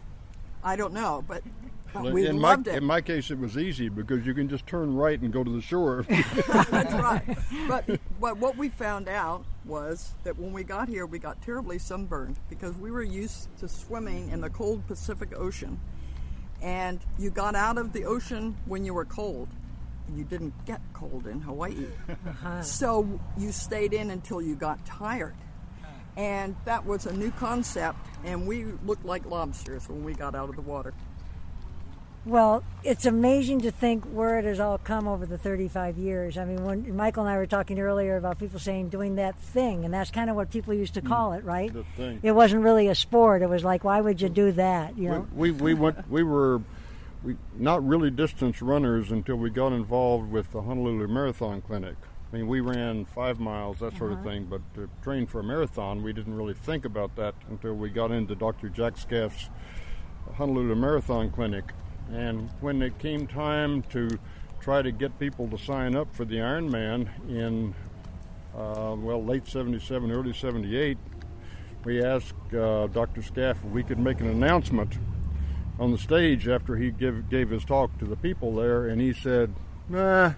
I 0.62 0.76
don't 0.76 0.92
know, 0.92 1.24
but, 1.26 1.42
but 1.92 2.12
we 2.12 2.26
in 2.26 2.38
my 2.38 2.54
it. 2.54 2.68
in 2.68 2.84
my 2.84 3.00
case, 3.00 3.30
it 3.30 3.38
was 3.38 3.56
easy 3.56 3.88
because 3.88 4.26
you 4.26 4.34
can 4.34 4.48
just 4.48 4.66
turn 4.66 4.94
right 4.94 5.20
and 5.20 5.32
go 5.32 5.42
to 5.42 5.50
the 5.50 5.60
shore. 5.60 6.04
That's 6.08 6.94
right. 6.94 7.38
But, 7.68 8.00
but 8.20 8.36
what 8.38 8.56
we 8.56 8.68
found 8.68 9.08
out 9.08 9.44
was 9.64 10.14
that 10.24 10.38
when 10.38 10.52
we 10.52 10.64
got 10.64 10.88
here, 10.88 11.06
we 11.06 11.18
got 11.18 11.40
terribly 11.42 11.78
sunburned 11.78 12.38
because 12.48 12.76
we 12.76 12.90
were 12.90 13.02
used 13.02 13.48
to 13.58 13.68
swimming 13.68 14.30
in 14.30 14.40
the 14.40 14.50
cold 14.50 14.86
Pacific 14.86 15.36
Ocean. 15.36 15.80
And 16.62 17.00
you 17.18 17.30
got 17.30 17.54
out 17.54 17.78
of 17.78 17.92
the 17.92 18.04
ocean 18.04 18.56
when 18.66 18.84
you 18.84 18.92
were 18.92 19.06
cold. 19.06 19.48
And 20.08 20.18
you 20.18 20.24
didn't 20.24 20.52
get 20.66 20.80
cold 20.92 21.26
in 21.26 21.40
Hawaii. 21.40 21.86
Uh-huh. 22.08 22.62
So 22.62 23.20
you 23.38 23.52
stayed 23.52 23.92
in 23.92 24.10
until 24.10 24.42
you 24.42 24.56
got 24.56 24.84
tired. 24.84 25.36
And 26.16 26.56
that 26.64 26.84
was 26.84 27.06
a 27.06 27.12
new 27.12 27.30
concept, 27.30 27.98
and 28.24 28.46
we 28.46 28.64
looked 28.84 29.04
like 29.04 29.24
lobsters 29.26 29.88
when 29.88 30.04
we 30.04 30.12
got 30.12 30.34
out 30.34 30.48
of 30.48 30.56
the 30.56 30.62
water. 30.62 30.92
Well, 32.26 32.62
it's 32.84 33.06
amazing 33.06 33.62
to 33.62 33.70
think 33.70 34.04
where 34.04 34.38
it 34.38 34.44
has 34.44 34.60
all 34.60 34.76
come 34.76 35.08
over 35.08 35.24
the 35.24 35.38
35 35.38 35.96
years. 35.96 36.36
I 36.36 36.44
mean, 36.44 36.64
when 36.64 36.94
Michael 36.94 37.24
and 37.24 37.32
I 37.32 37.38
were 37.38 37.46
talking 37.46 37.80
earlier 37.80 38.18
about 38.18 38.38
people 38.38 38.58
saying 38.58 38.90
doing 38.90 39.14
that 39.14 39.38
thing, 39.38 39.86
and 39.86 39.94
that's 39.94 40.10
kind 40.10 40.28
of 40.28 40.36
what 40.36 40.50
people 40.50 40.74
used 40.74 40.94
to 40.94 41.02
mm. 41.02 41.08
call 41.08 41.32
it, 41.32 41.44
right? 41.44 41.72
The 41.72 41.84
thing. 41.96 42.20
It 42.22 42.32
wasn't 42.32 42.62
really 42.62 42.88
a 42.88 42.94
sport. 42.94 43.40
It 43.40 43.48
was 43.48 43.64
like, 43.64 43.84
why 43.84 44.02
would 44.02 44.20
you 44.20 44.28
do 44.28 44.52
that? 44.52 44.98
You 44.98 45.08
know? 45.08 45.28
we, 45.34 45.50
we 45.50 45.72
went 45.72 46.10
we 46.10 46.22
were 46.22 46.60
we 47.22 47.36
not 47.58 47.86
really 47.86 48.10
distance 48.10 48.60
runners 48.60 49.10
until 49.10 49.36
we 49.36 49.48
got 49.48 49.72
involved 49.72 50.30
with 50.30 50.52
the 50.52 50.60
Honolulu 50.60 51.08
Marathon 51.08 51.62
Clinic. 51.62 51.96
I 52.32 52.36
mean, 52.36 52.46
we 52.46 52.60
ran 52.60 53.06
five 53.06 53.40
miles, 53.40 53.80
that 53.80 53.96
sort 53.96 54.12
of 54.12 54.18
uh-huh. 54.18 54.28
thing, 54.28 54.44
but 54.44 54.60
to 54.74 54.88
train 55.02 55.26
for 55.26 55.40
a 55.40 55.42
marathon, 55.42 56.02
we 56.02 56.12
didn't 56.12 56.36
really 56.36 56.54
think 56.54 56.84
about 56.84 57.16
that 57.16 57.34
until 57.48 57.74
we 57.74 57.90
got 57.90 58.12
into 58.12 58.34
Dr. 58.36 58.68
Jack 58.68 58.98
Scaff's 58.98 59.50
Honolulu 60.36 60.76
Marathon 60.76 61.30
Clinic. 61.30 61.72
And 62.12 62.50
when 62.60 62.82
it 62.82 62.98
came 62.98 63.26
time 63.26 63.82
to 63.90 64.08
try 64.60 64.82
to 64.82 64.90
get 64.90 65.18
people 65.18 65.48
to 65.48 65.58
sign 65.58 65.94
up 65.96 66.14
for 66.14 66.24
the 66.24 66.36
Ironman 66.36 67.08
in, 67.28 67.74
uh, 68.54 68.94
well, 68.98 69.24
late 69.24 69.46
77, 69.46 70.10
early 70.10 70.32
78, 70.32 70.98
we 71.84 72.04
asked 72.04 72.54
uh, 72.54 72.88
Dr. 72.88 73.22
Scaff 73.22 73.56
if 73.64 73.70
we 73.70 73.82
could 73.82 73.98
make 73.98 74.20
an 74.20 74.28
announcement 74.28 74.98
on 75.78 75.92
the 75.92 75.98
stage 75.98 76.46
after 76.46 76.76
he 76.76 76.90
give, 76.90 77.30
gave 77.30 77.48
his 77.48 77.64
talk 77.64 77.96
to 77.98 78.04
the 78.04 78.16
people 78.16 78.54
there, 78.54 78.88
and 78.88 79.00
he 79.00 79.14
said, 79.14 79.54
nah, 79.88 80.32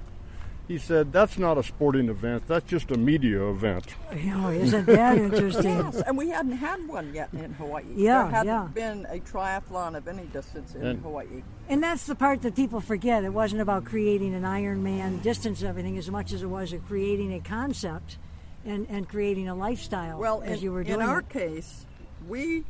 he 0.73 0.79
said, 0.79 1.13
that's 1.13 1.37
not 1.37 1.59
a 1.59 1.63
sporting 1.63 2.09
event, 2.09 2.47
that's 2.49 2.67
just 2.69 2.91
a 2.91 2.97
media 2.97 3.47
event. 3.51 3.95
You 4.17 4.31
know, 4.35 4.49
isn't 4.51 4.87
that 4.87 5.19
interesting? 5.19 5.77
Yes, 5.77 6.01
and 6.07 6.17
we 6.17 6.31
hadn't 6.31 6.53
had 6.57 6.89
one 6.89 7.13
yet 7.15 7.29
in 7.35 7.53
Hawaii. 7.55 7.85
Yeah, 7.95 8.23
there 8.23 8.31
hadn't 8.31 8.47
yeah. 8.47 8.69
been 8.73 9.07
a 9.11 9.19
triathlon 9.21 9.97
of 9.97 10.09
any 10.09 10.25
distance 10.25 10.75
in 10.75 10.83
And- 10.87 11.03
Hawaii. 11.03 11.43
And 11.69 11.83
that's 11.83 12.07
the 12.07 12.15
part 12.15 12.41
that 12.43 12.57
people 12.57 12.81
forget. 12.81 13.23
It 13.23 13.35
wasn't 13.35 13.61
about 13.61 13.85
creating 13.85 14.35
an 14.35 14.45
Ironman 14.45 15.23
distance 15.23 15.61
and 15.61 15.69
everything 15.69 15.99
as 15.99 16.11
much 16.11 16.33
as 16.33 16.43
it 16.43 16.47
was 16.47 16.73
of 16.73 16.87
creating 16.87 17.35
a 17.35 17.41
concept 17.41 18.17
and, 18.65 18.87
and 18.89 19.07
creating 19.09 19.49
a 19.49 19.55
lifestyle 19.55 20.19
Well, 20.19 20.43
as 20.43 20.59
in, 20.59 20.65
you 20.65 20.73
were 20.73 20.85
doing. 20.85 21.01
in 21.01 21.07
our 21.07 21.21
it. 21.21 21.29
case, 21.29 21.85
we 22.29 22.65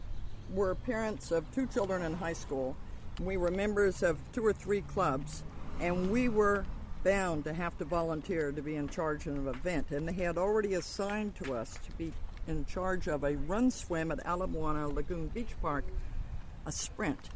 were 0.53 0.75
parents 0.75 1.31
of 1.31 1.45
two 1.55 1.67
children 1.69 2.03
in 2.03 2.15
high 2.15 2.33
school. 2.33 2.77
We 3.21 3.37
were 3.37 3.51
members 3.53 4.03
of 4.03 4.19
two 4.33 4.45
or 4.45 4.53
three 4.53 4.81
clubs, 4.83 5.45
and 5.81 6.11
we 6.11 6.29
were 6.29 6.65
bound 7.03 7.45
to 7.45 7.53
have 7.53 7.77
to 7.79 7.85
volunteer 7.85 8.53
to 8.53 8.63
be 8.63 8.77
in 8.77 8.89
charge 8.89 9.27
of 9.27 9.37
an 9.37 9.49
event. 9.49 9.91
And 9.91 10.09
they 10.09 10.13
had 10.13 10.39
already 10.39 10.75
assigned 10.75 11.35
to 11.37 11.55
us 11.55 11.79
to 11.85 11.93
be 11.93 12.13
in 12.47 12.65
charge 12.67 13.09
of 13.09 13.25
a 13.25 13.37
run 13.37 13.71
swim 13.71 14.11
at 14.11 14.21
Ala 14.27 14.47
Moana 14.47 14.89
Lagoon 14.89 15.29
Beach 15.29 15.55
Park, 15.61 15.85
a 16.67 16.73
sprint. 16.73 17.31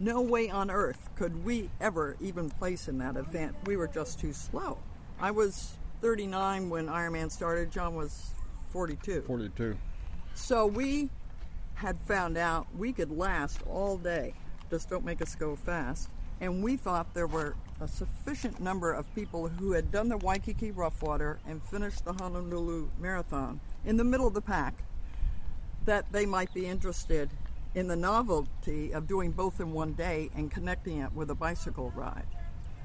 No 0.00 0.20
way 0.20 0.48
on 0.48 0.70
earth 0.70 1.08
could 1.16 1.44
we 1.44 1.70
ever 1.80 2.16
even 2.20 2.50
place 2.50 2.88
in 2.88 2.98
that 2.98 3.16
event. 3.16 3.56
We 3.66 3.76
were 3.76 3.88
just 3.88 4.20
too 4.20 4.32
slow. 4.32 4.78
I 5.20 5.32
was 5.32 5.76
39 6.00 6.70
when 6.70 6.86
Ironman 6.86 7.30
started. 7.30 7.72
John 7.72 7.96
was 7.96 8.32
42. 8.70 9.22
42. 9.22 9.76
So 10.34 10.66
we 10.66 11.10
had 11.74 11.98
found 12.06 12.36
out 12.36 12.66
we 12.76 12.92
could 12.92 13.10
last 13.10 13.60
all 13.68 13.96
day. 13.96 14.34
Just 14.70 14.88
don't 14.88 15.04
make 15.04 15.20
us 15.20 15.34
go 15.34 15.56
fast. 15.56 16.10
And 16.40 16.62
we 16.62 16.76
thought 16.76 17.14
there 17.14 17.26
were 17.26 17.56
a 17.80 17.88
sufficient 17.88 18.60
number 18.60 18.92
of 18.92 19.12
people 19.14 19.48
who 19.48 19.72
had 19.72 19.90
done 19.90 20.08
the 20.08 20.16
Waikiki 20.18 20.70
Rough 20.70 21.02
Water 21.02 21.38
and 21.46 21.62
finished 21.62 22.04
the 22.04 22.12
Honolulu 22.12 22.88
Marathon 22.98 23.60
in 23.84 23.96
the 23.96 24.04
middle 24.04 24.26
of 24.26 24.34
the 24.34 24.40
pack 24.40 24.74
that 25.84 26.10
they 26.12 26.26
might 26.26 26.52
be 26.52 26.66
interested 26.66 27.30
in 27.74 27.86
the 27.86 27.96
novelty 27.96 28.92
of 28.92 29.06
doing 29.06 29.30
both 29.30 29.60
in 29.60 29.72
one 29.72 29.92
day 29.92 30.30
and 30.34 30.50
connecting 30.50 30.98
it 30.98 31.12
with 31.12 31.30
a 31.30 31.34
bicycle 31.34 31.92
ride. 31.94 32.26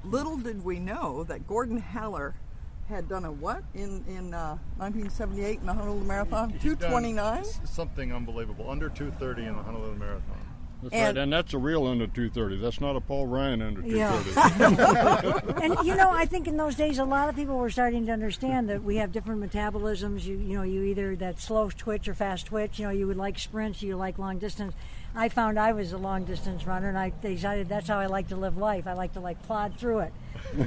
Little 0.04 0.36
did 0.36 0.64
we 0.64 0.78
know 0.78 1.24
that 1.24 1.48
Gordon 1.48 1.78
Haller 1.78 2.34
had 2.88 3.08
done 3.08 3.24
a 3.24 3.32
what 3.32 3.64
in 3.74 4.04
in 4.06 4.34
uh, 4.34 4.58
1978 4.76 5.60
in 5.60 5.66
the 5.66 5.72
Honolulu 5.72 6.04
Marathon? 6.04 6.50
He'd 6.50 6.60
229. 6.60 7.44
Something 7.64 8.12
unbelievable. 8.12 8.70
Under 8.70 8.90
230 8.90 9.48
in 9.48 9.56
the 9.56 9.62
Honolulu 9.62 9.96
Marathon. 9.96 10.53
That's 10.82 10.94
And- 10.94 11.16
right, 11.16 11.22
and 11.22 11.32
that's 11.32 11.54
a 11.54 11.58
real 11.58 11.86
under 11.86 12.06
230. 12.06 12.58
That's 12.58 12.80
not 12.80 12.94
a 12.96 13.00
Paul 13.00 13.26
Ryan 13.26 13.62
under 13.62 13.82
230. 13.82 14.30
Yeah. 14.30 15.20
230. 15.20 15.64
and 15.64 15.86
you 15.86 15.94
know, 15.94 16.10
I 16.10 16.26
think 16.26 16.46
in 16.46 16.56
those 16.56 16.74
days, 16.74 16.98
a 16.98 17.04
lot 17.04 17.28
of 17.28 17.36
people 17.36 17.56
were 17.56 17.70
starting 17.70 18.04
to 18.06 18.12
understand 18.12 18.68
that 18.68 18.82
we 18.82 18.96
have 18.96 19.12
different 19.12 19.40
metabolisms. 19.42 20.24
You, 20.24 20.36
you 20.36 20.54
know, 20.56 20.62
you 20.62 20.82
either 20.82 21.16
that 21.16 21.40
slow 21.40 21.70
twitch 21.70 22.06
or 22.08 22.14
fast 22.14 22.46
twitch. 22.46 22.78
You 22.78 22.86
know, 22.86 22.90
you 22.92 23.06
would 23.06 23.16
like 23.16 23.38
sprints, 23.38 23.82
you 23.82 23.96
like 23.96 24.18
long 24.18 24.38
distance. 24.38 24.74
I 25.16 25.28
found 25.28 25.58
I 25.58 25.72
was 25.72 25.92
a 25.92 25.98
long 25.98 26.24
distance 26.24 26.66
runner, 26.66 26.88
and 26.88 26.98
I 26.98 27.12
decided 27.22 27.68
that's 27.68 27.86
how 27.88 27.98
I 27.98 28.06
like 28.06 28.28
to 28.28 28.36
live 28.36 28.56
life. 28.56 28.86
I 28.86 28.94
like 28.94 29.12
to 29.14 29.20
like 29.20 29.40
plod 29.44 29.76
through 29.78 30.00
it. 30.00 30.12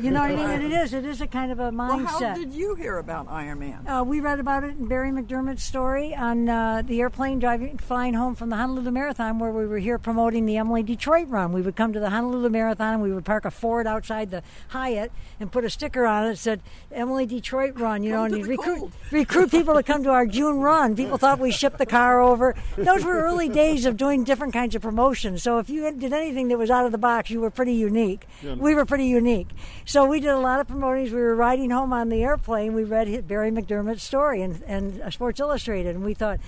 You 0.02 0.10
know 0.12 0.22
what 0.22 0.32
I 0.32 0.36
mean? 0.36 0.50
And 0.50 0.64
it 0.64 0.72
is. 0.72 0.94
It 0.94 1.06
is 1.06 1.22
a 1.22 1.28
kind 1.28 1.52
of 1.52 1.60
a 1.60 1.64
Well, 1.64 1.72
mindset. 2.00 2.30
how 2.30 2.34
did 2.36 2.54
you 2.54 2.74
hear 2.76 2.98
about 2.98 3.28
Ironman? 3.30 3.88
Uh, 3.88 4.04
we 4.04 4.22
read 4.22 4.40
about 4.40 4.64
it 4.64 4.72
in 4.78 4.88
Barry 4.88 5.12
McDermott's 5.12 5.64
story 5.64 6.16
on 6.16 6.48
uh, 6.50 6.82
the 6.86 7.00
airplane 7.02 7.40
driving, 7.40 7.78
flying 7.78 8.14
home 8.14 8.34
from 8.36 8.50
the 8.50 8.56
Honolulu 8.56 8.90
Marathon, 8.92 9.38
where 9.40 9.52
we 9.52 9.68
were 9.68 9.78
here 9.78 9.98
promoting 10.00 10.46
the 10.46 10.58
Emily 10.58 10.82
Detroit 10.84 11.28
run. 11.28 11.52
We 11.52 11.62
would 11.62 11.76
come 11.76 11.94
to 11.94 12.00
the 12.00 12.10
Honolulu 12.10 12.50
Marathon, 12.50 12.94
and 12.96 13.04
we 13.04 13.14
would 13.14 13.26
park 13.26 13.46
a 13.46 13.52
Ford 13.52 13.86
outside 13.86 14.32
the 14.32 14.42
Hyatt 14.70 15.12
and 15.40 15.52
put 15.52 15.64
a 15.66 15.70
sticker 15.70 16.06
on 16.06 16.26
it 16.26 16.30
that 16.30 16.38
said 16.38 16.62
Emily 16.92 17.26
Detroit 17.26 17.78
run. 17.80 18.02
You 18.04 18.12
know, 18.14 18.24
and 18.24 18.48
recruit 18.48 18.92
recruit 19.12 19.52
people 19.52 19.74
to 19.76 19.84
come 19.84 20.04
to 20.04 20.10
our 20.10 20.26
June 20.26 20.58
run. 20.60 20.96
People 20.96 21.18
thought 21.18 21.40
we 21.40 21.52
shipped 21.52 21.78
the 21.78 21.86
car 21.86 22.20
over. 22.22 22.56
Those 22.78 23.04
were 23.04 23.20
early 23.22 23.50
days 23.50 23.86
of 23.86 23.96
doing 23.98 24.24
different 24.24 24.37
kinds 24.54 24.76
of 24.76 24.82
promotions. 24.82 25.44
So 25.44 25.60
if 25.60 25.70
you 25.70 25.92
did 25.92 26.14
anything 26.14 26.48
that 26.50 26.58
was 26.58 26.70
out 26.70 26.86
of 26.86 26.92
the 26.92 26.98
box, 26.98 27.30
you 27.30 27.42
were 27.42 27.52
pretty 27.52 27.74
unique. 27.74 28.28
We 28.44 28.76
were 28.76 28.86
pretty 28.86 29.08
unique. 29.08 29.50
So 29.86 30.06
we 30.06 30.20
did 30.20 30.30
a 30.30 30.40
lot 30.40 30.60
of 30.60 30.68
promotions. 30.68 31.12
We 31.14 31.22
were 31.22 31.36
riding 31.36 31.72
home 31.72 31.94
on 31.94 32.10
the 32.10 32.24
airplane. 32.24 32.74
We 32.74 32.84
read 32.84 33.28
Barry 33.28 33.52
McDermott's 33.52 34.04
story 34.04 34.42
and, 34.42 34.62
and 34.68 35.02
uh, 35.02 35.10
Sports 35.10 35.40
Illustrated, 35.40 35.96
and 35.96 36.06
we 36.06 36.14
thought, 36.14 36.40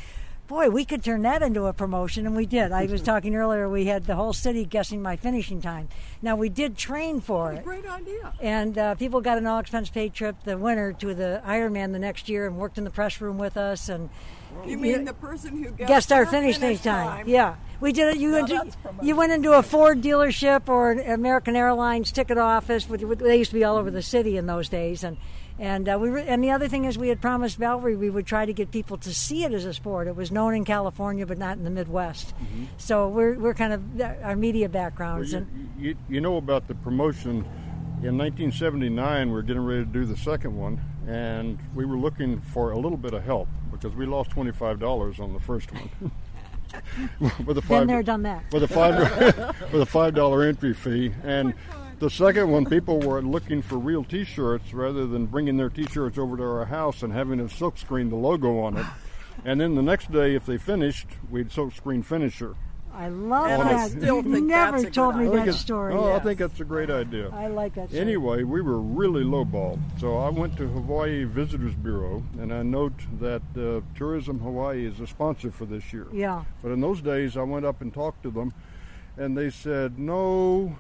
boy, 0.47 0.69
we 0.69 0.83
could 0.83 1.03
turn 1.03 1.21
that 1.21 1.41
into 1.43 1.65
a 1.65 1.73
promotion, 1.73 2.25
and 2.25 2.35
we 2.35 2.45
did. 2.45 2.71
I 2.71 2.85
was 2.87 3.01
talking 3.03 3.35
earlier, 3.35 3.69
we 3.69 3.85
had 3.85 4.05
the 4.05 4.15
whole 4.15 4.33
city 4.33 4.65
guessing 4.65 5.01
my 5.01 5.15
finishing 5.15 5.61
time. 5.61 5.87
Now, 6.21 6.35
we 6.35 6.49
did 6.49 6.75
train 6.75 7.21
for 7.21 7.53
it. 7.53 7.63
Great 7.63 7.85
idea. 7.85 8.33
And 8.41 8.77
uh, 8.77 8.95
people 8.95 9.21
got 9.21 9.37
an 9.37 9.45
all 9.45 9.59
expense 9.59 9.89
paid 9.89 10.13
trip 10.13 10.35
the 10.43 10.57
winter 10.57 10.91
to 10.93 11.13
the 11.13 11.41
Ironman 11.45 11.91
the 11.91 11.99
next 11.99 12.27
year 12.27 12.47
and 12.47 12.57
worked 12.57 12.77
in 12.77 12.83
the 12.83 12.89
press 12.89 13.21
room 13.21 13.37
with 13.37 13.57
us 13.57 13.89
and 13.89 14.09
You 14.65 14.77
mean 14.77 15.05
the 15.05 15.13
person 15.13 15.63
who 15.63 15.71
guessed, 15.71 15.87
guessed 15.87 16.11
our 16.11 16.23
their 16.23 16.31
finishing 16.31 16.61
finish 16.61 16.81
time. 16.81 17.27
Yeah, 17.27 17.55
we 17.79 17.91
did 17.91 18.15
it. 18.15 18.17
You 18.19 18.31
Now 18.31 18.41
went, 18.45 18.47
to, 18.49 18.93
you 19.01 19.15
went 19.15 19.31
into 19.31 19.53
a 19.53 19.63
Ford 19.63 20.01
dealership 20.01 20.67
or 20.67 20.91
an 20.91 20.99
American 21.11 21.55
Airlines 21.55 22.11
ticket 22.11 22.37
office. 22.37 22.89
With, 22.89 23.03
with, 23.03 23.19
they 23.19 23.37
used 23.37 23.51
to 23.51 23.55
be 23.55 23.63
all 23.63 23.77
over 23.77 23.91
the 23.91 24.01
city 24.01 24.37
in 24.37 24.47
those 24.47 24.69
days, 24.69 25.03
and 25.03 25.17
and 25.57 25.89
uh, 25.89 25.97
we 25.99 26.09
were, 26.09 26.19
and 26.19 26.43
the 26.43 26.51
other 26.51 26.67
thing 26.69 26.85
is 26.85 26.97
we 26.97 27.09
had 27.09 27.19
promised 27.19 27.57
Valerie 27.57 27.95
we 27.97 28.09
would 28.09 28.25
try 28.25 28.45
to 28.45 28.53
get 28.53 28.71
people 28.71 28.97
to 28.99 29.13
see 29.13 29.43
it 29.43 29.53
as 29.53 29.65
a 29.65 29.73
sport. 29.73 30.07
It 30.07 30.15
was 30.15 30.31
known 30.31 30.55
in 30.55 30.63
California, 30.65 31.25
but 31.25 31.37
not 31.37 31.57
in 31.57 31.63
the 31.63 31.69
Midwest. 31.69 32.33
So 32.77 33.09
we're 33.09 33.33
we're 33.33 33.53
kind 33.53 33.73
of 33.73 34.01
our 34.23 34.35
media 34.35 34.67
Well, 34.67 34.73
backgrounds 34.73 35.31
you, 35.33 35.37
and. 35.39 35.69
you, 35.77 35.95
you 36.09 36.21
know 36.21 36.37
about 36.37 36.67
the 36.67 36.75
promotion. 36.75 37.45
In 38.01 38.17
1979, 38.17 39.29
We're 39.29 39.41
getting 39.41 39.65
ready 39.65 39.83
to 39.83 39.89
do 39.91 40.05
the 40.05 40.15
second 40.15 40.55
one, 40.55 40.79
and 41.09 41.57
we 41.73 41.85
were 41.85 41.97
looking 41.97 42.39
for 42.39 42.71
a 42.71 42.77
little 42.77 42.97
bit 42.97 43.13
of 43.15 43.23
help 43.23 43.47
because 43.71 43.95
we 43.95 44.05
lost 44.05 44.29
$25 44.29 45.19
on 45.19 45.33
the 45.33 45.39
first 45.39 45.71
one. 45.73 46.11
with 47.19 47.57
a 47.57 47.61
Been 47.61 47.61
five, 47.63 47.87
there, 47.87 48.03
done 48.03 48.21
that. 48.23 48.43
with 48.53 48.61
a 48.61 48.67
five 48.67 48.95
with 49.73 49.81
a 49.81 49.85
five 49.87 50.13
dollar 50.13 50.43
entry 50.43 50.75
fee, 50.75 51.11
and 51.23 51.55
the 51.97 52.11
second 52.11 52.51
one, 52.51 52.65
people 52.65 52.99
were 52.99 53.23
looking 53.23 53.63
for 53.63 53.77
real 53.79 54.03
T-shirts 54.03 54.71
rather 54.71 55.07
than 55.07 55.25
bringing 55.25 55.57
their 55.57 55.69
T-shirts 55.69 56.19
over 56.19 56.37
to 56.37 56.43
our 56.43 56.65
house 56.65 57.01
and 57.01 57.11
having 57.11 57.39
a 57.39 57.45
silkscreen 57.45 58.09
the 58.09 58.15
logo 58.15 58.59
on 58.59 58.77
it. 58.77 58.85
And 59.43 59.59
then 59.59 59.73
the 59.75 59.81
next 59.81 60.11
day, 60.11 60.35
if 60.35 60.45
they 60.45 60.57
finished, 60.57 61.07
we'd 61.29 61.49
silkscreen 61.49 62.05
finisher. 62.05 62.55
I 62.93 63.07
love 63.09 63.49
And 63.49 63.61
I 63.61 63.73
that. 63.73 63.91
still 63.91 64.17
you 64.17 64.33
think 64.33 64.47
never 64.47 64.81
that's 64.81 64.95
told 64.95 65.15
me 65.15 65.27
that 65.29 65.53
story. 65.53 65.93
Oh, 65.93 66.13
I 66.13 66.19
think 66.19 66.39
that's 66.39 66.59
a 66.59 66.65
great 66.65 66.89
idea. 66.89 67.29
I 67.29 67.47
like 67.47 67.75
that. 67.75 67.89
Story. 67.89 68.01
Anyway, 68.01 68.43
we 68.43 68.61
were 68.61 68.79
really 68.79 69.23
lowball. 69.23 69.79
So 69.99 70.17
I 70.17 70.29
went 70.29 70.57
to 70.57 70.67
Hawaii 70.67 71.23
Visitors 71.23 71.75
Bureau, 71.75 72.23
and 72.39 72.53
I 72.53 72.63
note 72.63 72.93
that 73.19 73.41
uh, 73.57 73.81
Tourism 73.97 74.39
Hawaii 74.39 74.85
is 74.85 74.99
a 74.99 75.07
sponsor 75.07 75.51
for 75.51 75.65
this 75.65 75.93
year. 75.93 76.07
Yeah. 76.11 76.43
But 76.61 76.71
in 76.71 76.81
those 76.81 77.01
days, 77.01 77.37
I 77.37 77.43
went 77.43 77.65
up 77.65 77.81
and 77.81 77.93
talked 77.93 78.23
to 78.23 78.31
them, 78.31 78.53
and 79.17 79.37
they 79.37 79.49
said, 79.49 79.97
no. 79.97 80.77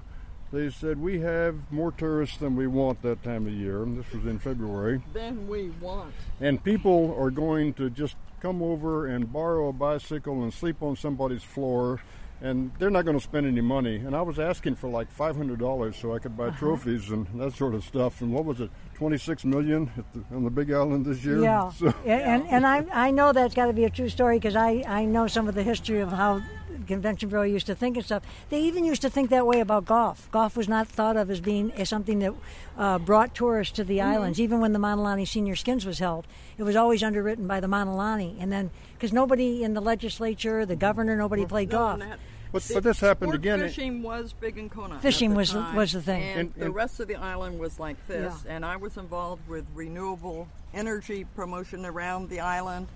They 0.51 0.71
said, 0.71 0.99
we 0.99 1.19
have 1.19 1.71
more 1.71 1.91
tourists 1.91 2.37
than 2.37 2.55
we 2.55 2.65
want 2.65 3.03
that 3.03 3.21
time 3.23 3.45
of 3.45 3.53
year. 3.53 3.83
And 3.83 3.95
this 3.95 4.11
was 4.11 4.25
in 4.25 4.39
February. 4.39 4.99
Than 5.13 5.47
we 5.47 5.69
want. 5.79 6.11
And 6.41 6.63
people 6.63 7.15
are 7.19 7.29
going 7.29 7.73
to 7.75 7.91
just 7.91 8.15
come 8.41 8.61
over 8.61 9.07
and 9.07 9.31
borrow 9.31 9.69
a 9.69 9.73
bicycle 9.73 10.43
and 10.43 10.53
sleep 10.53 10.81
on 10.81 10.95
somebody's 10.95 11.43
floor. 11.43 12.01
And 12.41 12.71
they're 12.79 12.89
not 12.89 13.03
going 13.03 13.17
to 13.17 13.23
spend 13.23 13.47
any 13.47 13.59
money. 13.59 13.97
And 13.97 14.15
I 14.15 14.21
was 14.21 14.39
asking 14.39 14.75
for 14.75 14.89
like 14.89 15.13
$500 15.13 15.93
so 15.93 16.15
I 16.15 16.19
could 16.19 16.37
buy 16.37 16.47
uh-huh. 16.47 16.57
trophies 16.57 17.09
and 17.09 17.27
that 17.35 17.53
sort 17.53 17.75
of 17.75 17.83
stuff. 17.83 18.21
And 18.21 18.33
what 18.33 18.45
was 18.45 18.61
it, 18.61 18.69
26 18.93 19.43
million 19.43 19.91
at 19.97 20.05
the, 20.13 20.23
on 20.33 20.45
the 20.45 20.49
Big 20.49 20.71
Island 20.71 21.05
this 21.05 21.23
year? 21.25 21.41
Yeah, 21.41 21.69
So- 21.77 21.93
and 22.05 22.47
and 22.47 22.65
I 22.65 22.85
I 22.93 23.11
know 23.11 23.33
that's 23.33 23.53
got 23.53 23.65
to 23.65 23.73
be 23.73 23.83
a 23.83 23.89
true 23.89 24.07
story 24.07 24.37
because 24.37 24.55
I 24.55 24.85
I 24.87 25.03
know 25.03 25.27
some 25.27 25.49
of 25.49 25.55
the 25.55 25.63
history 25.63 25.99
of 25.99 26.13
how 26.13 26.41
convention 26.87 27.29
bureau 27.29 27.43
used 27.43 27.67
to 27.67 27.75
think 27.75 27.95
and 27.97 28.05
stuff. 28.05 28.23
They 28.49 28.61
even 28.61 28.83
used 28.85 29.01
to 29.03 29.09
think 29.09 29.29
that 29.29 29.45
way 29.45 29.59
about 29.59 29.85
golf. 29.85 30.29
Golf 30.31 30.55
was 30.57 30.67
not 30.67 30.87
thought 30.87 31.17
of 31.17 31.29
as 31.29 31.39
being 31.41 31.71
as 31.73 31.89
something 31.89 32.19
that 32.19 32.33
uh, 32.77 32.99
brought 32.99 33.33
tourists 33.35 33.73
to 33.75 33.83
the 33.83 34.01
islands. 34.01 34.39
Even 34.39 34.59
when 34.59 34.73
the 34.73 34.79
Mauna 34.79 35.01
Lani 35.01 35.25
Senior 35.25 35.55
Skins 35.55 35.85
was 35.85 35.99
held, 35.99 36.25
it 36.57 36.63
was 36.63 36.75
always 36.75 37.03
underwritten 37.03 37.47
by 37.47 37.59
the 37.59 37.67
Mauna 37.67 37.95
Lani, 37.95 38.37
and 38.39 38.51
then 38.51 38.71
because 38.93 39.13
nobody 39.13 39.63
in 39.63 39.73
the 39.73 39.81
legislature, 39.81 40.65
the 40.65 40.75
governor, 40.75 41.15
nobody 41.15 41.45
played 41.45 41.69
No, 41.71 41.77
golf. 41.77 41.93
and 42.01 42.11
that- 42.11 42.19
But- 42.51 42.67
but 42.73 42.83
this 42.83 42.99
happened 42.99 43.29
sport 43.29 43.35
again- 43.35 43.59
Fishing 43.59 44.01
was 44.01 44.33
big 44.33 44.57
in 44.57 44.69
Kona. 44.69 44.95
at 44.95 45.01
Fishing 45.03 45.29
the 45.31 45.35
was 45.37 45.53
the- 45.53 45.59
time, 45.59 45.75
was 45.75 45.91
the 45.91 46.01
thing. 46.01 46.23
and, 46.23 46.39
And- 46.39 46.53
the 46.55 46.71
rest 46.71 46.99
of 46.99 47.07
the 47.07 47.15
island 47.15 47.59
was 47.59 47.79
like 47.79 47.95
this. 48.07 48.33
Yeah. 48.43 48.51
And 48.55 48.65
I 48.65 48.75
was 48.77 48.97
involved 48.97 49.47
with 49.47 49.65
renewable 49.75 50.47
energy 50.73 51.25
promotion 51.35 51.85
around 51.85 52.29
the 52.29 52.39
island, 52.39 52.87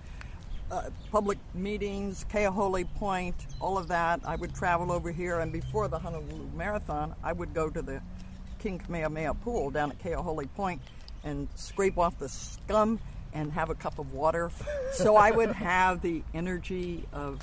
uh, 0.73 0.89
public 1.11 1.37
meetings, 1.53 2.25
Keahole 2.31 2.91
Point, 2.95 3.35
all 3.61 3.77
of 3.77 3.87
that. 3.89 4.21
I 4.25 4.35
would 4.35 4.55
travel 4.55 4.91
over 4.91 5.11
here, 5.11 5.39
and 5.39 5.51
before 5.51 5.87
the 5.87 5.99
Honolulu 5.99 6.49
Marathon, 6.55 7.13
I 7.23 7.31
would 7.31 7.53
go 7.53 7.69
to 7.69 7.81
the 7.81 8.01
King 8.57 8.79
Kamehameha 8.79 9.35
Pool 9.35 9.69
down 9.69 9.91
at 9.91 9.99
Keahole 9.99 10.51
Point 10.55 10.81
and 11.23 11.47
scrape 11.55 11.99
off 11.99 12.17
the 12.17 12.27
scum 12.27 12.99
and 13.33 13.51
have 13.51 13.69
a 13.69 13.75
cup 13.75 13.99
of 13.99 14.13
water. 14.13 14.51
so 14.93 15.15
I 15.15 15.29
would 15.29 15.51
have 15.51 16.01
the 16.01 16.23
energy 16.33 17.05
of 17.13 17.39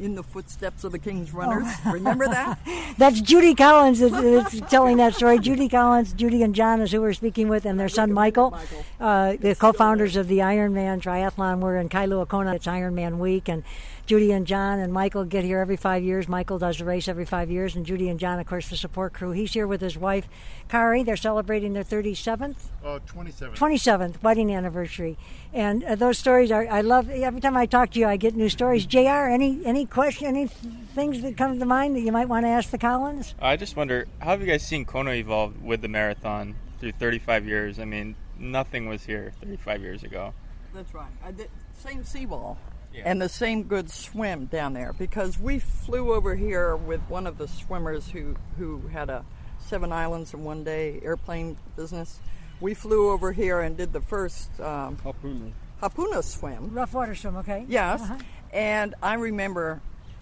in 0.00 0.14
the 0.14 0.22
footsteps 0.22 0.84
of 0.84 0.92
the 0.92 0.98
King's 0.98 1.32
runners. 1.32 1.66
Remember 1.86 2.26
that? 2.26 2.58
That's 2.98 3.20
Judy 3.20 3.54
Collins 3.54 4.00
is 4.02 4.60
telling 4.68 4.96
that 4.96 5.14
story. 5.14 5.38
Judy 5.38 5.68
Collins, 5.68 6.12
Judy 6.12 6.42
and 6.42 6.54
John 6.54 6.80
is 6.80 6.92
who 6.92 7.00
we're 7.00 7.12
speaking 7.12 7.48
with, 7.48 7.64
and 7.64 7.78
their 7.78 7.88
son 7.88 8.12
Michael, 8.12 8.50
Michael. 8.50 8.84
uh, 9.00 9.36
the 9.38 9.54
co-founders 9.54 10.16
of 10.16 10.28
the 10.28 10.38
Ironman 10.38 11.00
Triathlon. 11.00 11.60
We're 11.60 11.76
in 11.78 11.88
Kailua 11.88 12.26
Kona. 12.28 12.54
It's 12.54 12.66
Ironman 12.66 13.18
week, 13.18 13.48
and 13.48 13.62
Judy 14.04 14.32
and 14.32 14.46
John 14.46 14.80
and 14.80 14.92
Michael 14.92 15.24
get 15.24 15.44
here 15.44 15.60
every 15.60 15.76
five 15.76 16.02
years. 16.02 16.28
Michael 16.28 16.58
does 16.58 16.78
the 16.78 16.84
race 16.84 17.06
every 17.08 17.24
five 17.24 17.50
years, 17.50 17.76
and 17.76 17.86
Judy 17.86 18.08
and 18.08 18.18
John, 18.18 18.40
of 18.40 18.46
course, 18.46 18.68
the 18.68 18.76
support 18.76 19.12
crew. 19.12 19.30
He's 19.30 19.52
here 19.54 19.66
with 19.66 19.80
his 19.80 19.96
wife, 19.96 20.26
Kari. 20.68 21.02
They're 21.04 21.16
celebrating 21.16 21.72
their 21.72 21.84
37th 21.84 22.56
Uh, 22.84 22.98
27. 23.06 23.56
27th 23.56 24.22
wedding 24.22 24.52
anniversary 24.52 25.16
and 25.54 25.84
uh, 25.84 25.94
those 25.94 26.18
stories 26.18 26.50
are 26.50 26.66
i 26.68 26.80
love 26.80 27.08
every 27.10 27.40
time 27.40 27.56
i 27.56 27.64
talk 27.64 27.90
to 27.90 27.98
you 28.00 28.06
i 28.06 28.16
get 28.16 28.34
new 28.34 28.48
stories 28.48 28.86
jr 28.86 28.98
any 29.30 29.64
any 29.64 29.86
question 29.86 30.26
any 30.26 30.46
things 30.46 31.22
that 31.22 31.36
come 31.36 31.58
to 31.58 31.64
mind 31.64 31.94
that 31.94 32.00
you 32.00 32.10
might 32.10 32.28
want 32.28 32.44
to 32.44 32.48
ask 32.48 32.70
the 32.70 32.78
collins 32.78 33.34
I 33.40 33.56
just 33.56 33.76
wonder, 33.76 34.06
how 34.18 34.30
have 34.30 34.40
you 34.40 34.46
guys 34.48 34.66
seen 34.66 34.84
Kona 34.84 35.12
evolve 35.12 35.62
with 35.62 35.80
the 35.82 35.88
marathon 35.88 36.56
through 36.80 36.92
35 36.92 37.46
years? 37.46 37.78
I 37.78 37.84
mean, 37.84 38.16
nothing 38.38 38.88
was 38.88 39.04
here 39.04 39.32
35 39.42 39.80
years 39.82 40.02
ago. 40.02 40.34
That's 40.74 40.92
right. 40.94 41.10
I 41.24 41.30
did, 41.32 41.48
same 41.78 42.02
seawall. 42.04 42.56
Yeah. 42.94 43.02
And 43.06 43.20
the 43.20 43.28
same 43.28 43.64
good 43.64 43.90
swim 43.90 44.46
down 44.46 44.74
there 44.74 44.92
because 44.92 45.38
we 45.38 45.58
flew 45.58 46.12
over 46.12 46.34
here 46.34 46.76
with 46.76 47.00
one 47.08 47.26
of 47.26 47.38
the 47.38 47.48
swimmers 47.48 48.08
who, 48.08 48.36
who 48.58 48.82
had 48.88 49.08
a 49.08 49.24
seven 49.58 49.92
islands 49.92 50.34
in 50.34 50.44
one 50.44 50.64
day 50.64 51.00
airplane 51.02 51.56
business. 51.76 52.20
We 52.60 52.74
flew 52.74 53.10
over 53.10 53.32
here 53.32 53.60
and 53.60 53.76
did 53.76 53.92
the 53.92 54.00
first 54.00 54.48
um, 54.60 54.96
Hapuna. 54.98 55.52
Hapuna 55.82 56.22
swim. 56.22 56.72
rough 56.72 56.94
water 56.94 57.14
swim 57.14 57.36
okay 57.38 57.64
Yes. 57.68 58.02
Uh-huh. 58.02 58.18
And 58.52 58.94
I 59.02 59.14
remember 59.14 59.80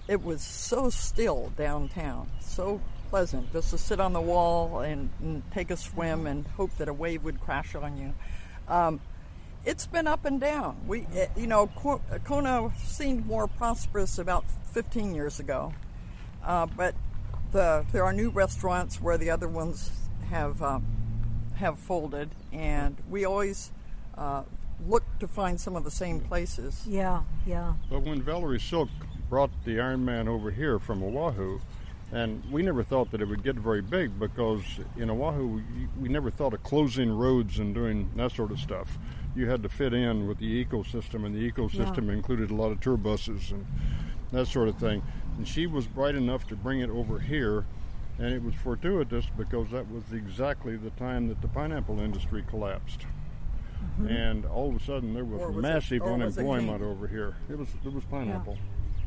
it 0.09 0.23
was 0.23 0.43
so 0.43 0.91
still 0.91 1.53
downtown, 1.57 2.31
so 2.41 2.81
pleasant 3.11 3.53
just 3.53 3.71
to 3.71 3.79
sit 3.79 4.01
on 4.01 4.13
the 4.13 4.21
wall 4.21 4.81
and, 4.81 5.11
and 5.21 5.43
take 5.53 5.71
a 5.71 5.77
swim 5.77 6.27
and 6.27 6.47
hope 6.47 6.71
that 6.79 6.89
a 6.89 6.93
wave 6.93 7.25
would 7.25 7.41
crash 7.41 7.75
on 7.75 7.99
you. 7.99 8.15
Um, 8.69 9.01
it's 9.65 9.87
been 9.87 10.07
up 10.07 10.25
and 10.25 10.41
down. 10.41 10.77
We, 10.87 11.07
eh, 11.15 11.27
you 11.37 11.47
know, 11.47 11.67
Kona 12.25 12.71
seemed 12.79 13.27
more 13.27 13.47
prosperous 13.47 14.19
about 14.19 14.45
15 14.73 15.15
years 15.15 15.41
ago, 15.41 15.73
uh, 16.45 16.67
but 16.67 16.95
the 17.53 17.85
there 17.93 18.05
are 18.05 18.13
new 18.13 18.31
restaurants 18.31 19.01
where 19.01 19.19
the 19.19 19.31
other 19.31 19.49
ones 19.49 19.91
have 20.31 20.63
um, 20.63 20.85
have 21.57 21.79
folded, 21.79 22.31
and 22.53 22.97
we 23.09 23.25
always 23.25 23.73
uh, 24.17 24.45
look 24.87 25.05
to 25.19 25.29
find 25.29 25.61
some 25.61 25.77
of 25.77 25.85
the 25.85 25.91
same 25.91 26.21
places. 26.21 26.85
yeah 26.87 27.23
yeah 27.47 27.75
But 27.91 28.03
when 28.03 28.23
Valerie 28.23 28.61
Silk 28.61 28.89
brought 29.29 29.51
the 29.65 29.77
Ironman 29.77 30.27
over 30.27 30.51
here 30.51 30.79
from 30.79 31.03
Oahu, 31.03 31.61
and 32.13 32.43
we 32.51 32.63
never 32.63 32.83
thought 32.83 33.11
that 33.11 33.21
it 33.21 33.29
would 33.29 33.43
get 33.43 33.57
very 33.57 33.83
big 33.83 34.19
because 34.19 34.63
in 34.97 35.11
Oahu 35.11 35.47
we, 35.47 35.63
we 36.01 36.09
never 36.09 36.31
thought 36.31 36.55
of 36.55 36.63
closing 36.63 37.11
roads 37.13 37.59
and 37.59 37.75
doing 37.75 38.11
that 38.17 38.33
sort 38.33 38.53
of 38.53 38.59
stuff. 38.59 38.99
You 39.35 39.49
had 39.49 39.63
to 39.63 39.69
fit 39.69 39.95
in 39.95 40.27
with 40.27 40.39
the 40.39 40.65
ecosystem, 40.65 41.25
and 41.25 41.35
the 41.35 41.51
ecosystem 41.51 42.11
included 42.13 42.51
a 42.51 42.55
lot 42.55 42.73
of 42.73 42.81
tour 42.81 42.97
buses 42.97 43.53
and 43.53 43.65
that 44.33 44.47
sort 44.47 44.69
of 44.69 44.77
thing. 44.77 45.03
And 45.37 45.47
she 45.47 45.67
was 45.67 45.87
bright 45.87 46.15
enough 46.15 46.47
to 46.49 46.57
bring 46.57 46.81
it 46.81 46.91
over 46.91 47.19
here, 47.19 47.65
and 48.19 48.33
it 48.33 48.43
was 48.43 48.55
fortuitous 48.55 49.27
because 49.37 49.71
that 49.71 49.91
was 49.91 50.03
exactly 50.13 50.77
the 50.77 50.91
time 50.91 51.29
that 51.29 51.41
the 51.43 51.49
pineapple 51.49 52.01
industry 52.01 52.45
collapsed. 52.49 53.07
Mm-hmm. 54.01 54.09
And 54.09 54.47
all 54.47 54.69
of 54.69 54.77
a 54.77 54.85
sudden, 54.85 55.15
there 55.15 55.25
was, 55.25 55.55
was 55.55 55.63
massive 55.63 56.03
it 56.03 56.09
unemployment 56.09 56.81
cane? 56.81 56.91
over 56.91 57.07
here. 57.07 57.37
It 57.49 57.59
was 57.59 57.69
it 57.85 57.93
was 57.93 58.05
pineapple. 58.05 58.59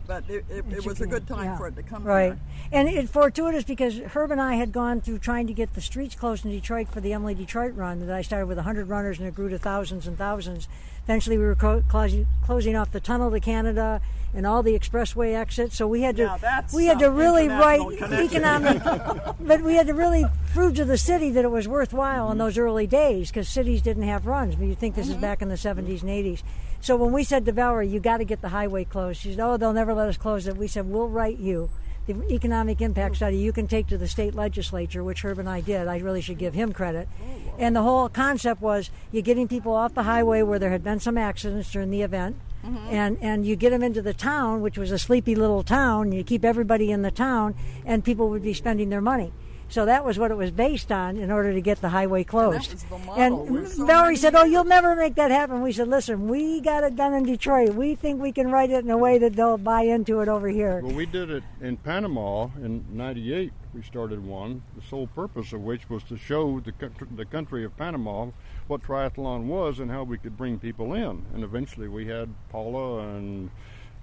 But 0.06 0.24
it, 0.30 0.46
it, 0.50 0.66
it 0.72 0.86
was 0.86 1.00
a 1.02 1.08
good 1.08 1.28
time 1.28 1.46
Yeah. 1.46 1.58
for 1.58 1.68
it 1.68 1.76
to 1.76 1.84
come 1.84 2.04
right. 2.04 2.38
and 2.72 2.90
it's 2.90 3.12
fortuitous 3.12 3.64
because 3.64 4.00
herb 4.00 4.32
and 4.32 4.42
i 4.42 4.56
had 4.56 4.72
gone 4.72 5.02
through 5.02 5.20
trying 5.20 5.48
to 5.48 5.54
get 5.54 5.74
the 5.74 5.82
streets 5.82 6.16
closed 6.16 6.46
in 6.46 6.52
detroit 6.52 6.90
for 6.90 7.00
the 7.00 7.14
emily 7.14 7.34
detroit 7.34 7.74
run 7.76 8.06
that 8.06 8.14
i 8.14 8.22
started 8.22 8.48
with 8.48 8.58
100 8.58 8.90
runners 8.90 9.20
and 9.20 9.28
it 9.28 9.36
grew 9.36 9.50
to 9.50 9.58
thousands 9.58 10.08
and 10.08 10.18
thousands. 10.18 10.68
Eventually 11.04 11.38
we 11.38 11.44
were 11.44 11.56
clo- 11.56 11.84
closing, 11.90 12.28
closing 12.46 12.76
off 12.78 12.92
the 12.92 13.00
tunnel 13.00 13.32
to 13.32 13.40
canada 13.40 14.02
and 14.34 14.48
all 14.48 14.64
the 14.64 14.78
expressway 14.78 15.36
exits 15.36 15.76
so 15.76 15.88
we 15.88 16.02
had 16.02 16.16
to 16.18 16.26
Now 16.26 16.64
we 16.74 16.86
had 16.86 17.00
to 17.00 17.12
really 17.12 17.48
write 17.48 17.82
economic 18.02 18.84
but 19.40 19.62
we 19.62 19.76
had 19.76 19.88
to 19.88 19.94
really 19.94 20.26
prove 20.54 20.76
to 20.76 20.86
the 20.86 20.98
city 20.98 21.30
that 21.32 21.44
it 21.44 21.52
was 21.52 21.68
worthwhile 21.68 22.28
in 22.28 22.32
mm-hmm. 22.32 22.40
those 22.40 22.58
early 22.58 22.88
days 22.88 23.30
because 23.30 23.50
cities 23.50 23.82
didn't 23.82 24.04
have 24.04 24.26
runs. 24.26 24.56
But 24.56 24.66
you 24.66 24.76
think 24.76 24.96
this 24.96 25.08
is 25.08 25.14
mm-hmm. 25.14 25.22
back 25.22 25.42
in 25.42 25.50
the 25.50 25.56
70s 25.56 26.02
and 26.02 26.10
80s 26.10 26.44
so 26.84 26.98
when 26.98 27.14
we 27.14 27.24
said 27.24 27.46
to 27.46 27.52
Valerie, 27.54 27.88
you 27.88 28.00
got 28.00 28.18
to 28.18 28.26
get 28.26 28.42
the 28.42 28.50
highway 28.50 28.84
closed, 28.84 29.22
she 29.22 29.32
said, 29.32 29.40
oh, 29.40 29.56
they'll 29.56 29.72
never 29.72 29.94
let 29.94 30.10
us 30.10 30.18
close 30.18 30.48
it. 30.48 30.58
We 30.58 30.68
said, 30.68 30.90
we'll 30.90 31.08
write 31.08 31.40
you 31.40 31.70
the 32.06 32.22
economic 32.30 32.82
impact 32.82 33.16
study 33.16 33.38
you 33.38 33.54
can 33.54 33.68
take 33.68 33.88
to 33.88 33.98
the 33.98 34.08
state 34.08 34.36
legislature, 34.36 35.04
which 35.04 35.24
Herb 35.24 35.40
and 35.40 35.48
I 35.48 35.62
did. 35.62 35.88
I 35.88 35.98
really 36.00 36.20
should 36.20 36.38
give 36.38 36.54
him 36.54 36.74
credit. 36.74 37.08
Oh, 37.22 37.56
and 37.58 37.74
the 37.76 37.82
whole 37.82 38.10
concept 38.10 38.62
was 38.62 38.90
you're 39.12 39.24
getting 39.24 39.48
people 39.48 39.74
off 39.74 39.94
the 39.94 40.04
highway 40.04 40.42
where 40.42 40.60
there 40.60 40.72
had 40.72 40.84
been 40.84 41.00
some 41.00 41.18
accidents 41.18 41.72
during 41.72 41.92
the 41.92 42.02
event. 42.02 42.36
Mm-hmm. 42.66 42.88
And 42.90 43.18
and 43.22 43.46
you 43.46 43.58
get 43.58 43.72
them 43.72 43.84
into 43.84 44.02
the 44.02 44.14
town, 44.14 44.62
which 44.62 44.78
was 44.78 44.92
a 44.92 44.98
sleepy 44.98 45.36
little 45.36 45.64
town. 45.64 46.14
You 46.14 46.24
keep 46.24 46.46
everybody 46.46 46.92
in 46.92 47.02
the 47.02 47.12
town, 47.12 47.56
and 47.86 48.06
people 48.06 48.30
would 48.30 48.44
be 48.44 48.54
spending 48.54 48.90
their 48.90 49.02
money. 49.02 49.34
So 49.74 49.86
that 49.86 50.06
was 50.06 50.20
what 50.20 50.30
it 50.30 50.38
was 50.38 50.52
based 50.52 50.92
on 50.92 51.18
in 51.18 51.32
order 51.32 51.52
to 51.52 51.60
get 51.60 51.82
the 51.82 51.90
highway 51.90 52.24
closed. 52.24 52.74
was 52.74 52.84
the 52.84 52.98
model 53.00 53.44
and 53.48 53.68
so 53.68 53.88
Valerie 53.88 54.18
said, 54.18 54.36
"Oh, 54.36 54.44
you'll 54.44 54.66
never 54.66 54.96
make 54.96 55.16
that 55.16 55.32
happen." 55.32 55.64
We 55.64 55.72
said, 55.72 55.88
"Listen, 55.88 56.28
we 56.28 56.62
got 56.62 56.84
it 56.84 56.96
done 56.96 57.16
in 57.16 57.24
Detroit. 57.24 57.74
We 57.74 57.96
think 57.96 58.22
we 58.22 58.32
can 58.32 58.52
write 58.52 58.70
it 58.70 58.86
in 58.86 58.92
a 58.92 59.00
way 59.00 59.18
that 59.18 59.36
they'll 59.36 59.58
buy 59.58 59.82
into 59.82 60.20
it 60.20 60.28
over 60.28 60.48
here." 60.48 60.80
Well, 60.84 60.94
we 60.94 61.08
did 61.08 61.32
it 61.32 61.44
in 61.60 61.78
Panama 61.78 62.50
in 62.62 62.86
'98. 62.92 63.52
We 63.74 63.82
started 63.82 64.24
one. 64.24 64.62
The 64.76 64.84
sole 64.84 65.08
purpose 65.08 65.54
of 65.54 65.62
which 65.62 65.90
was 65.90 66.04
to 66.04 66.18
show 66.18 66.60
the 66.60 66.74
the 67.10 67.26
country 67.26 67.66
of 67.66 67.76
Panama 67.76 68.28
what 68.68 68.84
triathlon 68.84 69.46
was 69.46 69.80
and 69.80 69.90
how 69.90 70.04
we 70.04 70.20
could 70.20 70.38
bring 70.38 70.60
people 70.60 70.94
in. 70.94 71.26
And 71.34 71.44
eventually, 71.44 71.88
we 71.88 72.06
had 72.06 72.30
Paula 72.52 73.08
and 73.08 73.50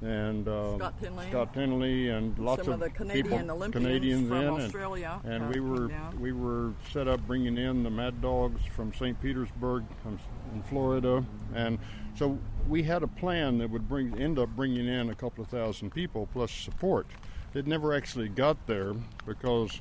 and 0.03 0.48
uh, 0.48 0.76
Scott 0.78 0.94
Tinley. 1.01 1.26
Scott 1.30 1.57
and 1.57 2.38
lots 2.38 2.64
Some 2.64 2.74
of 2.74 2.80
the 2.80 2.90
people, 2.90 3.38
Olympians 3.38 3.72
Canadians 3.72 4.28
from 4.28 4.36
in, 4.38 4.46
and- 4.48 4.62
Australia, 4.62 5.20
and, 5.24 5.44
uh, 5.44 5.46
we 5.53 5.61
were 5.61 5.88
down. 5.88 6.20
we 6.20 6.32
were 6.32 6.72
set 6.92 7.07
up 7.07 7.20
bringing 7.26 7.59
in 7.59 7.82
the 7.82 7.90
Mad 7.90 8.20
Dogs 8.22 8.62
from 8.74 8.94
St. 8.94 9.20
Petersburg 9.20 9.84
um, 10.07 10.18
in 10.55 10.62
Florida, 10.64 11.24
and 11.55 11.78
so 12.14 12.38
we 12.68 12.82
had 12.82 13.03
a 13.03 13.07
plan 13.09 13.59
that 13.59 13.70
would 13.70 13.88
bring 13.88 14.18
end 14.20 14.38
up 14.38 14.48
bringing 14.57 14.86
in 14.88 15.11
a 15.11 15.14
couple 15.14 15.44
of 15.44 15.51
thousand 15.51 15.90
people 15.90 16.28
plus 16.32 16.51
support. 16.51 17.07
it 17.55 17.66
never 17.66 17.92
actually 17.92 18.28
got 18.28 18.57
there 18.66 18.94
because, 19.26 19.80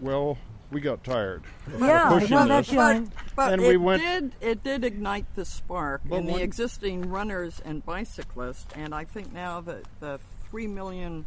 well, 0.00 0.38
we 0.72 0.80
got 0.80 1.04
tired. 1.04 1.42
of 1.72 1.80
Yeah, 1.80 2.08
I 2.08 2.18
pushing 2.18 2.30
know 2.30 2.48
that 2.48 2.60
this. 2.64 2.70
feeling. 2.70 3.12
But 3.36 3.52
And 3.52 3.62
it 3.62 3.68
we 3.68 3.76
went- 3.76 4.02
did 4.02 4.32
it 4.40 4.62
did 4.64 4.84
ignite 4.84 5.26
the 5.34 5.44
spark 5.44 6.00
in 6.10 6.26
the 6.26 6.42
existing 6.42 7.08
runners 7.10 7.60
and 7.64 7.84
bicyclists, 7.84 8.66
and 8.74 8.94
I 8.94 9.04
think 9.04 9.32
now 9.32 9.60
that 9.62 9.84
the 10.00 10.18
three 10.50 10.66
million 10.66 11.26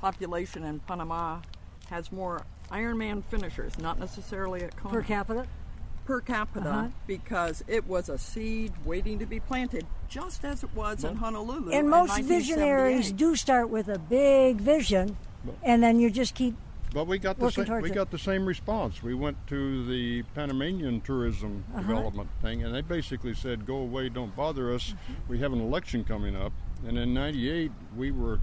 population 0.00 0.64
in 0.64 0.80
Panama 0.80 1.38
has 1.90 2.10
more 2.12 2.42
Ironman 2.70 3.22
finishers, 3.24 3.78
not 3.78 3.98
necessarily 3.98 4.62
at 4.62 4.76
Kona 4.76 4.94
Per 4.94 5.02
capita? 5.02 5.46
per 6.04 6.20
capita, 6.20 6.68
Uh-huh. 6.68 6.88
because 7.06 7.62
it 7.68 7.86
was 7.86 8.08
a 8.08 8.18
seed 8.18 8.72
waiting 8.84 9.18
to 9.20 9.26
be 9.26 9.38
planted, 9.38 9.86
just 10.08 10.44
as 10.44 10.64
it 10.64 10.70
was 10.74 11.04
in 11.04 11.14
Honolulu. 11.16 11.66
And 11.70 11.72
in 11.84 11.88
most 11.88 12.18
visionaries 12.22 13.12
do 13.12 13.36
start 13.36 13.68
with 13.68 13.88
a 13.88 13.98
big 14.00 14.56
vision, 14.60 15.16
and 15.62 15.80
then 15.82 16.00
you 16.00 16.10
just 16.10 16.34
keep. 16.34 16.56
But 16.94 17.06
we 17.06 17.18
got 17.18 17.38
the 17.38 17.50
same, 17.50 17.80
we 17.80 17.90
it. 17.90 17.94
got 17.94 18.10
the 18.10 18.18
same 18.18 18.44
response. 18.44 19.02
We 19.02 19.14
went 19.14 19.46
to 19.48 19.84
the 19.86 20.22
Panamanian 20.34 21.00
tourism 21.00 21.64
Uh-huh. 21.72 21.80
development 21.82 22.28
thing, 22.42 22.62
and 22.62 22.74
they 22.74 22.82
basically 22.82 23.34
said, 23.34 23.64
"Go 23.66 23.76
away, 23.76 24.08
don't 24.10 24.34
bother 24.36 24.72
us. 24.72 24.90
Mm-hmm. 24.90 25.12
We 25.28 25.38
have 25.38 25.52
an 25.52 25.60
election 25.60 26.04
coming 26.04 26.36
up." 26.36 26.52
And 26.86 26.98
in 26.98 27.14
'98, 27.14 27.70
we 27.96 28.10
were 28.10 28.40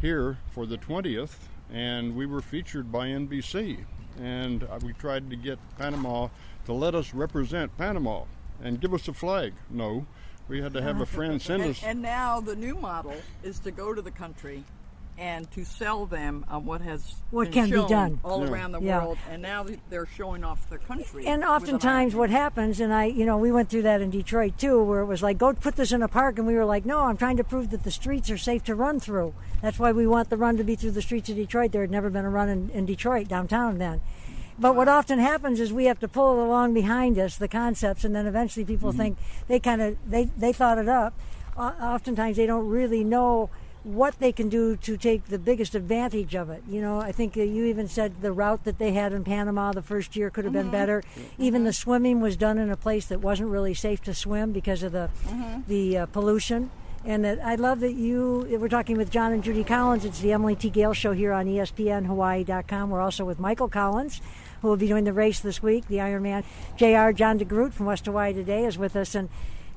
here 0.00 0.38
for 0.50 0.66
the 0.66 0.76
20th, 0.78 1.48
and 1.70 2.16
we 2.16 2.26
were 2.26 2.42
featured 2.42 2.90
by 2.90 3.08
NBC, 3.08 3.84
and 4.20 4.64
uh, 4.64 4.78
we 4.82 4.92
tried 4.92 5.30
to 5.30 5.36
get 5.36 5.58
Panama 5.78 6.28
to 6.64 6.72
let 6.72 6.94
us 6.94 7.14
represent 7.14 7.76
Panama 7.78 8.24
and 8.62 8.80
give 8.80 8.92
us 8.94 9.06
a 9.06 9.12
flag. 9.12 9.52
No, 9.70 10.06
we 10.48 10.60
had 10.60 10.72
to 10.72 10.82
have 10.82 11.00
a 11.00 11.06
friend 11.16 11.40
send 11.40 11.62
And, 11.62 11.70
us. 11.72 11.82
and 11.84 12.02
now 12.02 12.40
the 12.40 12.56
new 12.56 12.74
model 12.74 13.14
is 13.44 13.58
to 13.60 13.70
go 13.70 13.94
to 13.94 14.02
the 14.02 14.10
country 14.10 14.64
and 15.18 15.50
to 15.52 15.64
sell 15.64 16.04
them 16.06 16.44
on 16.48 16.66
what 16.66 16.80
has 16.82 17.14
What 17.30 17.44
been 17.44 17.52
can 17.52 17.70
be 17.70 17.88
done. 17.88 18.20
all 18.22 18.44
Yeah. 18.44 18.50
around 18.50 18.72
the 18.72 18.80
Yeah. 18.80 19.02
world. 19.02 19.18
And 19.30 19.40
now 19.40 19.64
they're 19.88 20.06
showing 20.06 20.44
off 20.44 20.68
the 20.68 20.78
country. 20.78 21.26
And 21.26 21.40
with 21.40 21.48
an 21.48 21.54
oftentimes, 21.54 22.14
what 22.14 22.28
happens, 22.30 22.80
and 22.80 22.92
I, 22.92 23.04
you 23.06 23.24
know, 23.24 23.38
we 23.38 23.50
went 23.50 23.68
through 23.70 23.82
that 23.82 24.00
in 24.02 24.10
Detroit 24.10 24.58
too, 24.58 24.82
where 24.82 25.00
it 25.00 25.06
was 25.06 25.22
like, 25.22 25.38
go 25.38 25.52
put 25.54 25.76
this 25.76 25.92
in 25.92 26.02
a 26.02 26.08
park, 26.08 26.38
and 26.38 26.46
we 26.46 26.54
were 26.54 26.64
like, 26.66 26.84
no, 26.84 27.00
I'm 27.00 27.16
trying 27.16 27.38
to 27.38 27.44
prove 27.44 27.70
that 27.70 27.82
the 27.82 27.90
streets 27.90 28.30
are 28.30 28.36
safe 28.38 28.62
to 28.64 28.74
run 28.74 29.00
through. 29.00 29.32
That's 29.62 29.78
why 29.78 29.92
we 29.92 30.06
want 30.06 30.28
the 30.28 30.36
run 30.36 30.58
to 30.58 30.64
be 30.64 30.74
through 30.76 30.90
the 30.92 31.02
streets 31.02 31.30
of 31.30 31.36
Detroit. 31.36 31.72
There 31.72 31.80
had 31.80 31.90
never 31.90 32.10
been 32.10 32.24
a 32.26 32.30
run 32.30 32.48
in, 32.48 32.70
in 32.70 32.84
Detroit 32.86 33.28
downtown 33.28 33.78
then. 33.78 34.00
But 34.58 34.74
what 34.74 34.88
often 34.88 35.18
happens 35.18 35.60
is 35.60 35.70
we 35.72 35.84
have 35.86 36.00
to 36.00 36.08
pull 36.08 36.42
along 36.42 36.72
behind 36.72 37.18
us, 37.18 37.36
the 37.36 37.48
concepts, 37.48 38.04
and 38.04 38.14
then 38.14 38.26
eventually 38.26 38.64
people 38.64 38.90
mm-hmm. 38.90 38.98
think 38.98 39.18
they 39.48 39.60
kind 39.60 39.82
of 39.82 39.96
they 40.08 40.24
they 40.36 40.52
thought 40.52 40.78
it 40.78 40.88
up. 40.88 41.12
O- 41.58 41.74
Oftentimes 41.80 42.36
they 42.38 42.46
don't 42.46 42.66
really 42.68 43.04
know 43.04 43.50
what 43.86 44.18
they 44.18 44.32
can 44.32 44.48
do 44.48 44.76
to 44.76 44.96
take 44.96 45.26
the 45.26 45.38
biggest 45.38 45.76
advantage 45.76 46.34
of 46.34 46.50
it. 46.50 46.60
You 46.68 46.80
know, 46.80 47.00
I 47.00 47.12
think 47.12 47.36
you 47.36 47.66
even 47.66 47.86
said 47.86 48.20
the 48.20 48.32
route 48.32 48.64
that 48.64 48.78
they 48.78 48.92
had 48.92 49.12
in 49.12 49.22
Panama 49.22 49.70
the 49.70 49.80
first 49.80 50.16
year 50.16 50.28
could 50.28 50.44
have 50.44 50.52
been 50.52 50.70
better. 50.70 51.04
Even 51.38 51.62
the 51.62 51.72
swimming 51.72 52.20
was 52.20 52.36
done 52.36 52.58
in 52.58 52.68
a 52.68 52.76
place 52.76 53.06
that 53.06 53.20
wasn't 53.20 53.48
really 53.48 53.74
safe 53.74 54.02
to 54.02 54.12
swim 54.12 54.50
because 54.50 54.82
of 54.82 54.90
the 54.90 55.08
the 55.68 55.98
uh, 55.98 56.06
pollution. 56.06 56.70
And 57.04 57.24
that 57.24 57.38
I 57.44 57.54
love 57.54 57.78
that 57.80 57.92
you. 57.92 58.48
We're 58.58 58.68
talking 58.68 58.96
with 58.96 59.12
John 59.12 59.32
and 59.32 59.44
Judy 59.44 59.62
Collins. 59.62 60.04
It's 60.04 60.18
the 60.18 60.32
Emily 60.32 60.56
T. 60.56 60.68
Gale 60.68 60.92
Show 60.92 61.12
here 61.12 61.32
on 61.32 61.46
ESPNHawaii.com. 61.46 62.90
We're 62.90 63.00
also 63.00 63.24
with 63.24 63.38
Michael 63.38 63.68
Collins, 63.68 64.20
who 64.62 64.68
will 64.68 64.76
be 64.76 64.88
doing 64.88 65.04
the 65.04 65.12
race 65.12 65.38
this 65.38 65.62
week, 65.62 65.86
the 65.86 65.98
Ironman. 65.98 66.42
Jr. 66.76 67.16
John 67.16 67.38
DeGroot 67.38 67.72
from 67.72 67.86
West 67.86 68.06
Hawaii 68.06 68.32
today 68.32 68.64
is 68.64 68.76
with 68.76 68.96
us, 68.96 69.14
and 69.14 69.28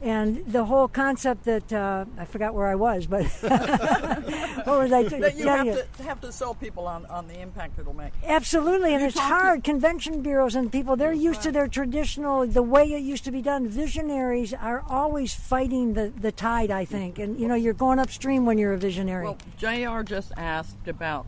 and 0.01 0.45
the 0.51 0.63
whole 0.65 0.87
concept 0.87 1.43
that 1.45 1.71
uh, 1.73 2.05
I 2.17 2.25
forgot 2.25 2.53
where 2.53 2.67
I 2.67 2.75
was, 2.75 3.05
but 3.07 3.25
what 3.41 4.65
was 4.79 4.91
I 4.93 5.03
t- 5.03 5.19
that 5.19 5.35
you 5.37 5.47
have 5.47 5.65
you? 5.65 5.81
to 5.97 6.03
have 6.03 6.21
to 6.21 6.31
sell 6.31 6.53
people 6.53 6.87
on, 6.87 7.05
on 7.07 7.27
the 7.27 7.39
impact 7.39 7.77
it'll 7.79 7.93
make. 7.93 8.13
Absolutely, 8.25 8.93
and 8.93 9.01
You 9.01 9.07
it's 9.07 9.15
talked 9.17 9.27
to- 9.29 9.35
hard. 9.35 9.63
Convention 9.63 10.21
bureaus 10.21 10.55
and 10.55 10.71
people, 10.71 10.95
they're 10.95 11.11
used 11.13 11.41
to 11.43 11.51
their 11.51 11.67
traditional, 11.67 12.45
the 12.47 12.63
way 12.63 12.83
it 12.93 13.01
used 13.01 13.23
to 13.25 13.31
be 13.31 13.41
done. 13.41 13.67
Visionaries 13.67 14.53
are 14.53 14.83
always 14.89 15.33
fighting 15.33 15.93
the, 15.93 16.09
the 16.19 16.31
tide, 16.31 16.71
I 16.71 16.85
think. 16.85 17.19
And, 17.19 17.39
you 17.39 17.47
know, 17.47 17.55
you're 17.55 17.73
going 17.73 17.99
upstream 17.99 18.45
when 18.45 18.57
you're 18.57 18.73
a 18.73 18.77
visionary. 18.77 19.25
Well, 19.25 19.37
Jr. 19.57 20.01
just 20.03 20.31
asked 20.37 20.87
about 20.87 21.25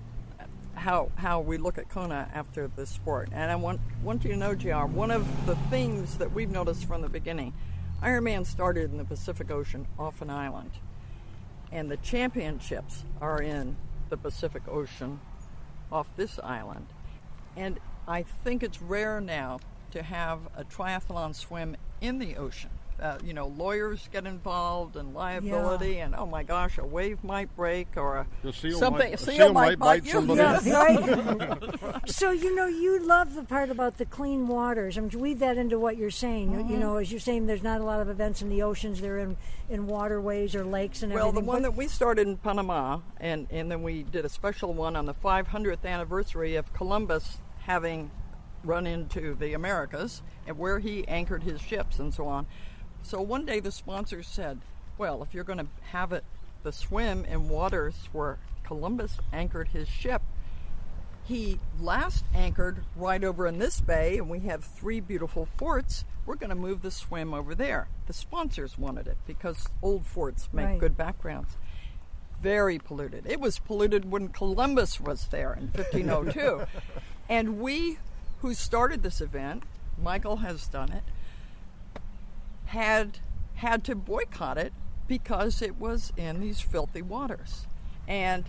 how 0.76 1.12
how 1.16 1.40
we 1.42 1.58
look 1.58 1.78
at 1.78 1.88
Kona 1.90 2.28
after 2.34 2.68
the 2.76 2.88
sport, 2.88 3.30
and 3.34 3.52
I 3.52 3.56
want 3.56 3.80
want 4.04 4.24
you 4.24 4.32
to 4.32 4.38
know, 4.38 4.56
Jr. 4.56 4.86
One 4.88 5.12
of 5.12 5.46
the 5.46 5.56
things 5.70 6.18
that 6.18 6.32
we've 6.32 6.50
noticed 6.50 6.86
from 6.86 7.04
the 7.04 7.10
beginning, 7.10 7.54
Ironman 8.02 8.48
started 8.48 8.92
in 8.92 8.98
the 8.98 9.06
Pacific 9.06 9.52
Ocean 9.52 9.86
off 10.00 10.24
an 10.24 10.32
island, 10.32 10.72
and 11.72 11.90
the 11.90 11.98
championships 11.98 13.06
are 13.22 13.40
in 13.40 13.78
the 14.10 14.18
Pacific 14.18 14.64
Ocean 14.68 15.20
off 15.92 16.10
this 16.16 16.40
island, 16.44 16.88
and 17.56 17.80
I 18.08 18.24
think 18.24 18.64
it's 18.64 18.82
rare 18.82 19.22
now 19.22 19.60
to 19.92 20.02
have 20.02 20.40
a 20.56 20.64
triathlon 20.64 21.36
swim 21.36 21.78
in 22.02 22.18
the 22.18 22.38
ocean. 22.38 22.72
Uh, 23.02 23.18
you 23.26 23.34
know, 23.34 23.48
lawyers 23.48 24.08
get 24.14 24.28
involved 24.28 24.96
and 24.96 25.16
liability, 25.16 25.98
and 25.98 26.14
oh 26.14 26.28
my 26.28 26.44
gosh, 26.44 26.78
a 26.78 26.86
wave 26.86 27.24
might 27.24 27.54
break 27.56 27.88
or 27.98 28.18
a 28.18 28.28
The 28.44 28.54
seal 28.54 28.78
something. 28.78 29.00
might- 29.00 29.10
a 29.12 29.14
a 29.16 29.18
seal, 29.18 29.34
seal 29.36 29.54
might, 29.54 29.80
might 29.80 29.80
bite 29.80 30.04
bite 30.04 30.12
somebody. 30.12 30.70
Yeah, 30.70 30.74
right. 31.96 32.10
so 32.10 32.30
you 32.30 32.54
know, 32.56 32.68
you 32.68 33.00
love 33.04 33.34
the 33.34 33.42
part 33.44 33.72
about 33.72 33.98
the 33.98 34.06
clean 34.06 34.48
waters. 34.48 35.00
I 35.00 35.02
mean, 35.02 35.20
weave 35.20 35.40
that 35.40 35.58
into 35.58 35.80
what 35.80 35.98
you're 35.98 36.12
saying. 36.12 36.52
Mm-hmm. 36.52 36.70
You 36.72 36.78
know, 36.78 36.98
as 36.98 37.12
you're 37.12 37.20
saying, 37.20 37.48
there's 37.48 37.64
not 37.64 37.82
a 37.82 37.84
lot 37.84 38.02
of 38.02 38.10
events 38.10 38.44
in 38.44 38.50
the 38.50 38.62
oceans. 38.62 39.02
They're 39.02 39.18
in 39.18 39.36
in 39.68 39.88
waterways 39.88 40.54
or 40.54 40.64
lakes 40.64 41.02
and 41.02 41.12
Well, 41.12 41.30
everything. 41.30 41.48
Well, 41.48 41.56
the 41.56 41.62
one 41.62 41.62
But- 41.64 41.70
that 41.72 41.78
we 41.78 41.88
started 41.88 42.28
in 42.28 42.38
Panama, 42.38 43.00
and, 43.20 43.48
and 43.50 43.72
then 43.72 43.82
we 43.82 44.04
did 44.04 44.26
a 44.26 44.30
special 44.30 44.74
one 44.76 44.96
on 44.96 45.08
the 45.08 45.14
500th 45.16 45.86
anniversary 45.86 46.56
of 46.56 46.72
Columbus 46.74 47.40
having 47.62 48.12
run 48.64 48.86
into 48.86 49.34
the 49.34 49.54
Americas 49.54 50.22
and 50.46 50.56
where 50.60 50.78
he 50.78 51.08
anchored 51.08 51.42
his 51.42 51.60
ships 51.62 51.98
and 51.98 52.14
so 52.14 52.28
on. 52.28 52.46
So 53.04 53.22
one 53.22 53.46
day 53.46 53.60
the 53.60 53.72
sponsors 53.72 54.28
said, 54.28 54.60
well, 54.98 55.24
if 55.24 55.34
you're 55.34 55.44
going 55.44 55.60
to 55.60 55.68
have 55.92 56.12
it, 56.14 56.24
the 56.64 56.72
swim 56.72 57.26
in 57.26 57.50
waters 57.50 57.96
where 58.12 58.38
Columbus 58.64 59.18
anchored 59.34 59.70
his 59.70 59.88
ship, 59.88 60.22
he 61.24 61.60
last 61.80 62.26
anchored 62.34 62.84
right 62.96 63.24
over 63.24 63.48
in 63.48 63.58
this 63.60 63.80
bay, 63.82 64.18
and 64.18 64.30
we 64.30 64.42
have 64.42 64.64
three 64.64 65.00
beautiful 65.00 65.46
forts. 65.58 66.04
We're 66.26 66.36
going 66.36 66.50
to 66.50 66.56
move 66.56 66.82
the 66.82 66.92
swim 66.92 67.34
over 67.34 67.56
there. 67.56 67.88
The 68.08 68.14
sponsors 68.14 68.78
wanted 68.78 69.08
it 69.08 69.18
because 69.26 69.68
old 69.82 70.06
forts 70.06 70.50
make 70.54 70.66
Right. 70.66 70.80
good 70.80 70.98
backgrounds. 70.98 71.56
Very 72.42 72.80
polluted. 72.80 73.26
It 73.28 73.40
was 73.40 73.60
polluted 73.60 74.10
when 74.12 74.30
Columbus 74.30 75.00
was 75.00 75.28
there 75.28 75.54
in 75.54 75.68
1502. 75.72 76.66
and 77.30 77.60
we, 77.60 77.98
who 78.42 78.54
started 78.54 79.04
this 79.04 79.22
event, 79.22 79.64
Michael 80.02 80.38
has 80.38 80.68
done 80.68 80.92
it, 80.92 81.04
had 82.72 83.20
had 83.56 83.84
to 83.84 83.94
boycott 83.96 84.58
it 84.58 84.72
because 85.08 85.62
it 85.62 85.78
was 85.78 86.14
in 86.16 86.40
these 86.40 86.62
filthy 86.62 87.02
waters. 87.02 87.68
And 88.08 88.46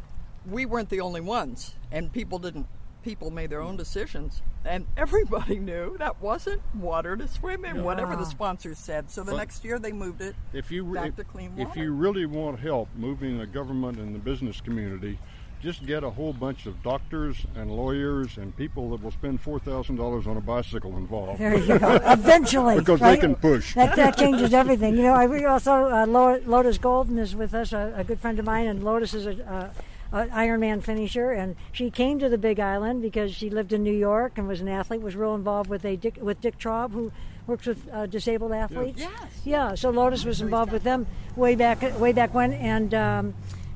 we 0.49 0.65
weren't 0.65 0.91
the 0.91 1.01
only 1.01 1.21
ones 1.21 1.75
and 1.91 2.13
people 2.13 2.39
didn't 2.39 2.67
people 3.03 3.31
made 3.33 3.51
their 3.51 3.61
own 3.61 3.77
decisions 3.77 4.43
and 4.65 4.87
everybody 4.97 5.59
knew 5.59 5.97
that 5.99 6.21
wasn't 6.23 6.61
water 6.75 7.17
to 7.17 7.27
swim 7.27 7.65
in 7.65 7.83
whatever 7.83 8.15
the 8.17 8.25
sponsors 8.25 8.79
said 8.79 9.11
so 9.11 9.23
the 9.25 9.33
But- 9.33 9.39
next 9.39 9.65
year 9.65 9.79
they 9.81 9.93
moved 9.93 10.21
it 10.21 10.35
If 10.53 10.71
you 10.71 10.85
back 10.85 11.09
if, 11.11 11.17
to 11.17 11.25
clean 11.25 11.57
water. 11.57 11.69
if 11.69 11.77
you 11.77 11.93
really 11.93 12.27
want 12.27 12.59
help 12.61 12.89
moving 12.97 13.39
the 13.39 13.47
government 13.47 13.99
and 13.99 14.15
the 14.15 14.19
business 14.21 14.61
community, 14.61 15.19
just 15.63 15.87
get 15.87 16.03
a 16.03 16.11
whole 16.11 16.33
bunch 16.33 16.67
of 16.67 16.83
doctors 16.83 17.37
and 17.55 17.71
lawyers 17.71 18.37
and 18.37 18.55
people 18.57 18.91
that 18.91 19.03
will 19.03 19.13
spend 19.13 19.41
four 19.41 19.61
thousand 19.61 19.97
dollars 19.97 20.27
on 20.27 20.37
a 20.37 20.41
bicycle 20.41 20.97
involved. 20.97 21.39
There 21.41 21.57
you 21.57 21.79
go. 21.79 22.01
Eventually, 22.05 22.77
Because 22.83 23.01
they 23.01 23.17
can 23.17 23.37
push. 23.37 23.75
That, 23.75 23.95
that 23.97 24.17
changes 24.19 24.53
everything. 24.53 24.97
You 24.97 25.03
know, 25.05 25.13
I 25.13 25.27
we 25.27 25.45
also 25.45 25.73
uh, 25.73 26.07
Lotus 26.07 26.79
Golden 26.79 27.19
is 27.19 27.37
with 27.37 27.55
us, 27.55 27.73
a, 27.73 27.95
a 27.97 28.05
good 28.05 28.21
friend 28.21 28.39
of 28.41 28.45
mine, 28.45 28.67
and 28.67 28.83
Lotus 28.85 29.15
is 29.15 29.27
a, 29.27 29.71
a, 30.13 30.19
a 30.19 30.27
Ironman 30.27 30.83
finisher, 30.83 31.31
and 31.31 31.55
she 31.71 31.91
came 31.91 32.19
to 32.19 32.29
the 32.29 32.39
Big 32.39 32.59
Island 32.59 33.01
because 33.01 33.33
she 33.33 33.49
lived 33.49 33.73
in 33.73 33.85
New 33.85 33.95
York 33.95 34.39
and 34.39 34.49
was 34.49 34.61
an 34.61 34.69
athlete. 34.69 35.01
Was 35.01 35.15
real 35.15 35.37
involved 35.37 35.71
with 35.71 35.85
a 35.85 35.97
Dick, 35.97 36.19
with 36.21 36.41
Dick 36.41 36.59
Traum, 36.59 36.91
who 36.91 37.13
works 37.47 37.67
with 37.67 37.89
uh, 37.93 38.07
disabled 38.07 38.53
athletes. 38.53 39.01
Yes. 39.01 39.13
Yeah. 39.45 39.75
So 39.77 39.91
Lotus 39.91 40.25
was 40.25 40.41
involved 40.41 40.73
with 40.73 40.83
them 40.83 41.07
way 41.37 41.55
back 41.55 41.83
way 42.01 42.13
back 42.13 42.35
when, 42.35 42.53
and. 42.53 42.93
Um, 42.95 43.35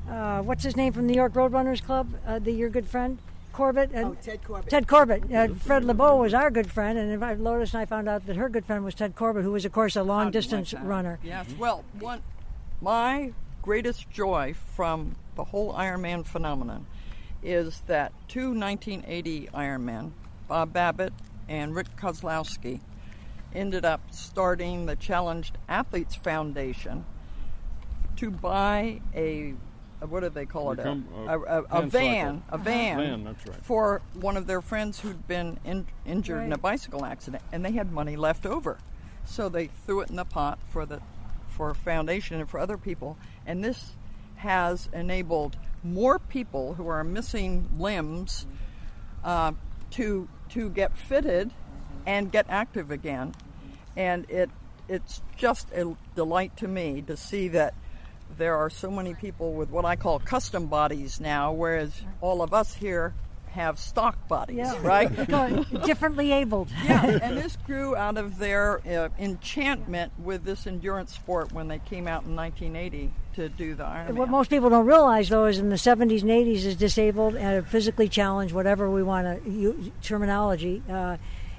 uh, 0.09 0.41
what's 0.41 0.63
his 0.63 0.75
name 0.75 0.93
from 0.93 1.07
New 1.07 1.13
York 1.15 1.33
Roadrunners 1.33 1.83
Club? 1.83 2.07
Uh, 2.25 2.39
the 2.39 2.51
your 2.51 2.69
good 2.69 2.87
friend 2.87 3.17
Corbett. 3.53 3.91
And 3.93 4.05
Oh, 4.05 4.17
Ted 4.21 4.43
Corbett. 4.43 4.69
Ted 4.69 4.87
Corbett. 4.87 5.23
Uh, 5.33 5.47
Fred 5.55 5.83
Lebow 5.83 6.19
was 6.19 6.33
our 6.33 6.51
good 6.51 6.71
friend, 6.71 6.97
and 6.97 7.43
Lotus 7.43 7.73
and 7.73 7.81
I 7.81 7.85
found 7.85 8.07
out 8.07 8.25
that 8.27 8.35
her 8.35 8.49
good 8.49 8.65
friend 8.65 8.85
was 8.85 8.93
Ted 8.95 9.15
Corbett, 9.15 9.43
who 9.43 9.51
was, 9.51 9.65
of 9.65 9.71
course, 9.71 9.95
a 9.95 10.03
long 10.03 10.31
distance 10.31 10.71
How'd 10.71 10.83
you 10.83 10.89
like 10.89 11.03
that? 11.03 11.07
runner. 11.07 11.19
Yes. 11.23 11.47
Well, 11.57 11.83
one, 11.99 12.21
my 12.81 13.33
greatest 13.61 14.09
joy 14.09 14.53
from 14.75 15.15
the 15.35 15.43
whole 15.43 15.73
Ironman 15.73 16.25
phenomenon 16.25 16.85
is 17.43 17.81
that 17.87 18.11
two 18.27 18.49
1980 18.53 19.47
Ironmen, 19.53 20.11
Bob 20.47 20.73
Babbitt 20.73 21.13
and 21.49 21.75
Rick 21.75 21.87
Kozlowski, 21.99 22.79
ended 23.55 23.85
up 23.85 24.01
starting 24.11 24.85
the 24.85 24.95
Challenged 24.95 25.57
Athletes 25.69 26.15
Foundation 26.15 27.05
to 28.17 28.29
buy 28.31 29.01
a 29.15 29.53
what 29.99 30.21
do 30.21 30.29
they 30.29 30.45
call 30.45 30.71
it? 30.71 30.77
Become 30.77 31.07
a, 31.27 31.39
a 31.39 31.39
a, 31.39 31.61
a, 31.61 31.63
a 31.63 31.81
van 31.81 31.89
van, 31.89 32.43
cycle. 32.43 32.43
a 32.51 32.57
van, 32.57 32.97
Van, 32.97 33.23
that's 33.23 33.47
right. 33.47 33.63
for 33.63 34.01
one 34.13 34.37
of 34.37 34.47
their 34.47 34.61
friends 34.61 34.99
who'd 34.99 35.27
been 35.27 35.59
in, 35.65 35.87
injured 36.05 36.43
in 36.43 36.53
a 36.53 36.57
bicycle 36.57 37.03
accident, 37.05 37.43
and 37.51 37.65
they 37.65 37.71
had 37.71 37.91
money 37.91 38.15
left 38.15 38.45
over, 38.45 38.77
so 39.25 39.49
they 39.49 39.67
threw 39.85 40.01
it 40.01 40.09
in 40.09 40.15
the 40.15 40.25
pot 40.25 40.59
for 40.69 40.85
the 40.85 41.01
for 41.49 41.73
foundation 41.73 42.39
and 42.39 42.49
for 42.49 42.59
other 42.59 42.77
people, 42.77 43.17
and 43.47 43.63
this 43.63 43.95
has 44.35 44.87
enabled 44.93 45.57
more 45.83 46.19
people 46.19 46.75
who 46.75 46.87
are 46.87 47.03
missing 47.03 47.67
limbs 47.79 48.45
uh, 49.23 49.51
to 49.91 50.27
to 50.49 50.69
get 50.69 50.95
fitted 50.95 51.51
and 52.05 52.31
get 52.31 52.45
active 52.49 52.91
again, 52.91 53.33
and 53.95 54.29
it 54.29 54.49
it's 54.87 55.21
just 55.35 55.71
a 55.71 55.95
delight 56.15 56.55
to 56.57 56.67
me 56.67 57.01
to 57.01 57.17
see 57.17 57.47
that 57.49 57.73
there 58.37 58.57
are 58.57 58.69
so 58.69 58.89
many 58.91 59.13
people 59.13 59.53
with 59.53 59.69
what 59.69 59.85
I 59.85 59.95
call 59.95 60.19
custom 60.19 60.67
bodies 60.67 61.19
now, 61.19 61.51
whereas 61.53 62.01
all 62.21 62.41
of 62.41 62.53
us 62.53 62.73
here 62.73 63.13
have 63.51 63.79
stock 63.79 64.27
bodies, 64.27 64.57
Yeah. 64.57 64.75
right? 64.81 65.09
Differently 65.85 66.31
abled. 66.31 66.69
yeah, 66.85 67.05
and 67.23 67.37
this 67.37 67.57
grew 67.65 67.95
out 67.95 68.17
of 68.17 68.37
their 68.37 68.79
uh, 68.87 69.09
enchantment 69.17 70.11
with 70.19 70.43
this 70.43 70.67
endurance 70.67 71.13
sport 71.15 71.51
when 71.51 71.67
they 71.67 71.79
came 71.79 72.07
out 72.07 72.23
in 72.25 72.35
1980 72.35 73.11
to 73.35 73.49
do 73.49 73.73
the 73.73 73.83
Ironman. 73.83 74.11
What 74.15 74.29
most 74.29 74.49
people 74.51 74.69
don't 74.69 74.85
realize, 74.85 75.29
though, 75.29 75.45
is 75.45 75.57
in 75.57 75.69
the 75.69 75.75
70s 75.75 76.21
and 76.21 76.29
80s, 76.29 76.65
is 76.65 76.75
disabled 76.75 77.35
and 77.35 77.65
physically 77.67 78.09
challenged, 78.09 78.53
whatever 78.53 78.89
we 78.91 79.01
want 79.01 79.43
to 79.43 79.49
use 79.49 79.89
terminology. 80.03 80.83
Uh, 80.89 81.17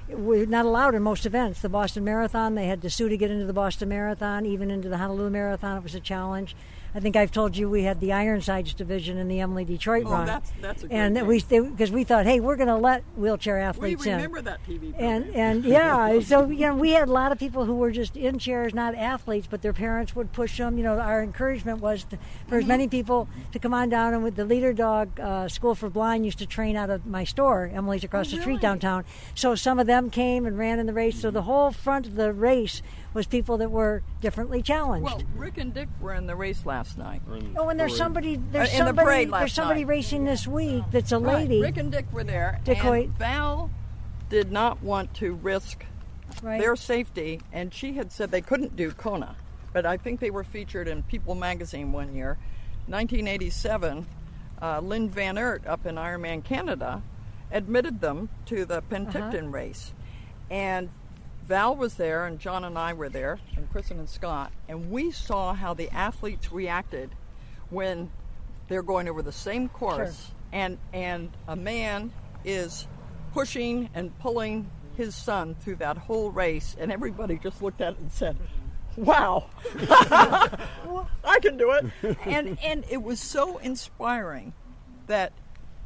we're 0.09 0.45
not 0.45 0.65
allowed 0.65 0.95
in 0.95 1.03
most 1.03 1.25
events. 1.25 1.61
The 1.61 1.69
Boston 1.69 2.03
Marathon, 2.03 2.55
they 2.55 2.67
had 2.67 2.81
to 2.81 2.89
sue 2.89 3.09
to 3.09 3.17
get 3.17 3.31
into 3.31 3.45
the 3.45 3.53
Boston 3.53 3.89
Marathon, 3.89 4.45
even 4.45 4.71
into 4.71 4.89
the 4.89 4.97
Honolulu 4.97 5.29
Marathon. 5.29 5.77
It 5.77 5.83
was 5.83 5.95
a 5.95 5.99
challenge. 5.99 6.55
I 6.93 6.99
think 6.99 7.15
I've 7.15 7.31
told 7.31 7.55
you 7.55 7.69
we 7.69 7.83
had 7.83 7.99
the 7.99 8.13
Ironsides 8.13 8.73
division 8.73 9.17
in 9.17 9.27
the 9.27 9.39
Emily 9.39 9.63
Detroit 9.63 10.05
Oh, 10.07 10.11
run, 10.11 10.25
that's- 10.25 10.51
that's 10.61 10.83
and 10.89 11.27
we 11.27 11.39
because 11.41 11.91
we 11.91 12.03
thought, 12.03 12.25
hey, 12.25 12.39
we're 12.39 12.55
going 12.55 12.67
to 12.67 12.75
let 12.75 13.03
wheelchair 13.15 13.59
athletes 13.59 14.05
in. 14.05 14.11
We 14.11 14.15
remember 14.15 14.41
that 14.41 14.59
TV 14.67 14.89
program. 14.91 15.23
And 15.23 15.35
and 15.35 15.65
yeah, 15.65 16.19
so 16.19 16.49
you 16.49 16.67
know, 16.67 16.75
we 16.75 16.91
had 16.91 17.07
a 17.07 17.11
lot 17.11 17.31
of 17.31 17.37
people 17.37 17.65
who 17.65 17.75
were 17.75 17.91
just 17.91 18.17
in 18.17 18.39
chairs, 18.39 18.73
not 18.73 18.95
athletes, 18.95 19.47
but 19.49 19.61
their 19.61 19.73
parents 19.73 20.15
would 20.15 20.31
push 20.31 20.57
them. 20.57 20.77
You 20.77 20.83
know, 20.83 20.99
our 20.99 21.21
encouragement 21.21 21.79
was 21.79 22.05
to, 22.05 22.17
for 22.47 22.57
as 22.57 22.65
many 22.65 22.87
people 22.87 23.27
to 23.51 23.59
come 23.59 23.73
on 23.73 23.89
down. 23.89 24.13
And 24.13 24.23
with 24.23 24.35
the 24.35 24.45
leader 24.45 24.73
dog 24.73 25.19
uh, 25.19 25.47
school 25.47 25.75
for 25.75 25.89
blind 25.89 26.25
used 26.25 26.39
to 26.39 26.45
train 26.45 26.75
out 26.75 26.89
of 26.89 27.05
my 27.05 27.23
store, 27.23 27.69
Emily's 27.73 28.03
across 28.03 28.31
the 28.31 28.41
street 28.41 28.61
downtown. 28.61 29.05
So 29.35 29.53
some 29.55 29.79
of 29.79 29.87
them 29.87 30.09
came 30.09 30.45
and 30.45 30.57
ran 30.57 30.79
in 30.79 30.85
the 30.87 30.93
race. 30.93 31.19
So 31.19 31.29
the 31.29 31.43
whole 31.43 31.71
front 31.71 32.07
of 32.07 32.15
the 32.15 32.33
race 32.33 32.81
was 33.13 33.25
people 33.27 33.57
that 33.57 33.71
were 33.71 34.03
differently 34.21 34.61
challenged. 34.61 35.03
well, 35.05 35.21
Rick 35.35 35.57
and 35.57 35.73
Dick 35.73 35.89
were 35.99 36.13
in 36.13 36.27
the 36.27 36.35
race 36.35 36.65
last 36.65 36.97
night. 36.97 37.21
Or 37.29 37.39
Oh, 37.57 37.69
and 37.69 37.79
there's 37.79 37.91
parade. 37.91 37.97
somebody 37.97 38.35
there's 38.51 38.69
Uh, 38.69 38.71
in 38.71 38.79
the 38.79 38.85
somebody 38.89 39.25
there's 39.25 39.53
somebody 39.53 39.79
night. 39.81 39.89
racing 39.89 40.25
this 40.25 40.47
week 40.47 40.83
that's 40.91 41.11
a 41.11 41.19
Right, 41.19 41.35
lady, 41.49 41.61
Rick 41.61 41.77
and 41.77 41.91
Dick 41.91 42.05
were 42.13 42.23
there. 42.23 42.59
Decoy. 42.63 43.03
And 43.05 43.17
Val 43.17 43.71
did 44.29 44.51
not 44.51 44.83
want 44.83 45.13
to 45.15 45.33
risk 45.33 45.85
right? 46.43 46.59
their 46.61 46.75
safety, 46.75 47.41
and 47.51 47.73
she 47.73 47.93
had 47.93 48.11
said 48.11 48.29
they 48.31 48.41
couldn't 48.41 48.75
do 48.75 48.91
Kona. 48.91 49.35
But 49.73 49.85
I 49.85 49.97
think 49.97 50.19
they 50.19 50.29
were 50.31 50.43
featured 50.43 50.87
in 50.87 51.03
People 51.03 51.33
magazine 51.35 51.91
one 51.91 52.13
year. 52.15 52.37
1987, 52.87 54.05
uh, 54.61 54.79
Lynn 54.81 55.09
Van 55.09 55.37
Aert 55.37 55.65
up 55.65 55.85
in 55.85 55.95
Ironman 55.95 56.43
Canada 56.43 57.01
admitted 57.51 58.01
them 58.01 58.29
to 58.45 58.65
the 58.65 58.81
Penticton 58.83 59.51
race. 59.51 59.93
And 60.51 60.89
Val 61.49 61.75
was 61.75 61.95
there, 61.95 62.27
and 62.27 62.37
John 62.39 62.63
and 62.63 62.77
I 62.77 62.93
were 62.93 63.09
there, 63.09 63.39
and 63.57 63.67
Kristen 63.71 63.97
and 63.97 64.07
Scott, 64.07 64.51
and 64.67 64.91
we 64.91 65.09
saw 65.09 65.55
how 65.55 65.73
the 65.73 65.89
athletes 65.89 66.51
reacted 66.51 67.09
when 67.71 68.11
they're 68.67 68.83
going 68.83 69.09
over 69.09 69.23
the 69.23 69.31
same 69.31 69.67
course, 69.67 70.29
and 70.53 70.77
and 70.93 71.31
a 71.47 71.55
man 71.55 72.13
is 72.45 72.87
pushing 73.33 73.89
and 73.95 74.15
pulling 74.19 74.69
his 74.95 75.15
son 75.15 75.55
through 75.55 75.77
that 75.77 75.97
whole 75.97 76.29
race, 76.29 76.75
and 76.79 76.91
everybody 76.91 77.39
just 77.39 77.63
looked 77.63 77.81
at 77.81 77.93
it 77.93 77.99
and 77.99 78.11
said, 78.11 78.37
"Wow, 78.95 79.49
I 79.73 81.39
can 81.41 81.57
do 81.57 81.71
it," 81.71 82.15
and 82.27 82.59
and 82.63 82.85
it 82.91 83.01
was 83.01 83.19
so 83.19 83.57
inspiring 83.57 84.53
that 85.07 85.33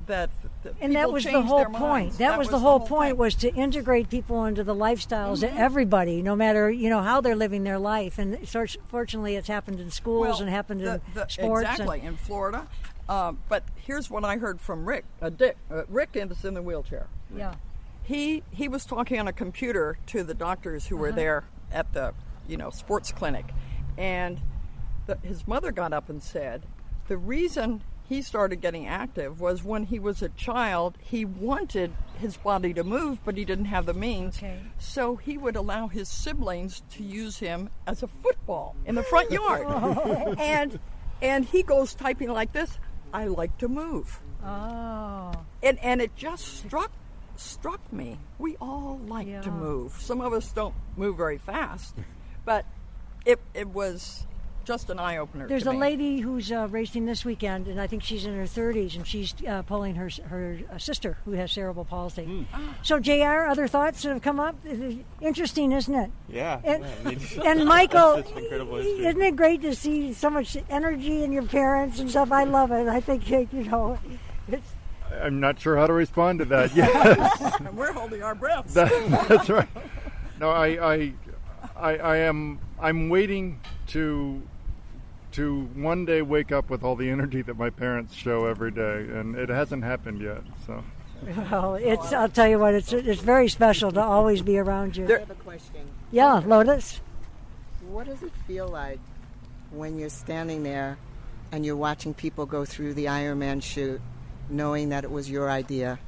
that. 0.07 0.29
that 0.63 0.75
and 0.81 0.95
that 0.95 1.11
was 1.11 1.23
the 1.23 1.41
whole 1.41 1.65
point. 1.65 1.79
minds. 1.79 2.17
That, 2.17 2.37
was, 2.37 2.49
the 2.49 2.59
whole 2.59 2.79
point 2.79 3.11
thing. 3.11 3.17
was 3.17 3.35
to 3.35 3.53
integrate 3.53 4.09
people 4.09 4.45
into 4.45 4.63
the 4.63 4.75
lifestyles 4.75 5.39
Mm-hmm. 5.43 5.55
of 5.55 5.59
everybody, 5.61 6.21
no 6.21 6.35
matter 6.35 6.69
you 6.69 6.89
know 6.89 7.01
how 7.01 7.21
they're 7.21 7.35
living 7.35 7.63
their 7.63 7.79
life. 7.79 8.17
And 8.19 8.37
fortunately, 8.89 9.35
it's 9.35 9.47
happened 9.47 9.79
in 9.79 9.91
schools 9.91 10.27
well, 10.27 10.41
and 10.41 10.49
happened 10.49 10.81
the- 10.81 10.95
in 10.95 11.01
the- 11.13 11.27
sports. 11.27 11.79
and- 11.79 12.03
in 12.03 12.17
Florida. 12.17 12.67
Uh, 13.09 13.33
but 13.49 13.63
here's 13.75 14.09
what 14.09 14.23
I 14.23 14.37
heard 14.37 14.61
from 14.61 14.85
Rick. 14.87 15.03
Uh, 15.21 15.29
Dick. 15.29 15.57
Uh, 15.69 15.83
Rick 15.89 16.11
is 16.13 16.45
in 16.45 16.53
the 16.53 16.61
wheelchair. 16.61 17.07
yeah. 17.35 17.55
He 18.05 18.43
he 18.51 18.67
was 18.67 18.85
talking 18.85 19.19
on 19.19 19.27
a 19.27 19.33
computer 19.33 19.97
to 20.07 20.23
the 20.23 20.33
doctors 20.33 20.87
who 20.87 20.97
were 20.97 21.07
Uh-huh. 21.09 21.15
there 21.15 21.43
at 21.71 21.93
the 21.93 22.13
you 22.47 22.57
know 22.57 22.69
sports 22.69 23.11
clinic, 23.13 23.45
and 23.97 24.39
the, 25.05 25.17
his 25.23 25.47
mother 25.47 25.71
got 25.71 25.91
up 25.93 26.09
and 26.09 26.21
said, 26.23 26.63
the 27.07 27.17
reason 27.17 27.81
he 28.07 28.21
started 28.21 28.57
getting 28.61 28.85
active 28.87 29.39
was 29.39 29.63
when 29.63 29.83
he 29.85 29.97
was 29.99 30.21
a 30.21 30.29
child. 30.29 30.97
He 30.99 31.25
wanted 31.25 31.93
his 32.19 32.37
body 32.37 32.73
to 32.73 32.83
move, 32.83 33.19
but 33.25 33.37
he 33.37 33.45
didn't 33.45 33.65
have 33.65 33.85
the 33.85 33.93
means. 33.93 34.37
Okay. 34.37 34.59
So 34.77 35.15
he 35.15 35.37
would 35.37 35.55
allow 35.55 35.87
his 35.87 36.09
siblings 36.09 36.81
to 36.91 37.03
use 37.03 37.37
him 37.37 37.69
as 37.87 38.03
a 38.03 38.07
football 38.07 38.75
in 38.85 38.95
the 38.95 39.03
front 39.03 39.31
yard, 39.31 39.67
and 40.39 40.79
and 41.21 41.45
he 41.45 41.63
goes 41.63 41.93
typing 41.95 42.29
like 42.29 42.51
this. 42.53 42.77
I 43.13 43.25
like 43.25 43.57
to 43.59 43.67
move 43.67 44.19
Oh. 44.43 45.31
and 45.61 45.79
and 45.79 46.01
it 46.01 46.15
just 46.15 46.43
struck 46.65 46.91
struck 47.35 47.79
me. 47.93 48.19
We 48.39 48.57
all 48.57 48.99
like 49.07 49.41
to 49.43 49.51
move. 49.51 49.93
Some 49.99 50.19
of 50.21 50.33
us 50.33 50.51
don't 50.51 50.75
move 50.97 51.15
very 51.17 51.37
fast, 51.37 51.95
but 52.43 52.65
it 53.25 53.39
it 53.53 53.67
was 53.69 54.25
just 54.65 54.89
an 54.89 54.99
eye 54.99 55.17
opener. 55.17 55.47
There's 55.47 55.63
to 55.63 55.69
a 55.69 55.73
me. 55.73 55.79
lady 55.79 56.19
who's 56.19 56.51
uh, 56.51 56.67
racing 56.69 57.05
this 57.05 57.25
weekend, 57.25 57.67
and 57.67 57.79
I 57.79 57.87
think 57.87 58.03
she's 58.03 58.25
in 58.25 58.35
her 58.35 58.43
30s, 58.43 58.95
and 58.95 59.05
she's 59.05 59.33
uh, 59.47 59.61
pulling 59.63 59.95
her 59.95 60.09
her 60.29 60.59
uh, 60.71 60.77
sister 60.77 61.17
who 61.25 61.31
has 61.31 61.51
cerebral 61.51 61.85
palsy. 61.85 62.25
Hmm. 62.25 62.43
So, 62.81 62.99
Jr. 62.99 63.45
Other 63.49 63.67
thoughts 63.67 64.03
that 64.03 64.09
have 64.09 64.21
come 64.21 64.39
up? 64.39 64.55
Interesting, 65.21 65.71
isn't 65.71 65.93
it? 65.93 66.11
Yeah. 66.29 66.59
And, 66.63 66.83
yeah, 66.83 66.89
I 67.05 67.09
mean, 67.09 67.19
and 67.45 67.65
Michael, 67.65 68.17
that's 68.17 68.29
such 68.29 68.37
incredible 68.37 68.75
history. 68.77 69.05
isn't 69.05 69.21
it 69.21 69.35
great 69.35 69.61
to 69.61 69.75
see 69.75 70.13
so 70.13 70.29
much 70.29 70.57
energy 70.69 71.23
in 71.23 71.31
your 71.31 71.43
parents 71.43 71.99
and 71.99 72.09
stuff? 72.09 72.31
I 72.31 72.43
love 72.43 72.71
it. 72.71 72.87
I 72.87 72.99
think 72.99 73.29
you 73.29 73.47
know, 73.65 73.97
it's 74.47 74.73
I'm 75.21 75.39
not 75.39 75.59
sure 75.59 75.77
how 75.77 75.87
to 75.87 75.93
respond 75.93 76.39
to 76.39 76.45
that. 76.45 76.75
Yes, 76.75 77.55
and 77.59 77.77
we're 77.77 77.93
holding 77.93 78.23
our 78.23 78.35
breaths. 78.35 78.73
that, 78.73 78.89
that's 79.27 79.49
right. 79.49 79.67
No, 80.39 80.49
I, 80.49 80.93
I, 80.93 81.13
I, 81.75 81.97
I 81.97 82.17
am. 82.17 82.59
I'm 82.79 83.09
waiting 83.09 83.59
to, 83.87 84.41
to 85.33 85.63
one 85.75 86.05
day 86.05 86.21
wake 86.21 86.51
up 86.51 86.69
with 86.69 86.83
all 86.83 86.95
the 86.95 87.09
energy 87.09 87.41
that 87.41 87.57
my 87.57 87.69
parents 87.69 88.13
show 88.13 88.45
every 88.45 88.71
day, 88.71 89.07
and 89.11 89.35
it 89.35 89.49
hasn't 89.49 89.83
happened 89.83 90.21
yet. 90.21 90.41
So. 90.65 90.83
well, 91.51 91.75
it's. 91.75 92.13
I'll 92.13 92.29
tell 92.29 92.47
you 92.47 92.59
what, 92.59 92.73
it's 92.73 92.93
it's 92.93 93.21
very 93.21 93.49
special 93.49 93.91
to 93.91 94.01
always 94.01 94.41
be 94.41 94.57
around 94.57 94.95
you. 94.95 95.05
I 95.05 95.19
have 95.19 95.31
a 95.31 95.35
question. 95.35 95.87
yeah, 96.11 96.41
Lotus. 96.45 97.01
What 97.87 98.07
does 98.07 98.23
it 98.23 98.31
feel 98.47 98.67
like 98.67 98.99
when 99.71 99.99
you're 99.99 100.09
standing 100.09 100.63
there 100.63 100.97
and 101.51 101.65
you're 101.65 101.75
watching 101.75 102.13
people 102.13 102.45
go 102.45 102.65
through 102.65 102.93
the 102.93 103.05
Ironman 103.05 103.61
chute, 103.61 104.01
knowing 104.49 104.89
that 104.89 105.03
it 105.03 105.11
was 105.11 105.29
your 105.29 105.49
idea? 105.49 105.99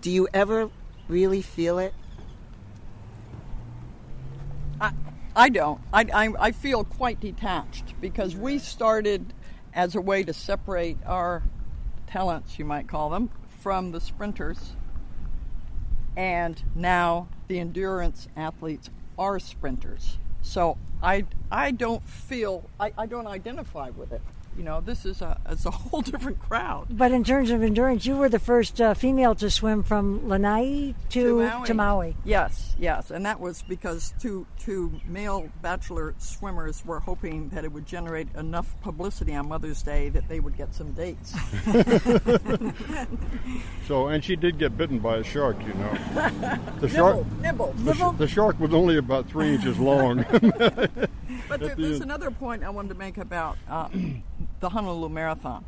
Do 0.00 0.10
you 0.10 0.28
ever 0.34 0.70
really 1.08 1.42
feel 1.42 1.78
it? 1.78 1.94
I, 4.80 4.92
I 5.36 5.48
don't. 5.48 5.80
I, 5.92 6.06
I, 6.14 6.28
I 6.38 6.52
feel 6.52 6.84
quite 6.84 7.20
detached 7.20 7.94
because 8.00 8.36
we 8.36 8.58
started 8.58 9.32
as 9.74 9.96
a 9.96 10.00
way 10.00 10.22
to 10.22 10.32
separate 10.32 10.98
our 11.04 11.42
talents, 12.06 12.58
you 12.58 12.64
might 12.64 12.86
call 12.86 13.10
them, 13.10 13.30
from 13.60 13.90
the 13.90 14.00
sprinters. 14.00 14.74
And 16.16 16.62
now 16.76 17.28
the 17.48 17.58
endurance 17.58 18.28
athletes 18.36 18.90
are 19.18 19.40
sprinters. 19.40 20.18
So 20.42 20.78
I, 21.02 21.24
I 21.50 21.72
don't 21.72 22.06
feel, 22.06 22.70
I, 22.78 22.92
I 22.96 23.06
don't 23.06 23.26
identify 23.26 23.90
with 23.90 24.12
it. 24.12 24.20
You 24.56 24.64
know, 24.64 24.80
this 24.80 25.04
is 25.04 25.20
a, 25.20 25.38
it's 25.48 25.66
a 25.66 25.70
whole 25.72 26.00
different 26.00 26.38
crowd. 26.40 26.86
But 26.90 27.12
in 27.12 27.24
terms 27.24 27.50
of 27.50 27.62
endurance, 27.62 28.06
you 28.06 28.16
were 28.16 28.28
the 28.28 28.38
first 28.38 28.80
uh, 28.80 28.94
female 28.94 29.34
to 29.36 29.50
swim 29.50 29.82
from 29.82 30.28
Lanai 30.28 30.94
to 31.10 31.50
to 31.66 31.74
Maui. 31.74 32.16
Yes, 32.24 32.74
yes, 32.78 33.10
and 33.10 33.26
that 33.26 33.40
was 33.40 33.62
because 33.62 34.14
two 34.20 34.46
two 34.58 35.00
male 35.06 35.48
bachelor 35.62 36.14
swimmers 36.18 36.84
were 36.84 37.00
hoping 37.00 37.48
that 37.50 37.64
it 37.64 37.72
would 37.72 37.86
generate 37.86 38.28
enough 38.36 38.80
publicity 38.80 39.34
on 39.34 39.48
Mother's 39.48 39.82
Day 39.82 40.08
that 40.10 40.28
they 40.28 40.40
would 40.40 40.56
get 40.56 40.74
some 40.74 40.92
dates. 40.92 41.34
So, 43.86 44.08
and 44.08 44.24
she 44.24 44.34
did 44.34 44.58
get 44.58 44.78
bitten 44.78 44.98
by 44.98 45.18
a 45.18 45.22
shark, 45.24 45.56
you 45.60 45.74
know. 45.74 45.92
The 46.80 46.88
shark, 46.88 47.26
nibble, 47.40 47.74
the, 47.78 47.92
sh- 47.92 48.18
the 48.18 48.26
shark 48.26 48.58
was 48.58 48.72
only 48.72 48.96
about 48.96 49.28
three 49.28 49.54
inches 49.54 49.78
long. 49.78 50.24
But 50.30 51.60
there, 51.60 51.74
the 51.74 51.82
there's 51.82 52.00
end. 52.00 52.04
another 52.04 52.30
point 52.30 52.64
I 52.64 52.70
wanted 52.70 52.88
to 52.88 52.94
make 52.94 53.18
about 53.18 53.58
uh, 53.68 53.88
the 54.64 54.70
Honolulu 54.70 55.10
Marathon. 55.10 55.62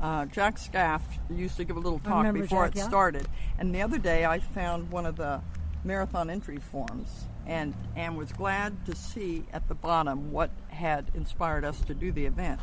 uh, 0.00 0.24
Jack 0.26 0.58
Scaff 0.58 1.04
used 1.30 1.56
to 1.58 1.62
give 1.64 1.76
a 1.76 1.80
little 1.80 2.00
talk 2.00 2.32
before 2.34 2.64
Jack, 2.66 2.74
it 2.74 2.78
yeah. 2.78 2.88
started. 2.88 3.28
And 3.60 3.72
the 3.72 3.80
other 3.80 3.96
day 3.98 4.24
I 4.26 4.40
found 4.40 4.90
one 4.90 5.06
of 5.06 5.14
the 5.14 5.40
marathon 5.84 6.28
entry 6.28 6.56
forms 6.58 7.28
and, 7.46 7.74
and 7.94 8.16
was 8.18 8.32
glad 8.32 8.84
to 8.86 8.96
see 8.96 9.44
at 9.52 9.68
the 9.68 9.74
bottom 9.76 10.32
what 10.32 10.50
had 10.68 11.06
inspired 11.14 11.64
us 11.64 11.80
to 11.82 11.94
do 11.94 12.10
the 12.10 12.26
event. 12.26 12.58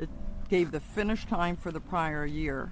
It 0.00 0.10
gave 0.50 0.70
the 0.70 0.80
finish 0.80 1.24
time 1.24 1.56
for 1.56 1.72
the 1.72 1.80
prior 1.80 2.26
year 2.26 2.70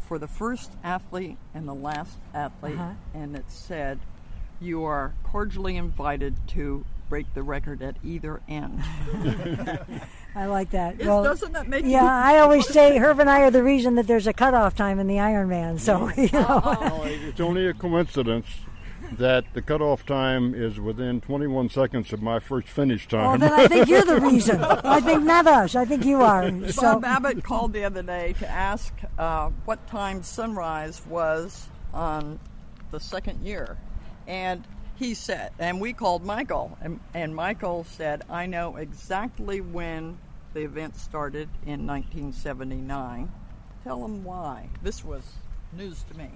for 0.00 0.18
the 0.18 0.28
first 0.28 0.72
athlete 0.84 1.38
and 1.54 1.66
the 1.66 1.74
last 1.74 2.18
athlete, 2.34 2.74
Uh-huh. 2.74 2.92
and 3.14 3.34
it 3.34 3.50
said, 3.50 3.98
You 4.60 4.84
are 4.84 5.14
cordially 5.22 5.78
invited 5.78 6.36
to 6.48 6.84
break 7.08 7.32
the 7.32 7.42
record 7.42 7.80
at 7.82 7.96
either 8.04 8.42
end. 8.46 8.82
I 10.36 10.46
like 10.46 10.70
that. 10.70 11.00
Is- 11.00 11.06
doesn't 11.06 11.52
that 11.52 11.68
make 11.68 11.84
yeah, 11.84 12.02
you- 12.02 12.08
I 12.36 12.38
always 12.40 12.66
say 12.68 12.98
Herb 12.98 13.20
and 13.20 13.30
I 13.30 13.42
are 13.42 13.50
the 13.50 13.62
reason 13.62 13.94
that 13.96 14.06
there's 14.06 14.26
a 14.26 14.32
cutoff 14.32 14.74
time 14.74 14.98
in 14.98 15.06
the 15.06 15.16
Ironman. 15.16 15.78
So 15.78 16.08
you 16.20 16.28
know, 16.32 16.60
No, 16.80 17.02
it's 17.04 17.40
only 17.40 17.66
a 17.68 17.74
coincidence 17.74 18.46
that 19.12 19.44
the 19.54 19.62
cutoff 19.62 20.04
time 20.04 20.54
is 20.54 20.80
within 20.80 21.20
21 21.20 21.68
seconds 21.68 22.12
of 22.12 22.20
my 22.20 22.40
first 22.40 22.66
finish 22.66 23.06
time. 23.06 23.20
well, 23.20 23.30
time. 23.32 23.40
then 23.40 23.52
I 23.52 23.68
think 23.68 23.88
you're 23.88 24.02
the 24.02 24.20
reason. 24.32 24.60
I 24.60 25.00
think 25.00 25.22
not 25.22 25.46
us. 25.46 25.76
I 25.76 25.84
think 25.84 26.04
you 26.04 26.22
are. 26.22 26.50
So 26.70 26.82
Bob 26.98 27.04
Abbott 27.04 27.44
called 27.44 27.72
the 27.72 27.84
other 27.84 28.02
day 28.02 28.34
to 28.40 28.48
ask 28.48 28.92
uh, 29.18 29.50
what 29.66 29.86
time 29.86 30.22
sunrise 30.24 31.04
was 31.06 31.68
on 31.92 32.40
the 32.90 32.98
second 32.98 33.44
year. 33.44 33.76
And 34.26 34.64
he 34.96 35.14
said, 35.14 35.52
and 35.58 35.80
we 35.80 35.92
called 35.92 36.24
Michael, 36.24 36.78
and, 36.80 37.00
and 37.14 37.34
Michael 37.34 37.84
said, 37.84 38.22
I 38.30 38.46
know 38.46 38.76
exactly 38.76 39.60
when 39.60 40.18
the 40.52 40.60
event 40.60 40.96
started 40.96 41.48
in 41.66 41.86
1979. 41.86 43.32
Tell 43.82 44.04
him 44.04 44.24
why. 44.24 44.68
This 44.82 45.04
was 45.04 45.22
news 45.72 46.04
to 46.04 46.16
me. 46.16 46.30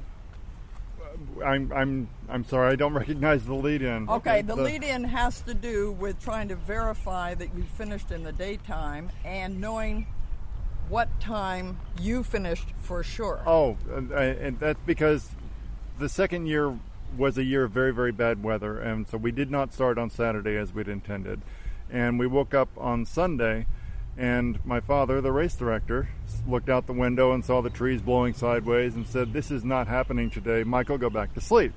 Uh, 1.00 1.44
I'm 1.44 1.72
I'm 1.72 2.08
I'm 2.28 2.44
sorry. 2.44 2.72
I 2.72 2.76
don't 2.76 2.92
recognize 2.94 3.44
the 3.44 3.54
lead-in. 3.54 4.08
Okay, 4.08 4.42
the 4.42 4.56
lead 4.56 4.82
in 4.82 5.04
has 5.04 5.40
to 5.42 5.54
do 5.54 5.92
with 5.92 6.20
trying 6.20 6.48
to 6.48 6.56
verify 6.56 7.34
that 7.34 7.54
you 7.54 7.62
finished 7.62 8.10
in 8.10 8.24
the 8.24 8.32
daytime 8.32 9.10
and 9.24 9.60
knowing 9.60 10.08
what 10.88 11.20
time 11.20 11.78
you 12.00 12.24
finished 12.24 12.66
for 12.80 13.02
sure. 13.02 13.40
Oh, 13.46 13.76
and, 13.94 14.10
and 14.10 14.58
that's 14.58 14.80
because 14.84 15.30
the 15.98 16.08
second 16.08 16.46
year 16.46 16.76
was 17.16 17.38
a 17.38 17.44
year 17.44 17.64
of 17.64 17.72
very, 17.72 17.92
very 17.92 18.12
bad 18.12 18.42
weather, 18.42 18.78
and 18.78 19.08
so 19.08 19.16
we 19.16 19.32
did 19.32 19.50
not 19.50 19.72
start 19.72 19.98
on 19.98 20.10
Saturday 20.10 20.56
as 20.56 20.72
we'd 20.72 20.88
intended. 20.88 21.40
And 21.90 22.18
we 22.18 22.26
woke 22.26 22.54
up 22.54 22.68
on 22.76 23.06
Sunday, 23.06 23.66
and 24.16 24.64
my 24.64 24.80
father, 24.80 25.20
the 25.20 25.32
race 25.32 25.54
director, 25.54 26.08
looked 26.46 26.68
out 26.68 26.86
the 26.86 26.92
window 26.92 27.32
and 27.32 27.44
saw 27.44 27.60
the 27.60 27.70
trees 27.70 28.02
blowing 28.02 28.34
sideways 28.34 28.94
and 28.94 29.06
said, 29.06 29.32
This 29.32 29.50
is 29.50 29.64
not 29.64 29.88
happening 29.88 30.30
today. 30.30 30.64
Michael, 30.64 30.98
go 30.98 31.08
back 31.08 31.34
to 31.34 31.40
sleep. 31.40 31.72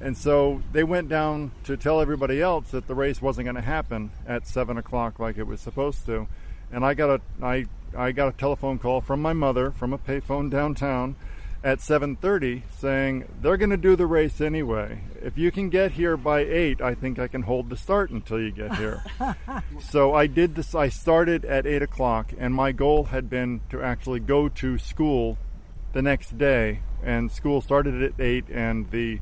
And 0.00 0.16
so 0.16 0.62
they 0.72 0.84
went 0.84 1.08
down 1.08 1.52
to 1.64 1.76
tell 1.76 2.00
everybody 2.00 2.40
else 2.40 2.70
that 2.70 2.86
the 2.86 2.94
race 2.94 3.22
wasn't 3.22 3.46
going 3.46 3.54
to 3.56 3.62
happen 3.62 4.10
at 4.26 4.46
seven 4.46 4.76
o'clock 4.76 5.18
like 5.18 5.38
it 5.38 5.46
was 5.46 5.60
supposed 5.60 6.06
to. 6.06 6.26
And 6.72 6.84
I 6.84 6.94
got 6.94 7.10
a 7.10 7.20
I 7.42 7.66
I 7.96 8.12
got 8.12 8.28
a 8.28 8.36
telephone 8.36 8.78
call 8.78 9.00
from 9.00 9.22
my 9.22 9.32
mother 9.32 9.70
from 9.70 9.92
a 9.92 9.98
payphone 9.98 10.50
downtown 10.50 11.16
at 11.64 11.78
7:30 11.78 12.62
saying 12.78 13.24
they're 13.40 13.56
going 13.56 13.70
to 13.70 13.78
do 13.78 13.96
the 13.96 14.06
race 14.06 14.40
anyway. 14.40 15.00
If 15.22 15.38
you 15.38 15.50
can 15.50 15.70
get 15.70 15.92
here 15.92 16.16
by 16.18 16.40
8, 16.40 16.82
I 16.82 16.94
think 16.94 17.18
I 17.18 17.26
can 17.26 17.42
hold 17.42 17.70
the 17.70 17.76
start 17.76 18.10
until 18.10 18.38
you 18.38 18.52
get 18.52 18.76
here. 18.76 19.02
so 19.80 20.12
I 20.12 20.26
did 20.26 20.54
this. 20.54 20.74
I 20.74 20.90
started 20.90 21.46
at 21.46 21.66
8 21.66 21.82
o'clock, 21.82 22.32
and 22.38 22.54
my 22.54 22.72
goal 22.72 23.04
had 23.04 23.30
been 23.30 23.62
to 23.70 23.82
actually 23.82 24.20
go 24.20 24.50
to 24.50 24.76
school 24.76 25.38
the 25.94 26.02
next 26.02 26.36
day. 26.36 26.80
And 27.02 27.32
school 27.32 27.62
started 27.62 28.02
at 28.02 28.20
8, 28.20 28.44
and 28.50 28.90
the 28.90 29.20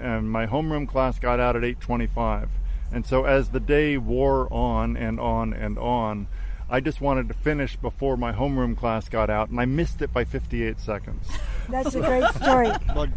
and 0.00 0.30
my 0.30 0.46
homeroom 0.46 0.88
class 0.88 1.20
got 1.20 1.38
out 1.38 1.54
at 1.54 1.62
8:25. 1.62 2.48
And 2.92 3.06
so 3.06 3.24
as 3.24 3.50
the 3.50 3.60
day 3.60 3.96
wore 3.98 4.52
on 4.52 4.96
and 4.96 5.20
on 5.20 5.52
and 5.52 5.78
on, 5.78 6.26
I 6.68 6.80
just 6.80 7.00
wanted 7.00 7.28
to 7.28 7.34
finish 7.34 7.76
before 7.76 8.16
my 8.16 8.32
homeroom 8.32 8.76
class 8.76 9.08
got 9.08 9.30
out, 9.30 9.50
and 9.50 9.60
I 9.60 9.64
missed 9.64 10.02
it 10.02 10.12
by 10.12 10.24
58 10.24 10.80
seconds. 10.80 11.28
That's 11.68 11.94
a 11.94 12.00
great 12.00 12.28
story. 12.34 12.70
but 12.94 13.08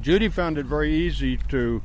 Judy 0.00 0.28
found 0.28 0.58
it 0.58 0.66
very 0.66 0.94
easy 0.94 1.38
to 1.48 1.82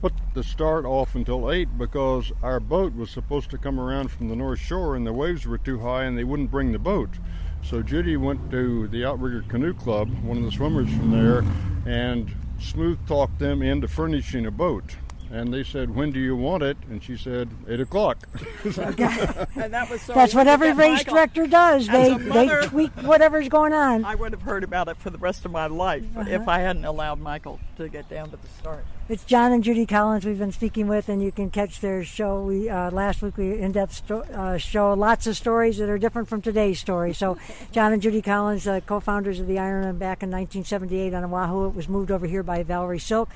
put 0.00 0.12
the 0.34 0.42
start 0.42 0.84
off 0.84 1.14
until 1.14 1.50
8 1.50 1.78
because 1.78 2.30
our 2.42 2.60
boat 2.60 2.94
was 2.94 3.10
supposed 3.10 3.50
to 3.50 3.58
come 3.58 3.80
around 3.80 4.10
from 4.10 4.28
the 4.28 4.36
North 4.36 4.58
Shore 4.58 4.96
and 4.96 5.06
the 5.06 5.12
waves 5.12 5.46
were 5.46 5.58
too 5.58 5.78
high 5.80 6.04
and 6.04 6.18
they 6.18 6.24
wouldn't 6.24 6.50
bring 6.50 6.72
the 6.72 6.78
boat. 6.78 7.08
So 7.62 7.82
Judy 7.82 8.16
went 8.18 8.50
to 8.50 8.88
the 8.88 9.06
Outrigger 9.06 9.42
Canoe 9.48 9.72
Club, 9.72 10.10
one 10.22 10.36
of 10.36 10.44
the 10.44 10.52
swimmers 10.52 10.88
from 10.90 11.10
there, 11.10 11.42
and 11.86 12.30
smooth 12.60 12.98
talked 13.06 13.38
them 13.38 13.62
into 13.62 13.88
furnishing 13.88 14.44
a 14.44 14.50
boat. 14.50 14.96
And 15.32 15.52
they 15.52 15.64
said, 15.64 15.94
When 15.94 16.12
do 16.12 16.20
you 16.20 16.36
want 16.36 16.62
it? 16.62 16.76
And 16.88 17.02
she 17.02 17.16
said, 17.16 17.48
8 17.68 17.80
o'clock. 17.80 18.18
And 18.64 19.72
that 19.72 19.88
was 19.90 20.02
so 20.02 20.12
That's 20.12 20.34
what 20.34 20.46
every 20.46 20.72
race 20.72 20.98
Michael. 20.98 21.14
director 21.14 21.46
does. 21.46 21.88
As 21.88 21.92
They 21.92 22.12
a 22.14 22.18
they 22.18 22.46
mother- 22.46 22.62
tweak 22.68 22.92
whatever's 23.02 23.48
going 23.48 23.72
on. 23.72 24.04
I 24.04 24.14
would 24.14 24.32
have 24.32 24.42
heard 24.42 24.64
about 24.64 24.88
it 24.88 24.96
for 24.98 25.10
the 25.10 25.18
rest 25.18 25.44
of 25.44 25.50
my 25.52 25.66
life 25.66 26.04
Uh-huh. 26.16 26.28
if 26.30 26.46
I 26.48 26.58
hadn't 26.60 26.84
allowed 26.84 27.20
Michael 27.20 27.58
to 27.78 27.88
get 27.88 28.08
down 28.08 28.30
to 28.30 28.36
the 28.36 28.48
start. 28.60 28.84
It's 29.08 29.24
John 29.24 29.52
and 29.52 29.62
Judy 29.62 29.84
Collins 29.86 30.24
we've 30.24 30.38
been 30.38 30.52
speaking 30.52 30.88
with, 30.88 31.08
and 31.10 31.22
you 31.22 31.30
can 31.30 31.50
catch 31.50 31.80
their 31.80 32.04
show. 32.04 32.42
We 32.42 32.70
uh, 32.70 32.90
last 32.90 33.20
week 33.20 33.36
we 33.36 33.58
in-depth 33.58 33.92
sto- 33.92 34.20
uh, 34.22 34.56
show 34.56 34.94
lots 34.94 35.26
of 35.26 35.36
stories 35.36 35.76
that 35.78 35.90
are 35.90 35.98
different 35.98 36.28
from 36.28 36.40
today's 36.40 36.78
story. 36.80 37.12
So, 37.12 37.36
John 37.72 37.92
and 37.92 38.00
Judy 38.00 38.22
Collins, 38.22 38.66
uh, 38.66 38.80
co-founders 38.86 39.40
of 39.40 39.46
the 39.46 39.56
Ironman 39.56 39.98
back 39.98 40.22
in 40.22 40.30
1978 40.30 41.12
on 41.12 41.24
Oahu, 41.24 41.66
it 41.68 41.74
was 41.74 41.86
moved 41.88 42.10
over 42.10 42.26
here 42.26 42.42
by 42.42 42.62
Valerie 42.62 42.98
Silk. 42.98 43.28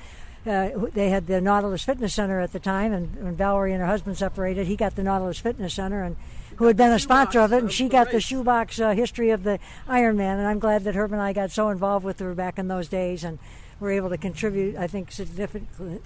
Uh, 0.49 0.87
they 0.93 1.09
had 1.09 1.27
the 1.27 1.39
Nautilus 1.39 1.83
Fitness 1.83 2.15
Center 2.15 2.39
at 2.39 2.53
the 2.53 2.59
time, 2.59 2.91
and 2.91 3.23
when 3.23 3.35
Valerie 3.35 3.71
and 3.71 3.81
her 3.81 3.87
husband 3.87 4.17
separated, 4.17 4.65
he 4.65 4.75
got 4.75 4.95
the 4.95 5.03
Nautilus 5.03 5.37
Fitness 5.37 5.75
Center, 5.75 6.01
and 6.01 6.15
who 6.55 6.65
had 6.65 6.75
been 6.75 6.91
a 6.91 6.97
sponsor 6.97 7.39
of 7.39 7.53
it, 7.53 7.59
and 7.59 7.71
she 7.71 7.87
got 7.87 8.09
the 8.09 8.19
shoebox 8.19 8.79
uh, 8.79 8.91
history 8.91 9.29
of 9.29 9.43
the 9.43 9.59
Ironman. 9.87 10.39
And 10.39 10.47
I'm 10.47 10.57
glad 10.57 10.85
that 10.85 10.95
Herb 10.95 11.13
and 11.13 11.21
I 11.21 11.33
got 11.33 11.51
so 11.51 11.69
involved 11.69 12.03
with 12.03 12.19
her 12.19 12.33
back 12.33 12.57
in 12.57 12.67
those 12.67 12.87
days, 12.87 13.23
and 13.23 13.37
were 13.79 13.91
able 13.91 14.09
to 14.09 14.17
contribute, 14.17 14.75
I 14.75 14.87
think, 14.87 15.11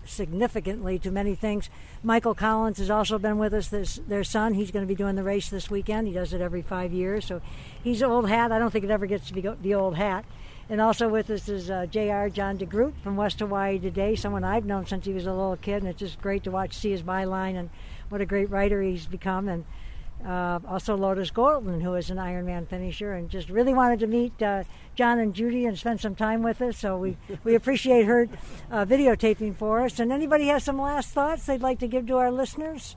significantly, 0.05 0.99
to 0.99 1.09
many 1.09 1.35
things. 1.35 1.69
Michael 2.03 2.35
Collins 2.35 2.77
has 2.77 2.89
also 2.89 3.17
been 3.17 3.37
with 3.39 3.53
us. 3.53 3.69
This, 3.69 3.99
their 4.07 4.23
son, 4.23 4.53
he's 4.53 4.71
going 4.71 4.85
to 4.85 4.87
be 4.87 4.95
doing 4.95 5.15
the 5.15 5.23
race 5.23 5.49
this 5.49 5.71
weekend. 5.71 6.07
He 6.07 6.13
does 6.13 6.33
it 6.33 6.41
every 6.41 6.61
five 6.61 6.93
years, 6.93 7.25
so 7.25 7.41
he's 7.83 8.03
old 8.03 8.29
hat. 8.29 8.51
I 8.51 8.59
don't 8.59 8.71
think 8.71 8.85
it 8.85 8.91
ever 8.91 9.05
gets 9.05 9.27
to 9.29 9.33
be 9.33 9.41
the 9.41 9.73
old 9.73 9.95
hat. 9.95 10.25
And 10.73 10.81
also 10.81 11.07
with 11.07 11.29
us 11.29 11.47
is 11.49 11.69
uh, 11.69 11.85
J.R. 11.85 12.31
John 12.31 12.57
DeGroot 12.57 12.93
from 13.03 13.15
West 13.15 13.41
Hawaii 13.41 13.77
Today, 13.77 14.15
someone 14.15 14.43
I've 14.43 14.65
known 14.65 14.87
since 14.87 15.05
he 15.05 15.13
was 15.13 15.27
a 15.27 15.31
little 15.31 15.55
kid, 15.55 15.83
and 15.83 15.87
it's 15.87 15.99
just 15.99 16.19
great 16.19 16.45
to 16.45 16.49
watch, 16.49 16.73
see 16.73 16.89
his 16.89 17.03
byline, 17.03 17.59
and 17.59 17.69
what 18.09 18.21
a 18.21 18.25
great 18.25 18.49
writer 18.49 18.81
he's 18.81 19.05
become. 19.05 19.47
And 19.47 19.65
uh, 20.25 20.57
also 20.67 20.97
Lotus 20.97 21.29
Golden, 21.29 21.79
who 21.79 21.93
is 21.93 22.09
an 22.09 22.17
Ironman 22.17 22.67
finisher, 22.67 23.13
and 23.13 23.29
just 23.29 23.51
really 23.51 23.75
wanted 23.75 23.99
to 23.99 24.07
meet 24.07 24.41
uh, 24.41 24.63
John 24.95 25.19
and 25.19 25.35
Judy 25.35 25.67
and 25.67 25.77
spend 25.77 26.01
some 26.01 26.15
time 26.15 26.41
with 26.41 26.59
us. 26.59 26.79
So 26.79 26.97
we, 26.97 27.17
we 27.43 27.53
appreciate 27.61 28.07
her 28.07 28.27
uh, 28.71 28.83
videotaping 28.83 29.55
for 29.55 29.81
us. 29.81 29.99
And 29.99 30.11
anybody 30.11 30.47
has 30.47 30.63
some 30.63 30.81
last 30.81 31.11
thoughts 31.11 31.45
they'd 31.45 31.61
like 31.61 31.77
to 31.81 31.87
give 31.87 32.07
to 32.07 32.17
our 32.17 32.31
listeners? 32.31 32.95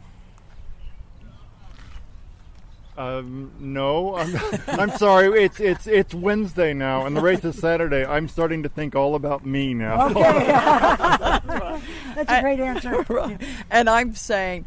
Um, 2.96 3.52
no, 3.58 4.16
I'm, 4.16 4.34
I'm 4.68 4.90
sorry. 4.96 5.42
It's 5.44 5.60
it's 5.60 5.86
it's 5.86 6.14
Wednesday 6.14 6.72
now, 6.72 7.04
and 7.04 7.16
the 7.16 7.20
race 7.20 7.44
is 7.44 7.58
Saturday. 7.58 8.04
I'm 8.04 8.28
starting 8.28 8.62
to 8.62 8.68
think 8.68 8.96
all 8.96 9.14
about 9.14 9.44
me 9.44 9.74
now. 9.74 10.08
Okay, 10.08 10.22
That's 12.14 12.32
a 12.32 12.40
great 12.40 12.60
answer. 12.60 13.38
and 13.70 13.90
I'm 13.90 14.14
saying, 14.14 14.64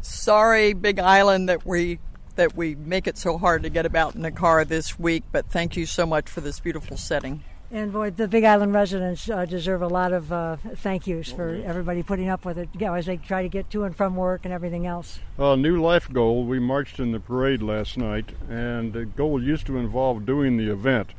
sorry, 0.00 0.74
Big 0.74 1.00
Island, 1.00 1.48
that 1.48 1.66
we 1.66 1.98
that 2.36 2.56
we 2.56 2.76
make 2.76 3.08
it 3.08 3.18
so 3.18 3.36
hard 3.36 3.64
to 3.64 3.70
get 3.70 3.84
about 3.84 4.14
in 4.14 4.22
the 4.22 4.30
car 4.30 4.64
this 4.64 4.98
week. 4.98 5.24
But 5.32 5.50
thank 5.50 5.76
you 5.76 5.86
so 5.86 6.06
much 6.06 6.28
for 6.28 6.40
this 6.40 6.60
beautiful 6.60 6.96
setting. 6.96 7.42
And 7.72 7.92
boy, 7.92 8.10
the 8.10 8.26
Big 8.26 8.42
Island 8.42 8.74
residents 8.74 9.30
uh, 9.30 9.44
deserve 9.44 9.80
a 9.80 9.86
lot 9.86 10.12
of 10.12 10.32
uh, 10.32 10.56
thank 10.74 11.06
yous 11.06 11.30
for 11.30 11.50
everybody 11.64 12.02
putting 12.02 12.28
up 12.28 12.44
with 12.44 12.58
it 12.58 12.68
you 12.74 12.80
know, 12.80 12.94
as 12.94 13.06
they 13.06 13.16
try 13.16 13.42
to 13.42 13.48
get 13.48 13.70
to 13.70 13.84
and 13.84 13.94
from 13.94 14.16
work 14.16 14.40
and 14.42 14.52
everything 14.52 14.86
else. 14.86 15.20
A 15.38 15.56
new 15.56 15.80
life 15.80 16.12
goal. 16.12 16.44
We 16.44 16.58
marched 16.58 16.98
in 16.98 17.12
the 17.12 17.20
parade 17.20 17.62
last 17.62 17.96
night, 17.96 18.32
and 18.48 18.92
the 18.92 19.04
goal 19.04 19.40
used 19.40 19.66
to 19.66 19.78
involve 19.78 20.26
doing 20.26 20.56
the 20.56 20.68
event. 20.68 21.10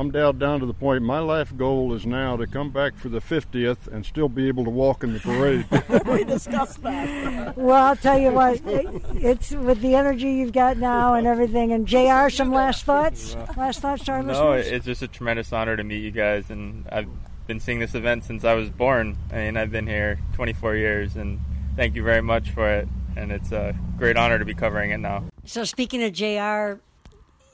I'm 0.00 0.10
down 0.10 0.38
down 0.38 0.60
to 0.60 0.66
the 0.66 0.72
point. 0.72 1.02
My 1.02 1.18
life 1.18 1.54
goal 1.54 1.92
is 1.92 2.06
now 2.06 2.34
to 2.38 2.46
come 2.46 2.70
back 2.70 2.96
for 2.96 3.10
the 3.10 3.20
50th 3.20 3.86
and 3.86 4.06
still 4.06 4.30
be 4.30 4.48
able 4.48 4.64
to 4.64 4.70
walk 4.70 5.04
in 5.04 5.12
the 5.12 5.20
parade. 5.20 5.66
we 6.06 6.24
discussed 6.24 6.82
that. 6.84 7.54
Well, 7.54 7.84
I'll 7.84 7.96
tell 7.96 8.18
you 8.18 8.30
what, 8.30 8.62
it, 8.64 9.02
it's 9.16 9.50
with 9.50 9.82
the 9.82 9.94
energy 9.94 10.30
you've 10.32 10.54
got 10.54 10.78
now 10.78 11.12
and 11.12 11.26
everything. 11.26 11.72
And 11.72 11.86
JR, 11.86 12.30
some 12.30 12.50
last 12.50 12.84
thoughts? 12.86 13.36
Last 13.58 13.80
thoughts 13.80 14.04
to 14.06 14.12
our 14.12 14.22
No, 14.22 14.52
listeners? 14.52 14.66
it's 14.68 14.86
just 14.86 15.02
a 15.02 15.08
tremendous 15.08 15.52
honor 15.52 15.76
to 15.76 15.84
meet 15.84 16.02
you 16.02 16.12
guys, 16.12 16.48
and 16.48 16.88
I've 16.90 17.08
been 17.46 17.60
seeing 17.60 17.78
this 17.78 17.94
event 17.94 18.24
since 18.24 18.42
I 18.42 18.54
was 18.54 18.70
born. 18.70 19.18
I 19.30 19.34
mean, 19.36 19.58
I've 19.58 19.70
been 19.70 19.86
here 19.86 20.18
24 20.32 20.76
years, 20.76 21.14
and 21.16 21.40
thank 21.76 21.94
you 21.94 22.02
very 22.02 22.22
much 22.22 22.52
for 22.52 22.70
it. 22.70 22.88
And 23.16 23.30
it's 23.30 23.52
a 23.52 23.76
great 23.98 24.16
honor 24.16 24.38
to 24.38 24.46
be 24.46 24.54
covering 24.54 24.92
it 24.92 24.98
now. 24.98 25.24
So 25.44 25.64
speaking 25.64 26.02
of 26.02 26.14
JR, 26.14 26.80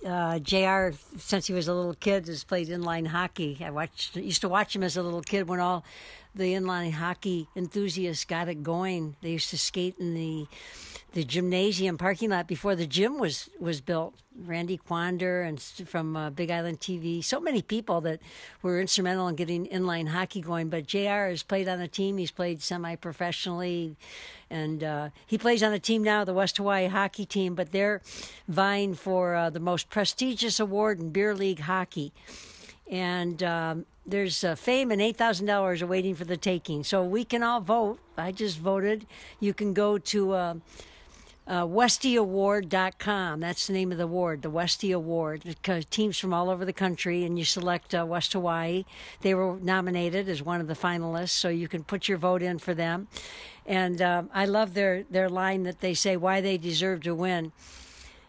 uh, 0.06 0.38
Jr. 0.38 0.96
Since 1.18 1.46
he 1.46 1.52
was 1.52 1.68
a 1.68 1.74
little 1.74 1.94
kid, 1.94 2.26
has 2.26 2.44
played 2.44 2.68
inline 2.68 3.08
hockey. 3.08 3.58
I 3.64 3.70
watched, 3.70 4.16
used 4.16 4.40
to 4.42 4.48
watch 4.48 4.74
him 4.74 4.82
as 4.82 4.96
a 4.96 5.02
little 5.02 5.22
kid 5.22 5.48
when 5.48 5.60
all 5.60 5.84
the 6.34 6.52
inline 6.52 6.92
hockey 6.92 7.48
enthusiasts 7.56 8.24
got 8.24 8.48
it 8.48 8.62
going. 8.62 9.16
They 9.22 9.30
used 9.30 9.50
to 9.50 9.58
skate 9.58 9.96
in 9.98 10.14
the 10.14 10.46
the 11.16 11.24
gymnasium 11.24 11.96
parking 11.96 12.28
lot 12.28 12.46
before 12.46 12.76
the 12.76 12.86
gym 12.86 13.18
was 13.18 13.48
was 13.58 13.80
built. 13.80 14.14
Randy 14.38 14.76
Quander 14.76 15.40
and 15.40 15.58
from 15.58 16.14
uh, 16.14 16.28
Big 16.28 16.50
Island 16.50 16.78
TV, 16.78 17.24
so 17.24 17.40
many 17.40 17.62
people 17.62 18.02
that 18.02 18.20
were 18.60 18.78
instrumental 18.78 19.26
in 19.28 19.34
getting 19.34 19.66
inline 19.68 20.08
hockey 20.08 20.42
going. 20.42 20.68
But 20.68 20.86
Jr. 20.86 21.32
has 21.32 21.42
played 21.42 21.68
on 21.68 21.80
a 21.80 21.88
team. 21.88 22.18
He's 22.18 22.30
played 22.30 22.60
semi-professionally, 22.60 23.96
and 24.50 24.84
uh, 24.84 25.08
he 25.26 25.38
plays 25.38 25.62
on 25.62 25.72
a 25.72 25.78
team 25.78 26.02
now, 26.02 26.22
the 26.22 26.34
West 26.34 26.58
Hawaii 26.58 26.86
hockey 26.88 27.24
team. 27.24 27.54
But 27.54 27.72
they're 27.72 28.02
vying 28.46 28.94
for 28.94 29.34
uh, 29.34 29.48
the 29.48 29.58
most 29.58 29.88
prestigious 29.88 30.60
award 30.60 31.00
in 31.00 31.08
beer 31.10 31.34
league 31.34 31.60
hockey, 31.60 32.12
and. 32.90 33.42
Um, 33.42 33.86
there's 34.08 34.44
uh, 34.44 34.54
fame 34.54 34.92
and 34.92 35.02
eight 35.02 35.16
thousand 35.16 35.46
dollars 35.46 35.82
awaiting 35.82 36.14
for 36.14 36.24
the 36.24 36.36
taking. 36.36 36.84
So 36.84 37.02
we 37.02 37.24
can 37.24 37.42
all 37.42 37.60
vote. 37.60 37.98
I 38.16 38.30
just 38.30 38.56
voted. 38.56 39.04
You 39.40 39.52
can 39.52 39.74
go 39.74 39.98
to 39.98 40.32
uh, 40.32 40.54
uh. 41.46 43.36
That's 43.38 43.66
the 43.66 43.72
name 43.72 43.92
of 43.92 43.98
the 43.98 44.04
award, 44.04 44.42
the 44.42 44.50
Westie 44.50 44.94
Award. 44.94 45.42
Because 45.44 45.84
teams 45.84 46.18
from 46.18 46.34
all 46.34 46.50
over 46.50 46.64
the 46.64 46.72
country, 46.72 47.24
and 47.24 47.38
you 47.38 47.44
select 47.44 47.94
uh, 47.94 48.04
West 48.06 48.32
Hawaii. 48.32 48.84
They 49.20 49.34
were 49.34 49.56
nominated 49.60 50.28
as 50.28 50.42
one 50.42 50.60
of 50.60 50.66
the 50.66 50.74
finalists, 50.74 51.30
so 51.30 51.48
you 51.48 51.68
can 51.68 51.84
put 51.84 52.08
your 52.08 52.18
vote 52.18 52.42
in 52.42 52.58
for 52.58 52.74
them. 52.74 53.08
And 53.64 54.02
uh, 54.02 54.24
I 54.32 54.44
love 54.44 54.74
their 54.74 55.04
their 55.10 55.28
line 55.28 55.62
that 55.64 55.80
they 55.80 55.94
say 55.94 56.16
why 56.16 56.40
they 56.40 56.56
deserve 56.58 57.02
to 57.02 57.14
win. 57.14 57.52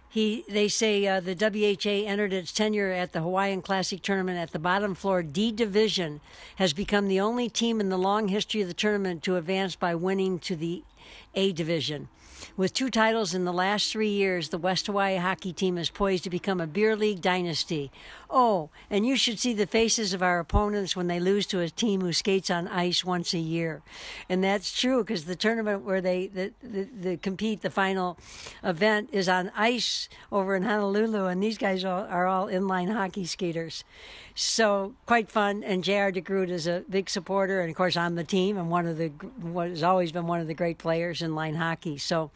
He, 0.10 0.46
they 0.48 0.68
say 0.68 1.06
uh, 1.06 1.20
the 1.20 1.36
WHA 1.36 2.10
entered 2.10 2.34
its 2.34 2.52
tenure 2.52 2.92
at 2.92 3.12
the 3.12 3.22
Hawaiian 3.22 3.62
Classic 3.62 4.02
tournament 4.02 4.40
at 4.40 4.52
the 4.52 4.58
bottom 4.58 4.96
floor 4.96 5.22
D 5.22 5.52
division, 5.52 6.22
has 6.56 6.74
become 6.74 7.08
the 7.08 7.20
only 7.20 7.50
team 7.50 7.80
in 7.80 7.90
the 7.90 7.98
long 7.98 8.30
history 8.30 8.62
of 8.62 8.68
the 8.68 8.74
tournament 8.74 9.22
to 9.24 9.36
advance 9.36 9.76
by 9.76 9.94
winning 9.94 10.40
to 10.40 10.56
the 10.56 10.84
A 11.36 11.52
division. 11.52 12.08
With 12.56 12.74
two 12.74 12.90
titles 12.90 13.34
in 13.34 13.46
the 13.46 13.54
last 13.54 13.92
three 13.92 14.10
years, 14.10 14.50
the 14.50 14.58
West 14.58 14.88
Hawaii 14.88 15.18
hockey 15.18 15.54
team 15.54 15.78
is 15.78 15.90
poised 15.90 16.24
to 16.24 16.30
become 16.30 16.62
a 16.62 16.68
beer 16.68 16.96
league 16.96 17.22
dynasty. 17.22 17.92
Oh, 18.30 18.70
and 18.90 19.06
you 19.06 19.16
should 19.16 19.40
see 19.40 19.54
the 19.54 19.68
faces 19.68 20.14
of 20.14 20.24
our 20.24 20.40
opponents 20.40 20.96
when 20.96 21.08
they 21.08 21.20
lose 21.20 21.46
to 21.48 21.60
a 21.60 21.70
team 21.70 22.02
who 22.02 22.14
skates 22.14 22.50
on 22.50 22.68
ice 22.68 23.06
once 23.06 23.34
a 23.34 23.40
year. 23.40 23.82
And 24.30 24.44
that's 24.44 24.78
true 24.78 25.04
because 25.04 25.26
the 25.26 25.36
tournament 25.36 25.84
where 25.84 26.02
they 26.02 26.28
the, 26.28 26.54
the, 26.62 26.84
the, 26.84 27.18
compete, 27.18 27.62
the 27.62 27.70
final 27.70 28.18
event, 28.64 29.10
is 29.12 29.30
on 29.30 29.52
ice 29.56 30.10
over 30.32 30.56
in 30.56 30.64
Honolulu, 30.64 31.26
and 31.26 31.42
these 31.42 31.58
guys 31.58 31.84
are, 31.84 32.08
are 32.08 32.28
all 32.28 32.48
inline 32.48 32.92
hockey 32.92 33.26
skaters. 33.26 33.84
So 34.36 34.94
quite 35.06 35.30
fun. 35.30 35.64
And 35.64 35.84
J.R. 35.84 36.12
DeGroot 36.12 36.50
is 36.50 36.68
a 36.68 36.84
big 36.90 37.10
supporter, 37.10 37.62
and 37.62 37.70
of 37.70 37.76
course 37.76 37.98
on 37.98 38.16
the 38.16 38.24
team, 38.24 38.58
and 38.58 38.70
one 38.70 38.86
of 38.86 38.98
the 38.98 39.08
what 39.42 39.70
has 39.70 39.84
always 39.84 40.12
been 40.12 40.28
one 40.28 40.40
of 40.40 40.48
the 40.48 40.54
great 40.54 40.78
players 40.78 41.22
in 41.22 41.34
line 41.34 41.56
hockey. 41.56 41.98
So 41.98 42.30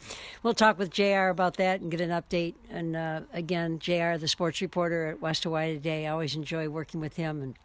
we'll 0.44 0.54
talk 0.54 0.78
with 0.78 0.90
JR 0.92 1.28
about 1.28 1.58
that 1.58 1.82
and 1.82 1.92
get 1.92 2.02
an 2.02 2.10
update. 2.10 2.56
And 2.70 2.96
uh, 2.96 3.22
again, 3.34 3.80
JR, 3.80 4.18
the 4.18 4.28
sports 4.28 4.62
reporter 4.62 5.08
at 5.08 5.22
West 5.22 5.44
Hawaii 5.44 5.74
Today. 5.74 6.08
I 6.08 6.12
always 6.12 6.36
enjoy 6.36 6.70
working 6.70 7.00
with 7.00 7.16
him 7.16 7.42
and. 7.42 7.56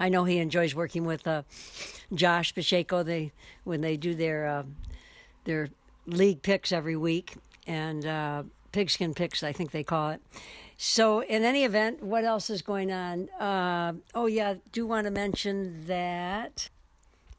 I 0.00 0.08
know 0.08 0.24
he 0.24 0.38
enjoys 0.38 0.74
working 0.74 1.04
with 1.04 1.24
uh, 1.24 1.42
Josh 2.12 2.52
Pacheco. 2.52 3.04
They 3.04 3.30
when 3.62 3.80
they 3.80 3.96
do 3.96 4.12
their 4.12 4.44
uh, 4.44 4.64
their 5.44 5.68
league 6.04 6.42
picks 6.42 6.72
every 6.72 6.96
week 6.96 7.36
and 7.66 8.04
uh, 8.04 8.42
pigskin 8.72 9.14
picks, 9.14 9.42
I 9.42 9.52
think 9.52 9.70
they 9.70 9.84
call 9.84 10.10
it. 10.10 10.20
So, 10.76 11.20
in 11.20 11.44
any 11.44 11.64
event, 11.64 12.02
what 12.02 12.24
else 12.24 12.50
is 12.50 12.62
going 12.62 12.90
on? 12.90 13.28
Uh, 13.30 13.92
oh, 14.14 14.26
yeah, 14.26 14.54
do 14.72 14.86
want 14.86 15.04
to 15.06 15.10
mention 15.12 15.86
that 15.86 16.70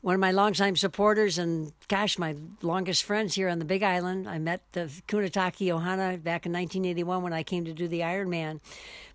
one 0.04 0.16
of 0.16 0.20
my 0.20 0.32
longtime 0.32 0.76
supporters 0.76 1.38
and, 1.38 1.72
gosh, 1.88 2.20
my 2.20 2.36
longest 2.62 3.06
friends 3.06 3.36
here 3.36 3.48
on 3.48 3.58
the 3.60 3.64
Big 3.64 3.84
Island. 3.84 4.28
I 4.28 4.38
met 4.38 4.62
the 4.74 4.92
Kunitake 5.08 5.72
Ohana 5.72 6.22
back 6.22 6.46
in 6.46 6.52
1981 6.52 7.24
when 7.24 7.32
I 7.32 7.44
came 7.44 7.64
to 7.64 7.74
do 7.74 7.88
the 7.88 8.02
Ironman. 8.02 8.60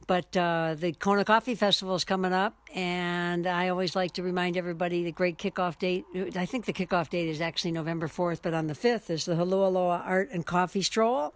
But 0.06 0.34
uh, 0.34 0.76
the 0.78 0.92
Kona 0.92 1.26
Coffee 1.26 1.54
Festival 1.54 1.94
is 1.94 2.06
coming 2.06 2.32
up, 2.32 2.56
and 2.74 3.46
I 3.46 3.68
always 3.68 3.94
like 3.94 4.12
to 4.12 4.22
remind 4.22 4.56
everybody 4.56 5.04
the 5.04 5.12
great 5.12 5.36
kickoff 5.36 5.78
date. 5.78 6.06
I 6.34 6.46
think 6.46 6.64
the 6.64 6.72
kickoff 6.72 7.10
date 7.10 7.28
is 7.28 7.42
actually 7.42 7.72
November 7.72 8.08
4th, 8.08 8.40
but 8.40 8.54
on 8.54 8.66
the 8.66 8.74
5th 8.74 9.10
is 9.10 9.26
the 9.26 9.34
Holualoa 9.34 10.00
Art 10.06 10.30
and 10.32 10.46
Coffee 10.46 10.80
Stroll. 10.80 11.34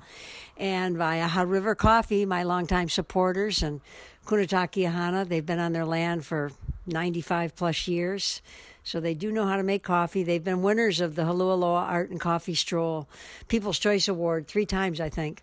And 0.57 0.96
Waiaha 0.96 1.46
River 1.46 1.74
Coffee, 1.74 2.24
my 2.24 2.42
longtime 2.42 2.88
supporters, 2.88 3.62
and 3.62 3.82
Kunitake 4.24 4.90
Ohana, 4.90 5.28
they've 5.28 5.44
been 5.44 5.59
on 5.59 5.74
their 5.74 5.84
land 5.84 6.24
for 6.24 6.53
95 6.86 7.55
plus 7.55 7.86
years. 7.86 8.40
So 8.84 9.00
they 9.00 9.14
do 9.14 9.30
know 9.30 9.46
how 9.46 9.56
to 9.56 9.62
make 9.62 9.82
coffee. 9.82 10.22
They've 10.22 10.42
been 10.42 10.62
winners 10.62 11.00
of 11.00 11.14
the 11.14 11.22
Holualoa 11.22 11.82
Art 11.82 12.10
and 12.10 12.20
Coffee 12.20 12.54
Stroll 12.54 13.08
People's 13.48 13.78
Choice 13.78 14.08
Award 14.08 14.48
three 14.48 14.66
times, 14.66 15.00
I 15.00 15.08
think. 15.08 15.42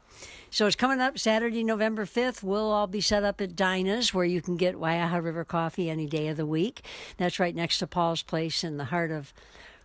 So 0.52 0.66
it's 0.66 0.76
coming 0.76 1.00
up 1.00 1.20
Saturday, 1.20 1.64
November 1.64 2.06
5th. 2.06 2.44
We'll 2.44 2.72
all 2.72 2.88
be 2.88 3.02
set 3.02 3.24
up 3.24 3.40
at 3.40 3.56
Dinah's 3.56 4.14
where 4.14 4.26
you 4.26 4.42
can 4.42 4.58
get 4.58 4.76
Waiaha 4.76 5.24
River 5.24 5.46
coffee 5.46 5.90
any 5.90 6.08
day 6.08 6.28
of 6.28 6.38
the 6.38 6.46
week. 6.46 6.82
That's 7.18 7.40
right 7.40 7.56
next 7.56 7.80
to 7.80 7.88
Paul's 7.88 8.24
Place 8.24 8.64
in 8.64 8.78
the 8.78 8.86
heart 8.86 9.12
of 9.12 9.32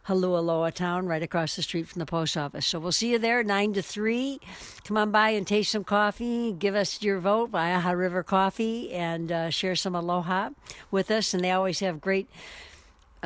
Holualoa 0.09 0.73
town, 0.73 1.07
right 1.07 1.23
across 1.23 1.57
the 1.57 1.63
street 1.63 1.89
from 1.89 1.99
the 1.99 2.07
post 2.07 2.37
office. 2.37 2.67
So 2.67 2.79
we'll 2.79 2.93
see 2.93 3.13
you 3.13 3.19
there, 3.19 3.43
9 3.43 3.75
to 3.75 3.83
3. 3.83 4.39
Come 4.85 4.97
on 4.99 5.11
by 5.11 5.31
and 5.31 5.47
taste 5.47 5.73
some 5.73 5.85
coffee. 5.85 6.53
Give 6.53 6.75
us 6.75 7.03
your 7.03 7.19
vote, 7.21 7.53
Waiaha 7.53 7.97
River 7.97 8.23
Coffee, 8.23 8.93
and 8.93 9.33
uh, 9.33 9.51
share 9.51 9.77
some 9.77 9.95
aloha 9.95 10.51
with 10.91 11.11
us. 11.11 11.33
And 11.33 11.43
they 11.43 11.53
always 11.53 11.81
have 11.81 12.03
great 12.03 12.29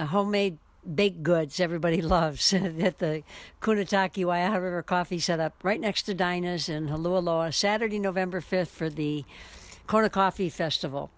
homemade 0.06 0.58
baked 0.94 1.22
goods 1.22 1.60
everybody 1.60 2.00
loves 2.16 2.52
at 2.54 2.98
the 2.98 3.22
Kunitake 3.60 4.24
Waiaha 4.24 4.54
River 4.54 4.82
Coffee 4.82 5.18
setup 5.18 5.54
right 5.62 5.80
next 5.80 6.02
to 6.04 6.14
Dinah's 6.14 6.68
in 6.68 6.88
Holualoa, 6.88 7.52
Saturday, 7.52 7.98
November 7.98 8.40
5th 8.40 8.68
for 8.68 8.88
the 8.88 9.24
Kona 9.86 10.10
Coffee 10.10 10.48
Festival. 10.48 11.10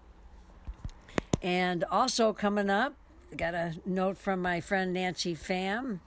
And 1.41 1.83
also 1.85 2.33
coming 2.33 2.69
up, 2.69 2.93
I 3.31 3.35
got 3.35 3.53
a 3.53 3.75
note 3.85 4.17
from 4.17 4.41
my 4.41 4.61
friend 4.61 4.93
Nancy 4.93 5.35
Pham. 5.35 5.99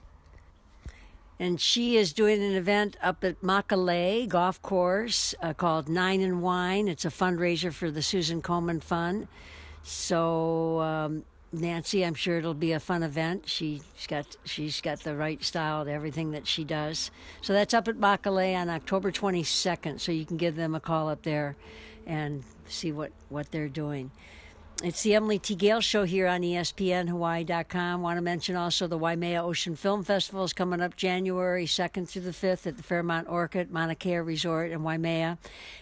And 1.37 1.59
she 1.59 1.97
is 1.97 2.13
doing 2.13 2.41
an 2.41 2.53
event 2.53 2.95
up 3.01 3.23
at 3.23 3.41
Makalei 3.41 4.27
Golf 4.27 4.61
Course 4.61 5.35
uh, 5.41 5.53
called 5.53 5.89
Nine 5.89 6.21
and 6.21 6.41
Wine. 6.41 6.87
It's 6.87 7.03
a 7.03 7.09
fundraiser 7.09 7.73
for 7.73 7.91
the 7.91 8.01
Susan 8.01 8.41
Coleman 8.41 8.79
Fund. 8.79 9.27
So 9.83 10.79
um, 10.79 11.25
Nancy, 11.59 12.05
I'm 12.05 12.13
sure 12.13 12.37
it'll 12.37 12.53
be 12.53 12.73
a 12.73 12.79
fun 12.79 13.03
event. 13.03 13.47
She, 13.47 13.81
has 13.95 14.07
got 14.07 14.35
she's 14.43 14.81
got 14.81 15.01
the 15.01 15.15
right 15.15 15.43
style 15.43 15.85
to 15.85 15.91
everything 15.91 16.31
that 16.31 16.47
she 16.47 16.63
does. 16.63 17.11
So 17.41 17.53
that's 17.53 17.73
up 17.73 17.87
at 17.87 17.95
Makalei 17.95 18.55
on 18.55 18.69
October 18.69 19.11
22nd. 19.11 19.99
So 19.99 20.11
you 20.11 20.25
can 20.25 20.37
give 20.37 20.55
them 20.55 20.75
a 20.75 20.79
call 20.79 21.09
up 21.09 21.23
there 21.23 21.55
and 22.05 22.43
see 22.67 22.91
what 22.91 23.11
what 23.29 23.51
they're 23.51 23.69
doing. 23.69 24.11
It's 24.83 25.03
the 25.03 25.15
Emily 25.15 25.39
T. 25.39 25.55
Gale 25.55 25.79
Show 25.79 26.03
here 26.03 26.27
on 26.27 26.41
ESPN 26.41 27.07
Hawaii.com. 27.07 28.01
Want 28.01 28.17
to 28.17 28.21
mention 28.21 28.57
also 28.57 28.87
the 28.87 28.97
Waimea 28.97 29.41
Ocean 29.41 29.77
Film 29.77 30.03
Festival 30.03 30.43
is 30.43 30.51
coming 30.51 30.81
up 30.81 30.97
January 30.97 31.65
2nd 31.65 32.09
through 32.09 32.23
the 32.23 32.31
5th 32.31 32.67
at 32.67 32.75
the 32.75 32.83
Fairmont 32.83 33.29
Orchid 33.29 33.71
Mauna 33.71 33.95
Kea 33.95 34.17
Resort 34.17 34.71
in 34.71 34.83
Waimea, 34.83 35.37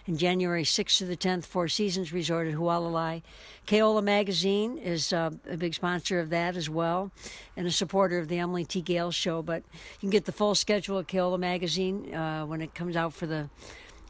and 0.06 0.16
January 0.16 0.62
6th 0.62 0.98
to 0.98 1.06
the 1.06 1.16
10th, 1.16 1.44
Four 1.44 1.66
Seasons 1.66 2.12
Resort 2.12 2.46
at 2.46 2.54
Hualalai. 2.54 3.22
Ke 3.66 3.82
Ola 3.82 4.00
Magazine 4.00 4.78
is 4.78 5.12
uh, 5.12 5.30
a 5.50 5.56
big 5.56 5.74
sponsor 5.74 6.20
of 6.20 6.30
that 6.30 6.56
as 6.56 6.70
well, 6.70 7.10
and 7.56 7.66
a 7.66 7.72
supporter 7.72 8.20
of 8.20 8.28
the 8.28 8.38
Emily 8.38 8.64
T. 8.64 8.80
Gale 8.80 9.10
Show. 9.10 9.42
But 9.42 9.64
you 9.94 10.00
can 10.00 10.10
get 10.10 10.24
the 10.24 10.32
full 10.32 10.54
schedule 10.54 10.98
of 10.98 11.08
Ke 11.08 11.16
Ola 11.16 11.36
Magazine 11.36 12.14
uh, 12.14 12.46
when 12.46 12.60
it 12.60 12.76
comes 12.76 12.94
out 12.94 13.12
for 13.12 13.26
the 13.26 13.50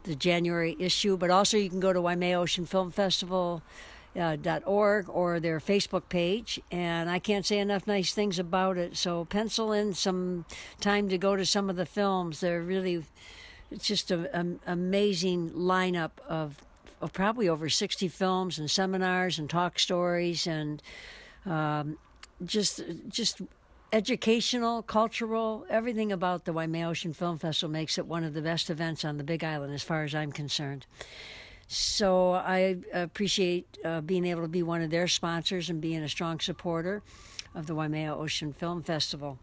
the 0.05 0.15
January 0.15 0.77
issue. 0.79 1.17
But 1.17 1.31
also 1.31 1.57
you 1.57 1.71
can 1.71 1.81
go 1.81 1.91
to 1.91 2.01
Waimea 2.01 2.39
Ocean 2.39 2.67
Film 2.67 2.91
Festival 2.91 3.63
uh, 4.19 4.37
.org 4.65 5.09
or 5.09 5.41
their 5.41 5.61
Facebook 5.61 6.09
page, 6.09 6.61
and 6.71 7.11
I 7.11 7.19
can't 7.19 7.45
say 7.45 7.59
enough 7.59 7.87
nice 7.87 8.13
things 8.13 8.39
about 8.39 8.79
it. 8.79 8.97
So 8.97 9.25
pencil 9.25 9.73
in 9.73 9.95
some 9.95 10.45
time 10.81 11.09
to 11.09 11.19
go 11.19 11.37
to 11.37 11.45
some 11.45 11.69
of 11.71 11.77
the 11.77 11.87
films. 11.87 12.41
They're 12.41 12.63
really, 12.63 13.05
it's 13.71 13.87
just 13.87 14.11
an 14.11 14.61
amazing 14.67 15.51
lineup 15.51 16.13
of, 16.29 16.65
of 17.01 17.13
probably 17.13 17.49
over 17.49 17.69
60 17.69 18.09
films 18.09 18.59
and 18.59 18.71
seminars 18.71 19.39
and 19.39 19.51
talk 19.51 19.79
stories 19.79 20.47
and 20.47 20.83
um, 21.47 21.99
just 22.45 22.83
just 23.09 23.43
educational, 23.95 24.83
cultural, 24.83 25.65
everything 25.71 26.11
about 26.11 26.45
the 26.45 26.53
Waimea 26.53 26.89
Ocean 26.89 27.13
Film 27.13 27.39
Festival 27.39 27.73
makes 27.73 27.97
it 27.97 28.07
one 28.07 28.25
of 28.25 28.35
the 28.35 28.43
best 28.43 28.69
events 28.69 29.05
on 29.05 29.19
the 29.19 29.25
Big 29.25 29.45
Island, 29.45 29.73
as 29.73 29.85
far 29.85 30.03
as 30.03 30.17
I'm 30.17 30.33
concerned. 30.33 30.85
So 31.67 32.33
I 32.33 32.77
appreciate 32.93 33.79
uh, 33.85 34.01
being 34.01 34.27
able 34.27 34.43
to 34.43 34.49
be 34.49 34.63
one 34.63 34.83
of 34.83 34.91
their 34.91 35.09
sponsors 35.09 35.71
and 35.71 35.81
being 35.81 36.03
a 36.03 36.09
strong 36.09 36.41
supporter 36.41 37.03
of 37.55 37.67
the 37.67 37.75
Waimea 37.75 38.15
Ocean 38.15 38.53
Film 38.53 38.83
Festival. 38.83 39.39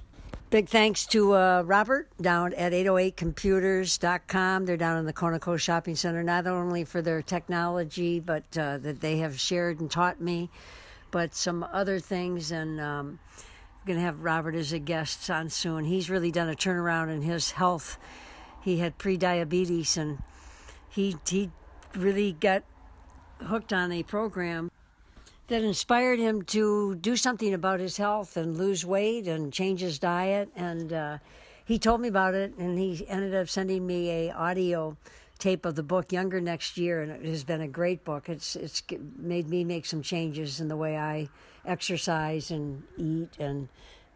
Big 0.51 0.67
thanks 0.67 1.05
to 1.05 1.33
uh, 1.33 1.63
Robert 1.65 2.09
down 2.21 2.53
at 2.55 2.73
808computers.com. 2.73 4.65
They're 4.65 4.75
down 4.75 4.97
in 4.97 5.05
the 5.05 5.13
Conoco 5.13 5.57
Shopping 5.57 5.95
Center, 5.95 6.23
not 6.23 6.45
only 6.45 6.83
for 6.83 7.01
their 7.01 7.21
technology, 7.21 8.19
but 8.19 8.43
uh, 8.57 8.77
that 8.79 8.99
they 8.99 9.19
have 9.19 9.39
shared 9.39 9.79
and 9.79 9.89
taught 9.89 10.19
me, 10.19 10.49
but 11.09 11.33
some 11.33 11.65
other 11.71 11.99
things. 11.99 12.51
And 12.51 12.81
um, 12.81 13.19
I'm 13.37 13.87
going 13.87 13.99
to 13.99 14.03
have 14.03 14.25
Robert 14.25 14.55
as 14.55 14.73
a 14.73 14.79
guest 14.79 15.29
on 15.29 15.49
soon. 15.49 15.85
He's 15.85 16.09
really 16.09 16.31
done 16.31 16.49
a 16.49 16.55
turnaround 16.55 17.13
in 17.13 17.21
his 17.21 17.51
health. 17.51 17.97
He 18.61 18.79
had 18.79 18.97
pre-diabetes, 18.97 19.95
and 19.95 20.21
he 20.89 21.15
he 21.29 21.49
really 21.95 22.33
got 22.33 22.63
hooked 23.45 23.73
on 23.73 23.91
a 23.91 24.03
program 24.03 24.71
that 25.47 25.63
inspired 25.63 26.19
him 26.19 26.43
to 26.43 26.95
do 26.95 27.17
something 27.17 27.53
about 27.53 27.79
his 27.79 27.97
health 27.97 28.37
and 28.37 28.57
lose 28.57 28.85
weight 28.85 29.27
and 29.27 29.51
change 29.51 29.81
his 29.81 29.99
diet. 29.99 30.49
And 30.55 30.93
uh, 30.93 31.17
he 31.65 31.77
told 31.77 32.01
me 32.01 32.07
about 32.07 32.35
it, 32.35 32.55
and 32.57 32.77
he 32.77 33.05
ended 33.07 33.35
up 33.35 33.49
sending 33.49 33.85
me 33.85 34.09
a 34.09 34.31
audio 34.31 34.95
tape 35.39 35.65
of 35.65 35.75
the 35.75 35.83
book 35.83 36.11
Younger 36.11 36.39
Next 36.39 36.77
Year, 36.77 37.01
and 37.01 37.11
it 37.11 37.25
has 37.25 37.43
been 37.43 37.61
a 37.61 37.67
great 37.67 38.05
book. 38.05 38.29
It's 38.29 38.55
it's 38.55 38.81
made 39.17 39.49
me 39.49 39.63
make 39.63 39.85
some 39.85 40.01
changes 40.01 40.61
in 40.61 40.67
the 40.67 40.77
way 40.77 40.97
I 40.97 41.29
exercise 41.65 42.51
and 42.51 42.83
eat 42.97 43.37
and. 43.39 43.67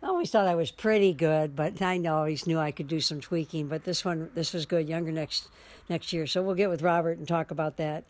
I 0.05 0.09
always 0.09 0.29
thought 0.29 0.47
I 0.47 0.53
was 0.53 0.69
pretty 0.69 1.13
good, 1.13 1.55
but 1.55 1.81
I 1.81 1.97
know 1.97 2.17
always 2.17 2.45
knew 2.45 2.59
I 2.59 2.69
could 2.69 2.87
do 2.87 2.99
some 2.99 3.21
tweaking. 3.21 3.67
But 3.67 3.85
this 3.85 4.05
one, 4.05 4.29
this 4.35 4.53
was 4.53 4.67
good. 4.67 4.87
Younger 4.87 5.11
next 5.11 5.47
next 5.89 6.13
year, 6.13 6.27
so 6.27 6.43
we'll 6.43 6.53
get 6.53 6.69
with 6.69 6.83
Robert 6.83 7.17
and 7.17 7.27
talk 7.27 7.49
about 7.49 7.77
that. 7.77 8.03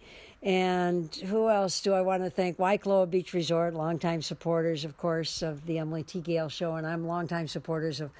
And 0.43 1.13
who 1.15 1.49
else 1.49 1.79
do 1.79 1.93
I 1.93 2.01
want 2.01 2.23
to 2.23 2.29
thank? 2.29 2.57
Waikoloa 2.57 3.09
Beach 3.09 3.33
Resort, 3.33 3.73
longtime 3.73 4.21
supporters, 4.21 4.83
of 4.83 4.97
course, 4.97 5.41
of 5.41 5.65
the 5.65 5.77
Emily 5.77 6.03
T. 6.03 6.19
Gale 6.19 6.49
Show, 6.49 6.75
and 6.75 6.85
I'm 6.85 7.07
longtime 7.07 7.47
supporters 7.47 8.01
of 8.01 8.11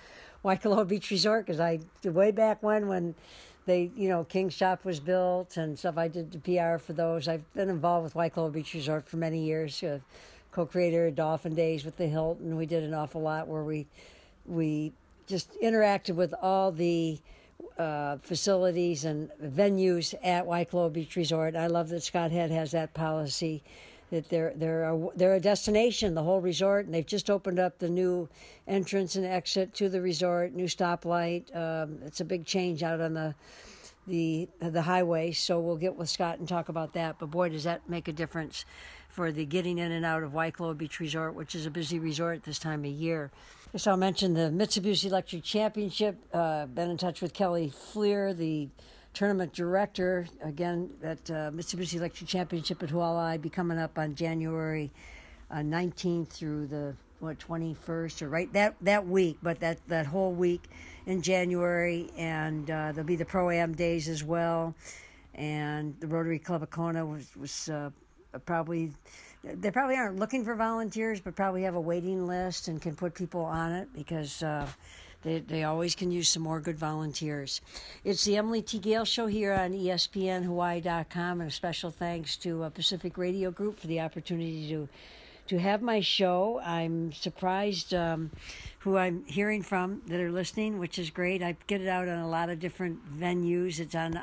Waikoloa 0.46 0.88
Beach 0.88 1.12
Resort 1.12 1.46
because 1.46 1.60
I 1.60 1.82
way 2.06 2.32
back 2.32 2.64
when 2.64 2.88
when 2.88 3.14
they, 3.66 3.92
you 3.98 4.08
know, 4.08 4.24
King 4.24 4.48
Shop 4.48 4.86
was 4.86 5.02
built 5.02 5.58
and 5.58 5.78
stuff. 5.78 5.98
I 5.98 6.08
did 6.08 6.32
the 6.32 6.40
PR 6.40 6.78
for 6.78 6.94
those. 6.94 7.28
I've 7.28 7.54
been 7.54 7.70
involved 7.70 8.06
with 8.06 8.14
Waikoloa 8.14 8.54
Beach 8.54 8.74
Resort 8.74 9.06
for 9.06 9.18
many 9.18 9.44
years. 9.44 9.84
Uh, 9.84 10.00
co-creator 10.56 11.08
of 11.08 11.16
Dolphin 11.16 11.54
Days 11.54 11.84
with 11.84 11.98
the 11.98 12.08
Hilton. 12.08 12.56
We 12.56 12.66
did 12.66 12.84
an 12.84 12.94
awful 12.94 13.22
lot 13.22 13.50
where 13.50 13.64
we 13.64 13.88
we 14.46 14.94
just 15.28 15.52
interacted 15.62 16.16
with 16.16 16.34
all 16.42 16.72
the 16.72 17.20
uh, 17.78 18.18
facilities 18.22 19.04
and 19.04 19.30
venues 19.44 20.14
at 20.24 20.46
Waikoloa 20.46 20.94
Beach 20.94 21.18
Resort. 21.18 21.58
I 21.58 21.68
love 21.68 21.90
that 21.90 22.04
Scott 22.04 22.32
Head 22.32 22.52
has 22.52 22.72
that 22.72 22.94
policy 22.94 23.64
that 24.12 24.30
they're 24.30 24.54
they're 24.56 24.86
a, 24.86 25.08
they're 25.18 25.34
a 25.34 25.42
destination, 25.42 26.16
the 26.16 26.24
whole 26.24 26.40
resort, 26.40 26.86
and 26.86 26.96
they've 26.96 27.06
just 27.06 27.30
opened 27.30 27.60
up 27.60 27.80
the 27.80 27.90
new 27.90 28.30
entrance 28.66 29.18
and 29.18 29.26
exit 29.26 29.74
to 29.76 29.90
the 29.90 30.00
resort, 30.00 30.54
new 30.54 30.68
stoplight. 30.68 31.54
Um, 31.54 32.00
it's 32.06 32.22
a 32.22 32.26
big 32.26 32.46
change 32.46 32.82
out 32.82 33.02
on 33.02 33.14
the 33.14 33.36
the 34.08 34.48
the 34.60 34.84
highway, 34.84 35.34
so 35.34 35.60
we'll 35.60 35.76
get 35.76 35.98
with 35.98 36.10
Scott 36.10 36.40
and 36.40 36.48
talk 36.48 36.70
about 36.70 36.94
that. 36.94 37.20
But 37.20 37.32
boy, 37.32 37.50
does 37.50 37.66
that 37.66 37.90
make 37.90 38.08
a 38.08 38.14
difference 38.14 38.64
for 39.16 39.32
the 39.32 39.46
getting 39.46 39.78
in 39.78 39.94
and 39.94 40.06
out 40.06 40.24
of 40.24 40.34
Waikoloa 40.34 40.78
Beach 40.78 41.00
Resort, 41.00 41.36
which 41.36 41.56
is 41.56 41.66
a 41.66 41.72
busy 41.72 42.00
resort 42.00 42.44
this 42.44 42.60
time 42.60 42.84
of 42.84 42.92
year. 42.92 43.32
So 43.78 43.92
I'll 43.92 43.98
mention 43.98 44.34
the 44.34 44.52
Mitsubishi 44.52 45.06
Electric 45.06 45.42
Championship. 45.42 46.18
Uh, 46.34 46.66
been 46.66 46.90
in 46.90 46.98
touch 46.98 47.22
with 47.22 47.34
Kelly 47.34 47.70
Fleer, 47.70 48.34
the 48.34 48.68
tournament 49.14 49.54
director. 49.54 50.28
Again, 50.44 50.90
that 51.00 51.32
uh, 51.32 51.52
Mitsubishi 51.52 51.96
Electric 51.96 52.30
Championship 52.30 52.84
at 52.84 52.90
Hualalai 52.90 53.42
be 53.42 53.50
coming 53.50 53.80
up 53.80 53.98
on 53.98 54.16
January 54.16 54.92
uh, 55.50 55.60
19th 55.60 56.28
through 56.28 56.68
the 56.68 56.94
what 57.20 57.40
21st 57.40 58.22
or 58.22 58.28
right 58.28 58.52
that 58.52 58.76
that 58.82 59.08
week, 59.08 59.38
but 59.42 59.62
that 59.62 59.80
that 59.88 60.06
whole 60.06 60.34
week 60.34 60.64
in 61.06 61.22
January, 61.22 62.10
and 62.18 62.70
uh, 62.70 62.92
there'll 62.92 63.08
be 63.08 63.16
the 63.16 63.24
pro 63.24 63.50
am 63.50 63.74
days 63.74 64.10
as 64.10 64.26
well. 64.26 64.76
And 65.34 65.96
the 66.02 66.08
Rotary 66.08 66.40
Club 66.40 66.64
of 66.64 66.70
Kona 66.70 67.06
was 67.06 67.30
was 67.38 67.70
uh, 67.70 67.90
probably 68.46 68.92
they 69.44 69.70
probably 69.70 69.96
aren't 69.96 70.18
looking 70.18 70.44
for 70.44 70.56
volunteers, 70.56 71.20
but 71.20 71.36
probably 71.36 71.64
have 71.64 71.76
a 71.76 71.82
waiting 71.82 72.26
list 72.26 72.68
and 72.68 72.82
can 72.82 72.96
put 72.96 73.14
people 73.14 73.42
on 73.42 73.72
it 73.72 73.88
because 73.94 74.42
uh, 74.42 74.68
they, 75.22 75.40
they 75.40 75.64
always 75.64 75.96
can 75.96 76.12
use 76.12 76.30
some 76.30 76.44
more 76.44 76.60
good 76.60 76.78
volunteers. 76.78 77.62
It's 78.04 78.24
the 78.26 78.38
Emily 78.38 78.62
T. 78.62 78.80
Gale 78.80 79.06
Show 79.06 79.28
here 79.28 79.54
on 79.54 79.72
ESPNHawaii.com, 79.72 81.42
and 81.42 81.50
a 81.50 81.54
special 81.54 81.92
thanks 81.92 82.38
to 82.38 82.64
uh, 82.64 82.70
Pacific 82.70 83.18
Radio 83.18 83.52
Group 83.52 83.80
for 83.80 83.88
the 83.88 84.02
opportunity 84.02 84.68
to 84.70 84.90
to 85.48 85.60
have 85.60 85.82
my 85.82 86.00
show. 86.00 86.60
I'm 86.66 87.12
surprised 87.14 87.94
um, 87.94 88.32
who 88.80 88.98
I'm 88.98 89.24
hearing 89.26 89.62
from 89.62 90.02
that 90.08 90.20
are 90.20 90.32
listening, 90.32 90.80
which 90.80 90.98
is 90.98 91.12
great. 91.12 91.44
I 91.44 91.56
get 91.68 91.82
it 91.82 91.88
out 91.88 92.08
on 92.08 92.18
a 92.18 92.28
lot 92.28 92.50
of 92.50 92.60
different 92.60 93.20
venues. 93.20 93.80
It's 93.80 93.94
on 93.94 94.20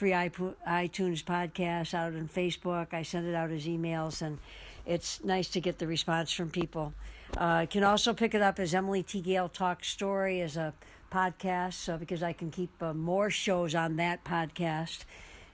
free 0.00 0.12
iTunes 0.12 1.22
podcast, 1.22 1.92
out 1.92 2.14
on 2.14 2.26
Facebook. 2.26 2.94
I 2.94 3.02
send 3.02 3.28
it 3.28 3.34
out 3.34 3.50
as 3.50 3.66
emails, 3.66 4.22
and 4.22 4.38
it's 4.86 5.22
nice 5.22 5.50
to 5.50 5.60
get 5.60 5.78
the 5.78 5.86
response 5.86 6.32
from 6.32 6.48
people. 6.48 6.94
Uh, 7.36 7.66
can 7.66 7.84
also 7.84 8.14
pick 8.14 8.34
it 8.34 8.40
up 8.40 8.58
as 8.58 8.74
Emily 8.74 9.02
T. 9.02 9.20
Gale 9.20 9.50
Talk 9.50 9.84
Story 9.84 10.40
as 10.40 10.56
a 10.56 10.72
podcast, 11.12 11.74
so 11.74 11.98
because 11.98 12.22
I 12.22 12.32
can 12.32 12.50
keep 12.50 12.70
uh, 12.80 12.94
more 12.94 13.28
shows 13.28 13.74
on 13.74 13.96
that 13.96 14.24
podcast. 14.24 15.04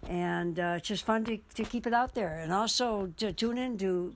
And 0.09 0.61
uh, 0.61 0.74
it's 0.76 0.86
just 0.86 1.05
fun 1.05 1.24
to, 1.24 1.38
to 1.57 1.64
keep 1.64 1.84
it 1.84 1.92
out 1.92 2.14
there. 2.14 2.38
And 2.38 2.53
also 2.53 3.12
to 3.16 3.32
tune 3.32 3.59
in 3.59 3.76
to 3.78 4.14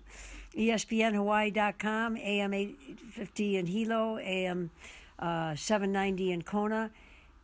ESPNHawaii.com, 0.56 2.16
AM 2.16 2.54
850 2.54 3.56
in 3.56 3.66
Hilo, 3.66 4.18
AM 4.18 4.70
uh, 5.18 5.56
790 5.56 6.30
in 6.30 6.42
Kona. 6.42 6.92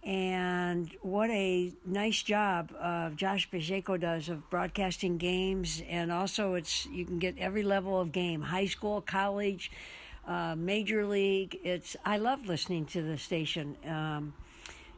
And 0.07 0.89
what 1.03 1.31
a 1.31 1.73
nice 1.85 2.23
job 2.23 2.73
uh, 2.79 3.11
Josh 3.11 3.51
Pacheco 3.51 3.97
does 3.97 4.29
of 4.29 4.49
broadcasting 4.51 5.19
games. 5.19 5.83
And 5.89 6.13
also, 6.13 6.55
it's 6.55 6.87
you 6.87 7.05
can 7.05 7.19
get 7.19 7.37
every 7.39 7.65
level 7.65 8.01
of 8.01 8.13
game 8.13 8.41
high 8.41 8.67
school, 8.67 9.01
college, 9.01 9.73
uh, 10.25 10.55
major 10.57 11.05
league. 11.05 11.59
It's 11.65 11.97
I 12.05 12.19
love 12.19 12.47
listening 12.47 12.87
to 12.87 13.03
the 13.03 13.19
station. 13.19 13.77
Um, 13.85 14.33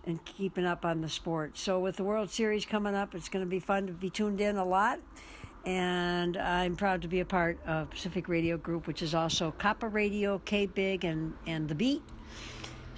and 0.07 0.25
keeping 0.25 0.65
up 0.65 0.87
on 0.87 1.03
the 1.03 1.09
sport. 1.09 1.59
So, 1.59 1.81
with 1.81 1.97
the 1.97 2.05
World 2.05 2.31
Series 2.31 2.65
coming 2.65 2.95
up, 2.95 3.15
it's 3.15 3.29
going 3.29 3.45
to 3.45 3.49
be 3.49 3.59
fun 3.59 3.89
to 3.89 3.93
be 3.93 4.09
tuned 4.09 4.41
in 4.41 4.57
a 4.57 4.65
lot 4.65 5.01
and 5.67 6.37
I'm 6.39 6.77
proud 6.77 7.03
to 7.03 7.09
be 7.09 7.21
a 7.21 7.27
part 7.27 7.59
of 7.67 7.91
Pacific 7.91 8.27
Radio 8.29 8.57
Group, 8.57 8.87
which 8.87 9.03
is 9.03 9.15
also 9.15 9.53
KAPA 9.59 9.93
Radio, 9.93 10.41
K 10.45 10.65
Big, 10.65 11.05
and, 11.05 11.35
and 11.47 11.69
The 11.69 11.75
Beat. 11.75 12.03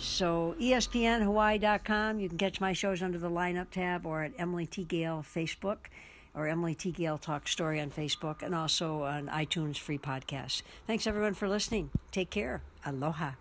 So 0.00 0.56
ESPNHawaii.com, 0.58 2.20
you 2.20 2.28
can 2.28 2.38
catch 2.38 2.60
my 2.60 2.72
shows 2.72 3.02
under 3.02 3.18
the 3.18 3.30
lineup 3.30 3.70
tab 3.70 4.06
or 4.06 4.22
at 4.22 4.32
Emily 4.38 4.66
T. 4.66 4.82
Gale 4.84 5.24
Facebook 5.28 5.76
or 6.34 6.48
Emily 6.48 6.74
T. 6.74 6.90
Gale 6.90 7.18
Talk 7.18 7.46
Story 7.46 7.80
on 7.80 7.90
Facebook 7.90 8.42
and 8.42 8.54
also 8.54 9.02
on 9.02 9.28
iTunes 9.28 9.76
free 9.76 9.98
podcast. 9.98 10.62
Thanks 10.86 11.06
everyone 11.06 11.34
for 11.34 11.48
listening. 11.48 11.90
Take 12.12 12.30
care. 12.30 12.62
Aloha. 12.84 13.32